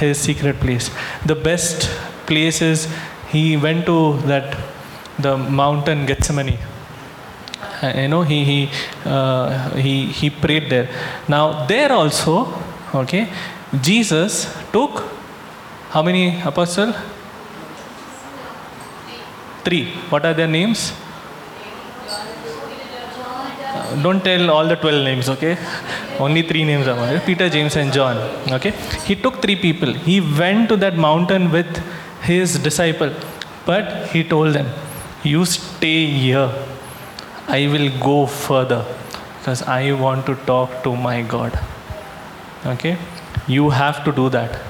his 0.00 0.18
secret 0.18 0.58
place. 0.60 0.90
The 1.24 1.34
best 1.34 1.88
place 2.26 2.60
is 2.62 2.88
he 3.28 3.56
went 3.56 3.86
to 3.86 4.18
that 4.32 4.56
the 5.18 5.36
mountain 5.36 6.06
gethsemane 6.06 6.58
uh, 7.82 7.92
you 8.02 8.08
know 8.08 8.22
he 8.22 8.38
he 8.50 8.58
uh, 9.04 9.70
he 9.86 9.94
he 10.06 10.30
prayed 10.30 10.70
there. 10.70 10.88
Now 11.28 11.66
there 11.66 11.92
also 11.92 12.34
okay 13.02 13.22
jesus 13.86 14.32
took 14.72 15.02
how 15.90 16.02
many 16.08 16.40
apostle 16.50 16.92
three. 19.64 19.84
What 20.10 20.24
are 20.28 20.34
their 20.34 20.52
names? 20.58 20.92
Uh, 23.74 24.02
don't 24.02 24.22
tell 24.22 24.50
all 24.50 24.66
the 24.72 24.76
12 24.76 25.04
names 25.04 25.28
okay 25.28 25.56
only 26.18 26.42
three 26.42 26.64
names 26.64 26.86
are 26.86 26.96
there. 26.96 27.20
Peter 27.20 27.48
james 27.48 27.76
and 27.76 27.92
john. 27.92 28.16
Okay? 28.52 28.72
He 29.04 29.16
took 29.16 29.40
three 29.42 29.56
people. 29.56 29.92
He 29.92 30.20
went 30.20 30.68
to 30.70 30.76
that 30.76 30.96
mountain 30.96 31.50
with 31.50 31.76
his 32.22 32.58
disciple 32.58 33.12
but 33.66 34.08
he 34.08 34.22
told 34.22 34.54
them 34.54 34.68
you 35.22 35.44
stay 35.44 36.06
here. 36.06 36.50
I 37.46 37.66
will 37.66 37.90
go 37.98 38.26
further 38.26 38.84
because 39.38 39.62
I 39.62 39.92
want 39.92 40.26
to 40.26 40.34
talk 40.46 40.82
to 40.84 40.96
my 40.96 41.22
God. 41.22 41.58
Okay, 42.66 42.96
you 43.46 43.70
have 43.70 44.04
to 44.04 44.12
do 44.12 44.28
that. 44.30 44.60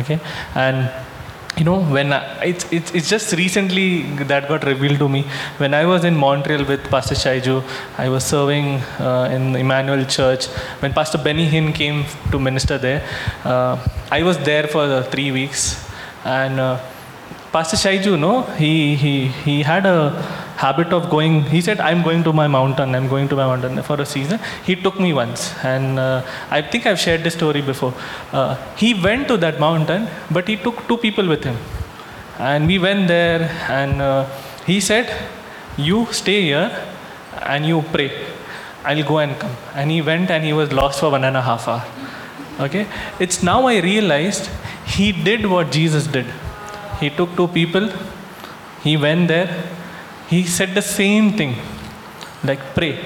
Okay, 0.00 0.18
and 0.54 0.90
you 1.56 1.64
know 1.64 1.80
when 1.96 2.12
I, 2.12 2.44
it's, 2.44 2.64
it's 2.72 2.90
it's 2.92 3.08
just 3.08 3.32
recently 3.32 4.02
that 4.32 4.48
got 4.48 4.64
revealed 4.64 4.98
to 4.98 5.08
me 5.08 5.22
when 5.58 5.72
I 5.72 5.84
was 5.86 6.04
in 6.04 6.16
Montreal 6.16 6.64
with 6.64 6.82
Pastor 6.90 7.14
Shaiju. 7.14 7.62
I 7.96 8.08
was 8.08 8.24
serving 8.24 8.80
uh, 8.98 9.28
in 9.32 9.54
Emmanuel 9.54 10.04
Church 10.04 10.46
when 10.80 10.92
Pastor 10.92 11.18
Benny 11.18 11.48
Hinn 11.48 11.72
came 11.74 12.04
to 12.32 12.38
minister 12.38 12.78
there. 12.78 13.06
Uh, 13.44 13.76
I 14.10 14.22
was 14.22 14.38
there 14.38 14.66
for 14.66 14.82
uh, 14.82 15.02
three 15.04 15.30
weeks 15.30 15.88
and. 16.24 16.60
Uh, 16.60 16.80
Pastor 17.54 17.76
Shaiju, 17.76 18.18
no, 18.18 18.42
he, 18.58 18.96
he, 18.96 19.28
he 19.28 19.62
had 19.62 19.86
a 19.86 20.10
habit 20.56 20.92
of 20.92 21.10
going, 21.10 21.42
he 21.42 21.60
said, 21.60 21.80
I'm 21.80 22.02
going 22.02 22.24
to 22.24 22.32
my 22.32 22.46
mountain, 22.46 22.94
I'm 22.94 23.08
going 23.08 23.28
to 23.28 23.36
my 23.36 23.46
mountain 23.46 23.82
for 23.82 24.00
a 24.00 24.06
season. 24.06 24.40
He 24.64 24.76
took 24.76 24.98
me 25.00 25.12
once, 25.12 25.52
and 25.64 25.98
uh, 25.98 26.24
I 26.50 26.62
think 26.62 26.86
I've 26.86 26.98
shared 26.98 27.22
this 27.24 27.34
story 27.34 27.62
before. 27.62 27.94
Uh, 28.32 28.56
he 28.76 28.94
went 28.94 29.28
to 29.28 29.36
that 29.38 29.58
mountain, 29.60 30.08
but 30.30 30.48
he 30.48 30.56
took 30.56 30.86
two 30.88 30.96
people 30.96 31.26
with 31.28 31.44
him. 31.44 31.56
And 32.38 32.66
we 32.66 32.78
went 32.78 33.08
there, 33.08 33.42
and 33.68 34.00
uh, 34.00 34.26
he 34.66 34.80
said, 34.80 35.28
You 35.76 36.06
stay 36.12 36.42
here 36.42 36.70
and 37.42 37.66
you 37.66 37.82
pray. 37.92 38.10
I'll 38.84 39.02
go 39.02 39.18
and 39.18 39.38
come. 39.38 39.56
And 39.74 39.90
he 39.90 40.02
went 40.02 40.30
and 40.30 40.44
he 40.44 40.52
was 40.52 40.72
lost 40.72 41.00
for 41.00 41.10
one 41.10 41.24
and 41.24 41.36
a 41.36 41.42
half 41.42 41.68
hour. 41.68 41.84
Okay? 42.60 42.86
It's 43.18 43.42
now 43.42 43.66
I 43.66 43.80
realized 43.80 44.50
he 44.86 45.12
did 45.12 45.46
what 45.46 45.72
Jesus 45.72 46.06
did. 46.06 46.26
He 47.00 47.10
took 47.10 47.34
two 47.36 47.48
people, 47.48 47.90
he 48.82 48.96
went 48.96 49.28
there, 49.28 49.48
he 50.28 50.44
said 50.44 50.74
the 50.74 50.82
same 50.82 51.36
thing 51.36 51.56
like 52.42 52.60
pray. 52.74 52.98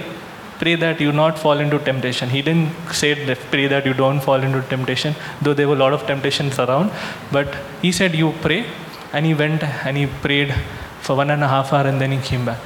Pray 0.58 0.74
that 0.74 1.00
you 1.00 1.12
not 1.12 1.38
fall 1.38 1.58
into 1.58 1.78
temptation. 1.78 2.28
He 2.28 2.42
didn't 2.42 2.72
say 2.92 3.14
that 3.26 3.38
pray 3.52 3.68
that 3.68 3.86
you 3.86 3.94
don't 3.94 4.20
fall 4.20 4.42
into 4.42 4.60
temptation, 4.62 5.14
though 5.40 5.54
there 5.54 5.68
were 5.68 5.76
a 5.76 5.78
lot 5.78 5.92
of 5.92 6.04
temptations 6.06 6.58
around. 6.58 6.90
But 7.30 7.56
he 7.80 7.92
said 7.92 8.14
you 8.14 8.32
pray, 8.42 8.66
and 9.12 9.24
he 9.24 9.34
went 9.34 9.62
and 9.62 9.96
he 9.96 10.06
prayed 10.06 10.54
for 11.00 11.16
one 11.16 11.30
and 11.30 11.42
a 11.42 11.48
half 11.48 11.72
hour 11.72 11.86
and 11.86 12.00
then 12.00 12.12
he 12.12 12.20
came 12.20 12.44
back. 12.44 12.58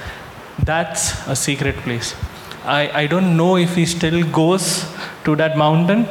That's 0.59 1.27
a 1.29 1.37
secret 1.37 1.77
place. 1.77 2.15
I, 2.65 3.03
I 3.03 3.07
don't 3.07 3.37
know 3.37 3.57
if 3.57 3.75
he 3.75 3.87
still 3.87 4.25
goes 4.31 4.87
to 5.25 5.37
that 5.37 5.57
mountain, 5.57 6.09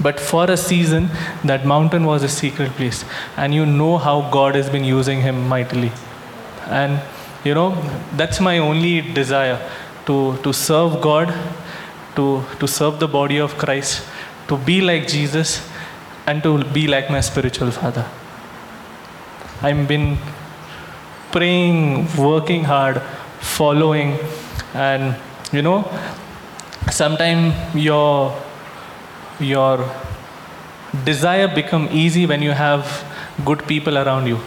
but 0.00 0.18
for 0.18 0.50
a 0.50 0.56
season, 0.56 1.08
that 1.44 1.66
mountain 1.66 2.04
was 2.04 2.22
a 2.22 2.28
secret 2.28 2.70
place. 2.72 3.04
And 3.36 3.54
you 3.54 3.66
know 3.66 3.98
how 3.98 4.30
God 4.30 4.54
has 4.54 4.68
been 4.70 4.84
using 4.84 5.20
him 5.20 5.48
mightily. 5.48 5.92
And 6.66 7.00
you 7.46 7.54
know, 7.54 7.70
that's 8.16 8.40
my 8.40 8.58
only 8.58 9.00
desire 9.00 9.58
to, 10.06 10.36
to 10.42 10.52
serve 10.52 11.00
God, 11.00 11.32
to, 12.16 12.42
to 12.58 12.66
serve 12.66 12.98
the 12.98 13.06
body 13.06 13.38
of 13.38 13.56
Christ, 13.56 14.02
to 14.48 14.56
be 14.56 14.80
like 14.80 15.06
Jesus, 15.06 15.68
and 16.26 16.42
to 16.42 16.64
be 16.64 16.88
like 16.88 17.08
my 17.08 17.20
spiritual 17.20 17.70
father. 17.70 18.04
I've 19.62 19.86
been 19.86 20.18
praying, 21.30 22.08
working 22.16 22.64
hard, 22.64 23.00
following, 23.40 24.18
and 24.74 25.16
you 25.52 25.62
know, 25.62 25.88
sometimes 26.90 27.54
your 27.74 28.36
your 29.38 29.88
desire 31.04 31.46
become 31.54 31.88
easy 31.92 32.26
when 32.26 32.42
you 32.42 32.52
have 32.52 33.04
good 33.44 33.66
people 33.66 33.98
around 33.98 34.26
you 34.26 34.40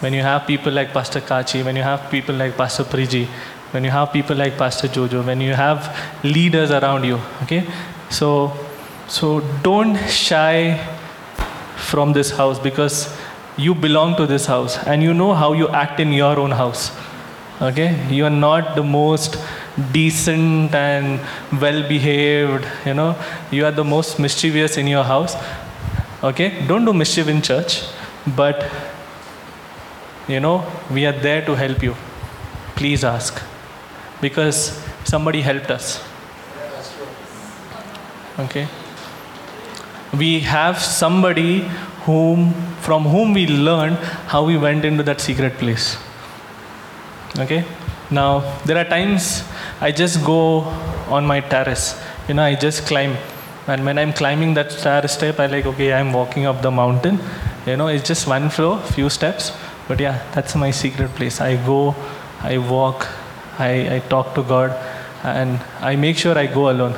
when 0.00 0.12
you 0.12 0.22
have 0.22 0.46
people 0.46 0.72
like 0.72 0.92
pastor 0.92 1.20
kachi 1.20 1.64
when 1.64 1.76
you 1.76 1.82
have 1.82 2.10
people 2.10 2.34
like 2.34 2.56
pastor 2.56 2.84
priji 2.84 3.26
when 3.72 3.84
you 3.84 3.90
have 3.90 4.12
people 4.12 4.36
like 4.36 4.56
pastor 4.56 4.88
jojo 4.88 5.24
when 5.24 5.40
you 5.40 5.54
have 5.54 5.88
leaders 6.22 6.70
around 6.70 7.04
you 7.04 7.18
okay? 7.42 7.64
So 8.10 8.52
so 9.08 9.40
don't 9.62 9.96
shy 10.08 10.78
from 11.76 12.12
this 12.12 12.30
house 12.30 12.58
because 12.58 13.16
you 13.56 13.74
belong 13.74 14.16
to 14.16 14.26
this 14.26 14.46
house 14.46 14.78
and 14.86 15.02
you 15.02 15.14
know 15.14 15.34
how 15.34 15.52
you 15.52 15.68
act 15.68 16.00
in 16.00 16.12
your 16.12 16.38
own 16.38 16.50
house 16.50 16.90
okay? 17.60 17.88
You 18.10 18.24
are 18.26 18.36
not 18.48 18.74
the 18.76 18.82
most 18.82 19.38
decent 19.92 20.74
and 20.74 21.20
well 21.60 21.86
behaved 21.88 22.66
you 22.84 22.94
know? 22.94 23.16
You 23.50 23.64
are 23.66 23.72
the 23.72 23.84
most 23.84 24.18
mischievous 24.18 24.76
in 24.76 24.86
your 24.86 25.04
house 25.04 25.36
okay? 26.22 26.66
Don't 26.66 26.84
do 26.84 26.92
mischief 26.92 27.28
in 27.28 27.42
church 27.42 27.82
but 28.36 28.70
you 30.28 30.40
know 30.40 30.64
we 30.90 31.06
are 31.06 31.18
there 31.28 31.44
to 31.44 31.54
help 31.54 31.82
you 31.82 31.94
please 32.76 33.02
ask 33.04 33.42
because 34.20 34.78
somebody 35.04 35.40
helped 35.40 35.70
us. 35.70 36.02
Okay? 38.38 38.68
We 40.16 40.40
have 40.40 40.78
somebody 40.78 41.60
whom, 42.04 42.52
from 42.80 43.04
whom 43.04 43.32
we 43.32 43.46
learned 43.46 43.96
how 44.32 44.44
we 44.44 44.56
went 44.56 44.84
into 44.84 45.02
that 45.04 45.20
secret 45.20 45.54
place. 45.54 45.96
Okay? 47.38 47.64
Now, 48.10 48.40
there 48.64 48.76
are 48.78 48.84
times 48.84 49.42
I 49.80 49.90
just 49.90 50.24
go 50.24 50.60
on 51.08 51.26
my 51.26 51.40
terrace. 51.40 52.00
You 52.28 52.34
know, 52.34 52.42
I 52.42 52.54
just 52.54 52.86
climb. 52.86 53.16
And 53.66 53.84
when 53.84 53.98
I'm 53.98 54.12
climbing 54.12 54.54
that 54.54 54.70
stair 54.70 55.06
step, 55.08 55.40
I 55.40 55.46
like, 55.46 55.66
okay, 55.66 55.92
I'm 55.92 56.12
walking 56.12 56.46
up 56.46 56.62
the 56.62 56.70
mountain. 56.70 57.18
You 57.66 57.76
know, 57.76 57.88
it's 57.88 58.06
just 58.06 58.28
one 58.28 58.48
floor, 58.48 58.80
few 58.80 59.10
steps. 59.10 59.50
But 59.88 60.00
yeah, 60.00 60.22
that's 60.32 60.54
my 60.56 60.70
secret 60.70 61.10
place. 61.14 61.40
I 61.40 61.56
go, 61.64 61.94
I 62.42 62.58
walk, 62.58 63.06
I, 63.58 63.96
I 63.96 63.98
talk 64.00 64.34
to 64.34 64.42
God, 64.42 64.70
and 65.22 65.60
I 65.80 65.96
make 65.96 66.16
sure 66.16 66.36
I 66.36 66.46
go 66.46 66.70
alone. 66.70 66.94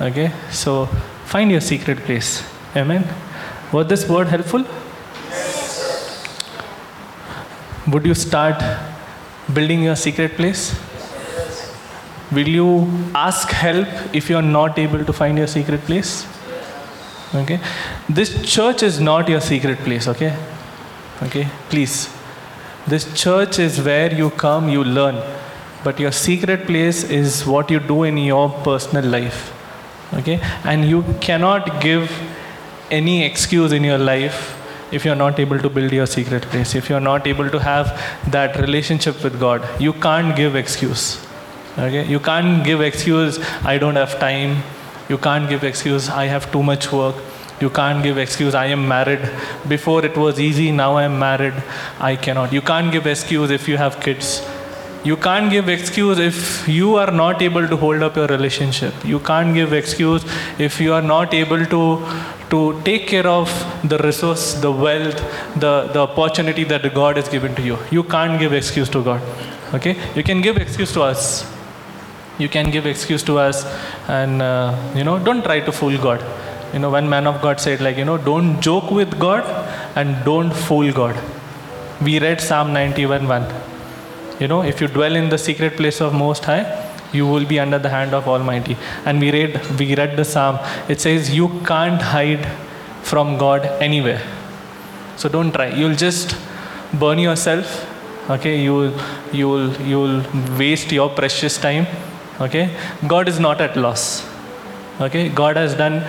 Okay? 0.00 0.32
So 0.50 0.86
find 1.24 1.50
your 1.50 1.60
secret 1.60 1.98
place. 1.98 2.44
Amen. 2.76 3.06
Was 3.72 3.86
this 3.86 4.08
word 4.08 4.28
helpful? 4.28 4.64
Would 7.88 8.06
you 8.06 8.14
start 8.14 8.62
building 9.52 9.82
your 9.82 9.96
secret 9.96 10.36
place? 10.36 10.78
Will 12.32 12.48
you 12.48 12.88
ask 13.14 13.48
help 13.48 13.88
if 14.14 14.30
you 14.30 14.36
are 14.36 14.48
not 14.58 14.78
able 14.78 15.04
to 15.04 15.12
find 15.12 15.36
your 15.38 15.48
secret 15.48 15.80
place? 15.82 16.26
Okay? 17.34 17.58
This 18.08 18.42
church 18.42 18.82
is 18.82 19.00
not 19.00 19.28
your 19.28 19.40
secret 19.40 19.78
place, 19.78 20.06
okay? 20.08 20.36
Okay? 21.22 21.48
Please. 21.68 22.08
This 22.86 23.12
church 23.14 23.58
is 23.58 23.80
where 23.80 24.12
you 24.12 24.30
come, 24.30 24.68
you 24.68 24.82
learn. 24.84 25.22
But 25.84 25.98
your 25.98 26.12
secret 26.12 26.66
place 26.66 27.04
is 27.04 27.46
what 27.46 27.70
you 27.70 27.80
do 27.80 28.04
in 28.04 28.18
your 28.18 28.50
personal 28.64 29.04
life. 29.04 29.52
Okay? 30.14 30.40
And 30.64 30.84
you 30.84 31.04
cannot 31.20 31.80
give 31.80 32.10
any 32.90 33.24
excuse 33.24 33.72
in 33.72 33.84
your 33.84 33.98
life 33.98 34.56
if 34.92 35.04
you're 35.04 35.14
not 35.14 35.38
able 35.38 35.58
to 35.58 35.70
build 35.70 35.92
your 35.92 36.06
secret 36.06 36.42
place, 36.42 36.74
if 36.74 36.90
you're 36.90 37.00
not 37.00 37.26
able 37.26 37.48
to 37.48 37.58
have 37.58 37.86
that 38.30 38.56
relationship 38.56 39.22
with 39.22 39.38
God. 39.38 39.66
You 39.80 39.92
can't 39.92 40.34
give 40.34 40.56
excuse. 40.56 41.24
Okay? 41.78 42.04
You 42.06 42.18
can't 42.18 42.64
give 42.64 42.80
excuse, 42.80 43.38
I 43.64 43.78
don't 43.78 43.96
have 43.96 44.18
time. 44.18 44.62
You 45.08 45.18
can't 45.18 45.48
give 45.48 45.64
excuse, 45.64 46.08
I 46.08 46.26
have 46.26 46.50
too 46.50 46.62
much 46.62 46.92
work. 46.92 47.14
You 47.60 47.68
can't 47.68 48.02
give 48.02 48.16
excuse, 48.16 48.54
I 48.54 48.66
am 48.66 48.88
married. 48.88 49.20
Before 49.68 50.04
it 50.04 50.16
was 50.16 50.40
easy, 50.40 50.70
now 50.72 50.96
I 50.96 51.04
am 51.04 51.18
married. 51.18 51.54
I 51.98 52.16
cannot. 52.16 52.52
You 52.52 52.62
can't 52.62 52.90
give 52.90 53.06
excuse 53.06 53.50
if 53.50 53.68
you 53.68 53.76
have 53.76 54.00
kids. 54.00 54.42
You 55.04 55.16
can't 55.16 55.50
give 55.50 55.68
excuse 55.68 56.18
if 56.18 56.68
you 56.68 56.96
are 56.96 57.10
not 57.10 57.40
able 57.42 57.66
to 57.66 57.76
hold 57.76 58.02
up 58.02 58.16
your 58.16 58.26
relationship. 58.26 58.94
You 59.04 59.20
can't 59.20 59.54
give 59.54 59.72
excuse 59.72 60.24
if 60.58 60.80
you 60.80 60.92
are 60.92 61.02
not 61.02 61.32
able 61.34 61.64
to 61.66 61.82
to 62.50 62.80
take 62.82 63.06
care 63.06 63.26
of 63.26 63.48
the 63.88 63.96
resource, 63.98 64.54
the 64.54 64.70
wealth, 64.72 65.18
the, 65.56 65.88
the 65.92 66.00
opportunity 66.00 66.64
that 66.64 66.92
God 66.94 67.16
has 67.16 67.28
given 67.28 67.54
to 67.54 67.62
you. 67.62 67.78
You 67.90 68.02
can't 68.02 68.40
give 68.40 68.52
excuse 68.52 68.88
to 68.88 69.02
God. 69.02 69.22
Okay? 69.72 69.96
You 70.16 70.24
can 70.24 70.40
give 70.40 70.56
excuse 70.56 70.92
to 70.94 71.02
us. 71.02 71.48
You 72.38 72.48
can 72.48 72.70
give 72.70 72.86
excuse 72.86 73.22
to 73.24 73.38
us 73.38 73.64
and 74.08 74.42
uh, 74.42 74.74
you 74.96 75.04
know, 75.04 75.18
don't 75.18 75.42
try 75.42 75.60
to 75.60 75.70
fool 75.70 75.96
God. 75.96 76.24
You 76.72 76.78
know, 76.78 76.90
one 76.90 77.08
man 77.08 77.26
of 77.26 77.42
God 77.42 77.60
said 77.60 77.80
like, 77.80 77.96
you 77.96 78.04
know, 78.04 78.16
don't 78.16 78.60
joke 78.60 78.90
with 78.90 79.18
God 79.18 79.44
and 79.96 80.24
don't 80.24 80.52
fool 80.52 80.92
God. 80.92 81.18
We 82.02 82.18
read 82.18 82.40
Psalm 82.40 82.72
91 82.72 83.26
1. 83.26 83.54
You 84.40 84.48
know, 84.48 84.62
if 84.62 84.80
you 84.80 84.88
dwell 84.88 85.16
in 85.16 85.28
the 85.28 85.38
secret 85.38 85.76
place 85.76 86.00
of 86.00 86.14
Most 86.14 86.44
High, 86.44 86.64
you 87.12 87.26
will 87.26 87.44
be 87.44 87.58
under 87.58 87.78
the 87.78 87.88
hand 87.90 88.14
of 88.14 88.28
Almighty. 88.28 88.76
And 89.04 89.20
we 89.20 89.30
read, 89.32 89.78
we 89.78 89.94
read 89.94 90.16
the 90.16 90.24
Psalm. 90.24 90.58
It 90.88 91.00
says 91.00 91.34
you 91.34 91.48
can't 91.66 92.00
hide 92.00 92.46
from 93.02 93.36
God 93.36 93.66
anywhere. 93.82 94.22
So 95.16 95.28
don't 95.28 95.52
try. 95.52 95.68
You'll 95.68 95.96
just 95.96 96.36
burn 96.94 97.18
yourself. 97.18 97.86
Okay, 98.30 98.62
you'll 98.62 98.92
you'll 99.32 99.72
you'll 99.82 100.22
waste 100.56 100.92
your 100.92 101.08
precious 101.10 101.58
time. 101.58 101.86
Okay, 102.40 102.74
God 103.06 103.28
is 103.28 103.40
not 103.40 103.60
at 103.60 103.76
loss. 103.76 104.26
Okay, 105.00 105.28
God 105.28 105.56
has 105.56 105.74
done 105.74 106.06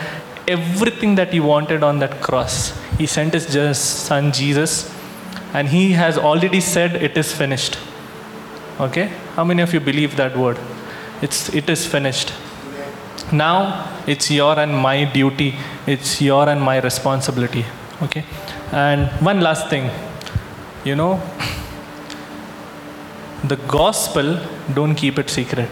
everything 0.48 1.16
that 1.16 1.32
He 1.32 1.40
wanted 1.40 1.84
on 1.84 2.00
that 2.00 2.22
cross. 2.22 2.78
He 2.98 3.06
sent 3.06 3.34
His 3.34 3.78
Son 3.78 4.32
Jesus, 4.32 4.94
and 5.54 5.68
He 5.68 5.92
has 5.94 6.18
already 6.18 6.62
said 6.62 6.96
it 6.96 7.18
is 7.18 7.34
finished. 7.34 7.78
Okay, 8.80 9.12
how 9.36 9.44
many 9.44 9.62
of 9.62 9.74
you 9.74 9.80
believe 9.80 10.16
that 10.18 10.36
word? 10.36 10.58
It's, 11.22 11.54
it 11.54 11.70
is 11.70 11.86
finished. 11.86 12.34
Now 13.32 13.88
it's 14.08 14.30
your 14.32 14.60
and 14.60 14.76
my 14.76 15.06
duty, 15.06 15.56
it's 15.88 16.22
your 16.22 16.50
and 16.50 16.62
my 16.62 16.80
responsibility. 16.80 17.66
Okay? 18.02 18.26
And 18.72 19.08
one 19.24 19.42
last 19.42 19.70
thing, 19.70 19.90
you 20.84 20.96
know, 20.96 21.22
the 23.44 23.58
gospel, 23.68 24.40
don't 24.74 24.96
keep 24.96 25.20
it 25.20 25.30
secret. 25.30 25.70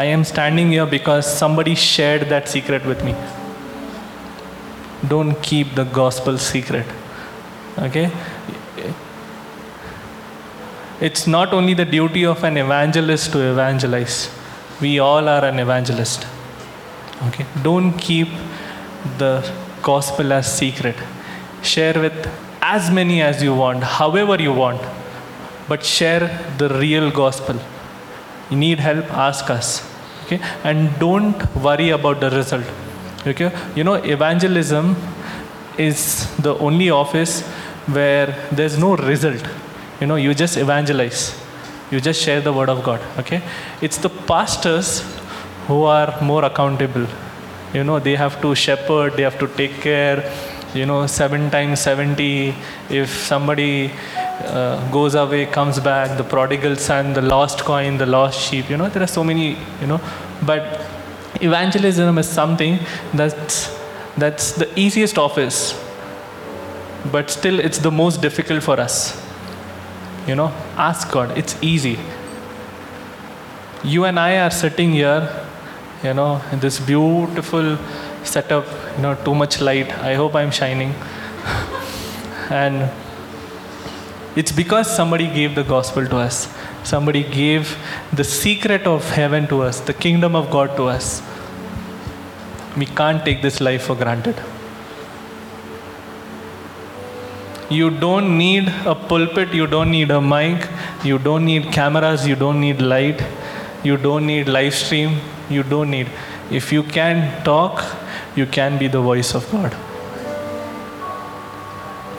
I 0.00 0.04
am 0.14 0.24
standing 0.24 0.72
here 0.72 0.84
because 0.84 1.26
somebody 1.26 1.74
shared 1.74 2.28
that 2.28 2.48
secret 2.50 2.84
with 2.84 3.02
me. 3.02 3.14
Don't 5.08 5.42
keep 5.42 5.74
the 5.74 5.84
gospel 5.84 6.36
secret. 6.36 6.86
Okay? 7.78 8.10
It's 11.00 11.26
not 11.26 11.54
only 11.54 11.72
the 11.72 11.86
duty 11.86 12.26
of 12.26 12.44
an 12.44 12.58
evangelist 12.58 13.32
to 13.32 13.40
evangelize, 13.52 14.30
we 14.82 14.98
all 14.98 15.30
are 15.30 15.44
an 15.46 15.58
evangelist. 15.58 16.26
Okay? 17.28 17.46
Don't 17.62 17.96
keep 17.96 18.28
the 19.16 19.50
gospel 19.82 20.34
as 20.34 20.52
secret. 20.58 20.96
Share 21.62 21.98
with 21.98 22.28
as 22.60 22.90
many 22.90 23.22
as 23.22 23.42
you 23.42 23.54
want, 23.54 23.82
however 23.82 24.36
you 24.42 24.52
want, 24.52 24.82
but 25.68 25.82
share 25.82 26.54
the 26.58 26.68
real 26.68 27.10
gospel. 27.10 27.58
You 28.50 28.56
need 28.56 28.80
help, 28.80 29.12
ask 29.12 29.50
us. 29.50 29.82
Okay? 30.24 30.40
And 30.64 30.98
don't 30.98 31.54
worry 31.56 31.90
about 31.90 32.20
the 32.20 32.30
result. 32.30 32.64
Okay? 33.26 33.50
You 33.74 33.84
know, 33.84 33.94
evangelism 33.94 34.96
is 35.78 36.26
the 36.36 36.56
only 36.58 36.90
office 36.90 37.42
where 37.86 38.48
there's 38.52 38.78
no 38.78 38.96
result 38.96 39.42
you 40.00 40.06
know 40.06 40.16
you 40.16 40.34
just 40.34 40.56
evangelize 40.56 41.34
you 41.90 42.00
just 42.00 42.20
share 42.20 42.40
the 42.40 42.52
word 42.52 42.68
of 42.68 42.82
god 42.82 43.00
okay 43.18 43.40
it's 43.80 43.98
the 43.98 44.08
pastors 44.30 45.02
who 45.66 45.84
are 45.84 46.20
more 46.20 46.44
accountable 46.44 47.06
you 47.72 47.84
know 47.84 47.98
they 47.98 48.16
have 48.16 48.40
to 48.40 48.54
shepherd 48.54 49.12
they 49.16 49.22
have 49.22 49.38
to 49.38 49.48
take 49.60 49.80
care 49.80 50.18
you 50.74 50.86
know 50.86 51.06
7 51.06 51.50
times 51.50 51.80
70 51.80 52.54
if 52.90 53.10
somebody 53.10 53.90
uh, 54.40 54.90
goes 54.90 55.14
away 55.14 55.46
comes 55.46 55.80
back 55.80 56.16
the 56.16 56.24
prodigal 56.24 56.76
son 56.76 57.12
the 57.12 57.22
lost 57.22 57.60
coin 57.60 57.96
the 57.98 58.06
lost 58.06 58.40
sheep 58.40 58.68
you 58.70 58.76
know 58.76 58.88
there 58.88 59.02
are 59.02 59.12
so 59.18 59.24
many 59.24 59.56
you 59.80 59.86
know 59.86 60.00
but 60.44 60.80
evangelism 61.40 62.18
is 62.18 62.28
something 62.28 62.78
that's 63.14 63.74
that's 64.16 64.52
the 64.52 64.68
easiest 64.78 65.18
office 65.18 65.74
but 67.12 67.30
still 67.30 67.60
it's 67.60 67.78
the 67.78 67.90
most 67.90 68.20
difficult 68.20 68.62
for 68.62 68.78
us 68.80 69.22
you 70.26 70.34
know, 70.34 70.52
ask 70.76 71.10
God. 71.10 71.36
It's 71.38 71.56
easy. 71.62 71.98
You 73.84 74.04
and 74.04 74.18
I 74.18 74.38
are 74.38 74.50
sitting 74.50 74.92
here, 74.92 75.44
you 76.02 76.14
know, 76.14 76.42
in 76.50 76.58
this 76.58 76.80
beautiful 76.80 77.78
setup, 78.24 78.66
you 78.96 79.02
know, 79.02 79.14
too 79.14 79.34
much 79.34 79.60
light. 79.60 79.92
I 79.98 80.14
hope 80.14 80.34
I'm 80.34 80.50
shining. 80.50 80.90
and 82.50 82.90
it's 84.36 84.52
because 84.52 84.94
somebody 84.94 85.26
gave 85.26 85.54
the 85.54 85.64
gospel 85.64 86.06
to 86.06 86.18
us. 86.18 86.54
Somebody 86.84 87.22
gave 87.24 87.78
the 88.12 88.22
secret 88.22 88.86
of 88.86 89.08
heaven 89.10 89.46
to 89.48 89.62
us, 89.62 89.80
the 89.80 89.94
kingdom 89.94 90.36
of 90.36 90.50
God 90.50 90.76
to 90.76 90.84
us. 90.84 91.22
We 92.76 92.84
can't 92.84 93.24
take 93.24 93.40
this 93.40 93.60
life 93.62 93.84
for 93.84 93.96
granted. 93.96 94.36
You 97.70 97.88
don't 97.90 98.36
need 98.36 98.68
a 98.84 98.94
pulpit, 98.94 99.54
you 99.54 99.66
don't 99.66 99.90
need 99.90 100.10
a 100.10 100.20
mic, 100.20 100.68
you 101.02 101.18
don't 101.18 101.46
need 101.46 101.72
cameras, 101.72 102.26
you 102.26 102.36
don't 102.36 102.60
need 102.60 102.80
light, 102.80 103.20
you 103.82 103.96
don't 103.96 104.26
need 104.26 104.48
live 104.48 104.74
stream, 104.74 105.18
you 105.48 105.62
don't 105.62 105.90
need. 105.90 106.08
If 106.50 106.72
you 106.72 106.82
can 106.82 107.42
talk, 107.42 107.82
you 108.36 108.46
can 108.46 108.78
be 108.78 108.86
the 108.86 109.00
voice 109.00 109.34
of 109.34 109.50
God. 109.50 109.74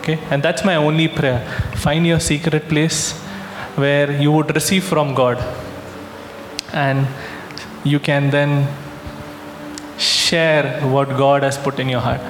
Okay? 0.07 0.23
And 0.31 0.41
that's 0.41 0.63
my 0.63 0.75
only 0.75 1.09
prayer. 1.09 1.39
Find 1.75 2.07
your 2.07 2.21
secret 2.21 2.69
place 2.69 3.11
where 3.75 4.09
you 4.09 4.31
would 4.31 4.55
receive 4.55 4.85
from 4.85 5.13
God. 5.13 5.37
And 6.71 7.05
you 7.83 7.99
can 7.99 8.29
then 8.29 8.73
share 9.97 10.79
what 10.87 11.09
God 11.09 11.43
has 11.43 11.57
put 11.57 11.77
in 11.79 11.89
your 11.89 11.99
heart. 11.99 12.21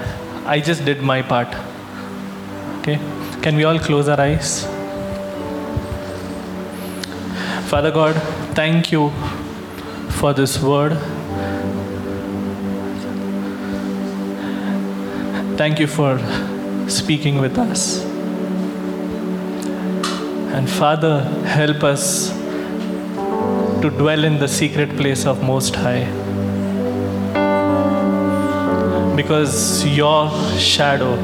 I 0.48 0.60
just 0.60 0.86
did 0.86 1.04
my 1.04 1.22
part. 1.22 1.54
Okay? 2.80 3.00
Can 3.44 3.56
we 3.56 3.64
all 3.64 3.78
close 3.78 4.08
our 4.08 4.20
eyes? 4.20 4.66
Father 7.70 7.92
God, 7.92 8.16
thank 8.56 8.92
you 8.92 9.12
for 10.10 10.34
this 10.34 10.60
word. 10.60 10.98
Thank 15.58 15.80
you 15.80 15.86
for 15.86 16.18
speaking 16.88 17.40
with 17.40 17.58
us. 17.58 18.04
And 20.56 20.70
Father, 20.70 21.22
help 21.46 21.84
us 21.84 22.30
to 23.82 23.90
dwell 23.90 24.24
in 24.24 24.40
the 24.40 24.48
secret 24.48 24.96
place 24.98 25.26
of 25.26 25.44
Most 25.44 25.76
High. 25.76 26.06
Because 29.16 29.86
your 29.86 30.30
shadow, 30.58 31.16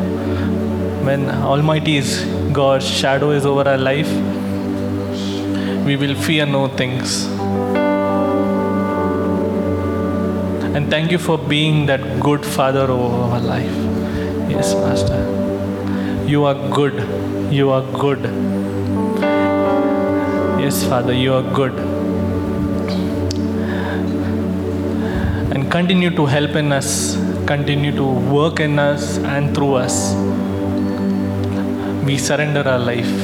when 1.06 1.30
Almighty 1.30 1.98
is 1.98 2.26
God's 2.52 2.88
shadow 2.88 3.32
is 3.32 3.46
over 3.46 3.68
our 3.68 3.78
life, 3.78 4.12
we 5.86 5.96
will 5.96 6.16
fear 6.16 6.46
no 6.46 6.68
things. 6.68 7.26
And 10.76 10.90
thank 10.90 11.12
you 11.12 11.18
for 11.18 11.38
being 11.38 11.86
that 11.88 12.20
good 12.20 12.46
Father 12.46 12.90
over 12.90 13.34
our 13.34 13.40
life. 13.40 13.76
Yes, 14.50 14.74
Master. 14.76 15.43
You 16.34 16.46
are 16.50 16.56
good. 16.76 16.96
You 17.54 17.70
are 17.70 17.84
good. 18.04 18.24
Yes, 20.62 20.84
Father, 20.84 21.14
you 21.14 21.34
are 21.34 21.44
good. 21.58 21.74
And 25.54 25.70
continue 25.72 26.10
to 26.16 26.26
help 26.26 26.56
in 26.56 26.72
us, 26.72 26.90
continue 27.46 27.92
to 27.96 28.08
work 28.38 28.60
in 28.60 28.80
us 28.80 29.20
and 29.20 29.54
through 29.54 29.76
us. 29.76 30.16
We 32.04 32.18
surrender 32.18 32.68
our 32.68 32.80
life. 32.80 33.16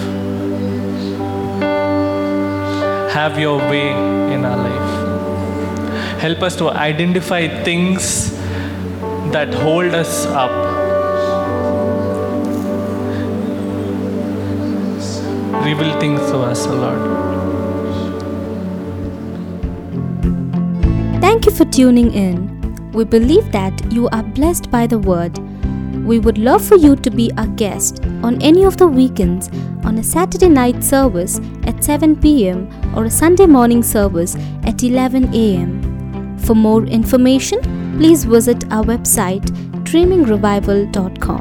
Have 3.18 3.39
your 3.39 3.57
way 3.57 3.89
in 4.36 4.45
our 4.45 4.57
life. 4.70 6.20
Help 6.20 6.43
us 6.43 6.55
to 6.57 6.70
identify 6.70 7.47
things 7.64 8.34
that 9.32 9.51
hold 9.55 9.95
us 9.95 10.28
up. 10.28 10.69
Reveal 15.70 16.00
things 16.00 16.20
to 16.32 16.38
us, 16.40 16.66
O 16.66 16.74
Lord. 16.74 17.02
Thank 21.22 21.46
you 21.46 21.52
for 21.52 21.66
tuning 21.66 22.12
in. 22.12 22.92
We 22.92 23.04
believe 23.04 23.52
that 23.52 23.94
you 23.94 24.10
are 24.10 24.24
blessed 24.24 24.72
by 24.72 24.88
the 24.88 24.98
word. 24.98 25.38
We 26.08 26.18
would 26.18 26.40
love 26.40 26.66
for 26.66 26.76
you 26.76 26.96
to 26.96 27.12
be 27.12 27.32
our 27.38 27.46
guest 27.46 28.04
on 28.24 28.42
any 28.42 28.64
of 28.64 28.78
the 28.78 28.88
weekends 28.88 29.50
on 29.84 30.00
a 30.00 30.04
Saturday 30.04 30.50
night 30.50 30.84
service 30.84 31.40
at 31.66 31.84
7 31.84 32.16
pm 32.20 32.68
or 32.96 33.06
a 33.06 33.12
Sunday 33.12 33.46
morning 33.46 33.84
service 33.84 34.36
at 34.64 34.82
11 34.82 35.36
am. 35.36 36.40
For 36.40 36.56
more 36.56 36.84
information, 36.86 37.62
please 38.00 38.26
visit 38.26 38.64
our 38.72 38.84
website 38.84 39.46
dreamingrevival.com. 39.86 41.39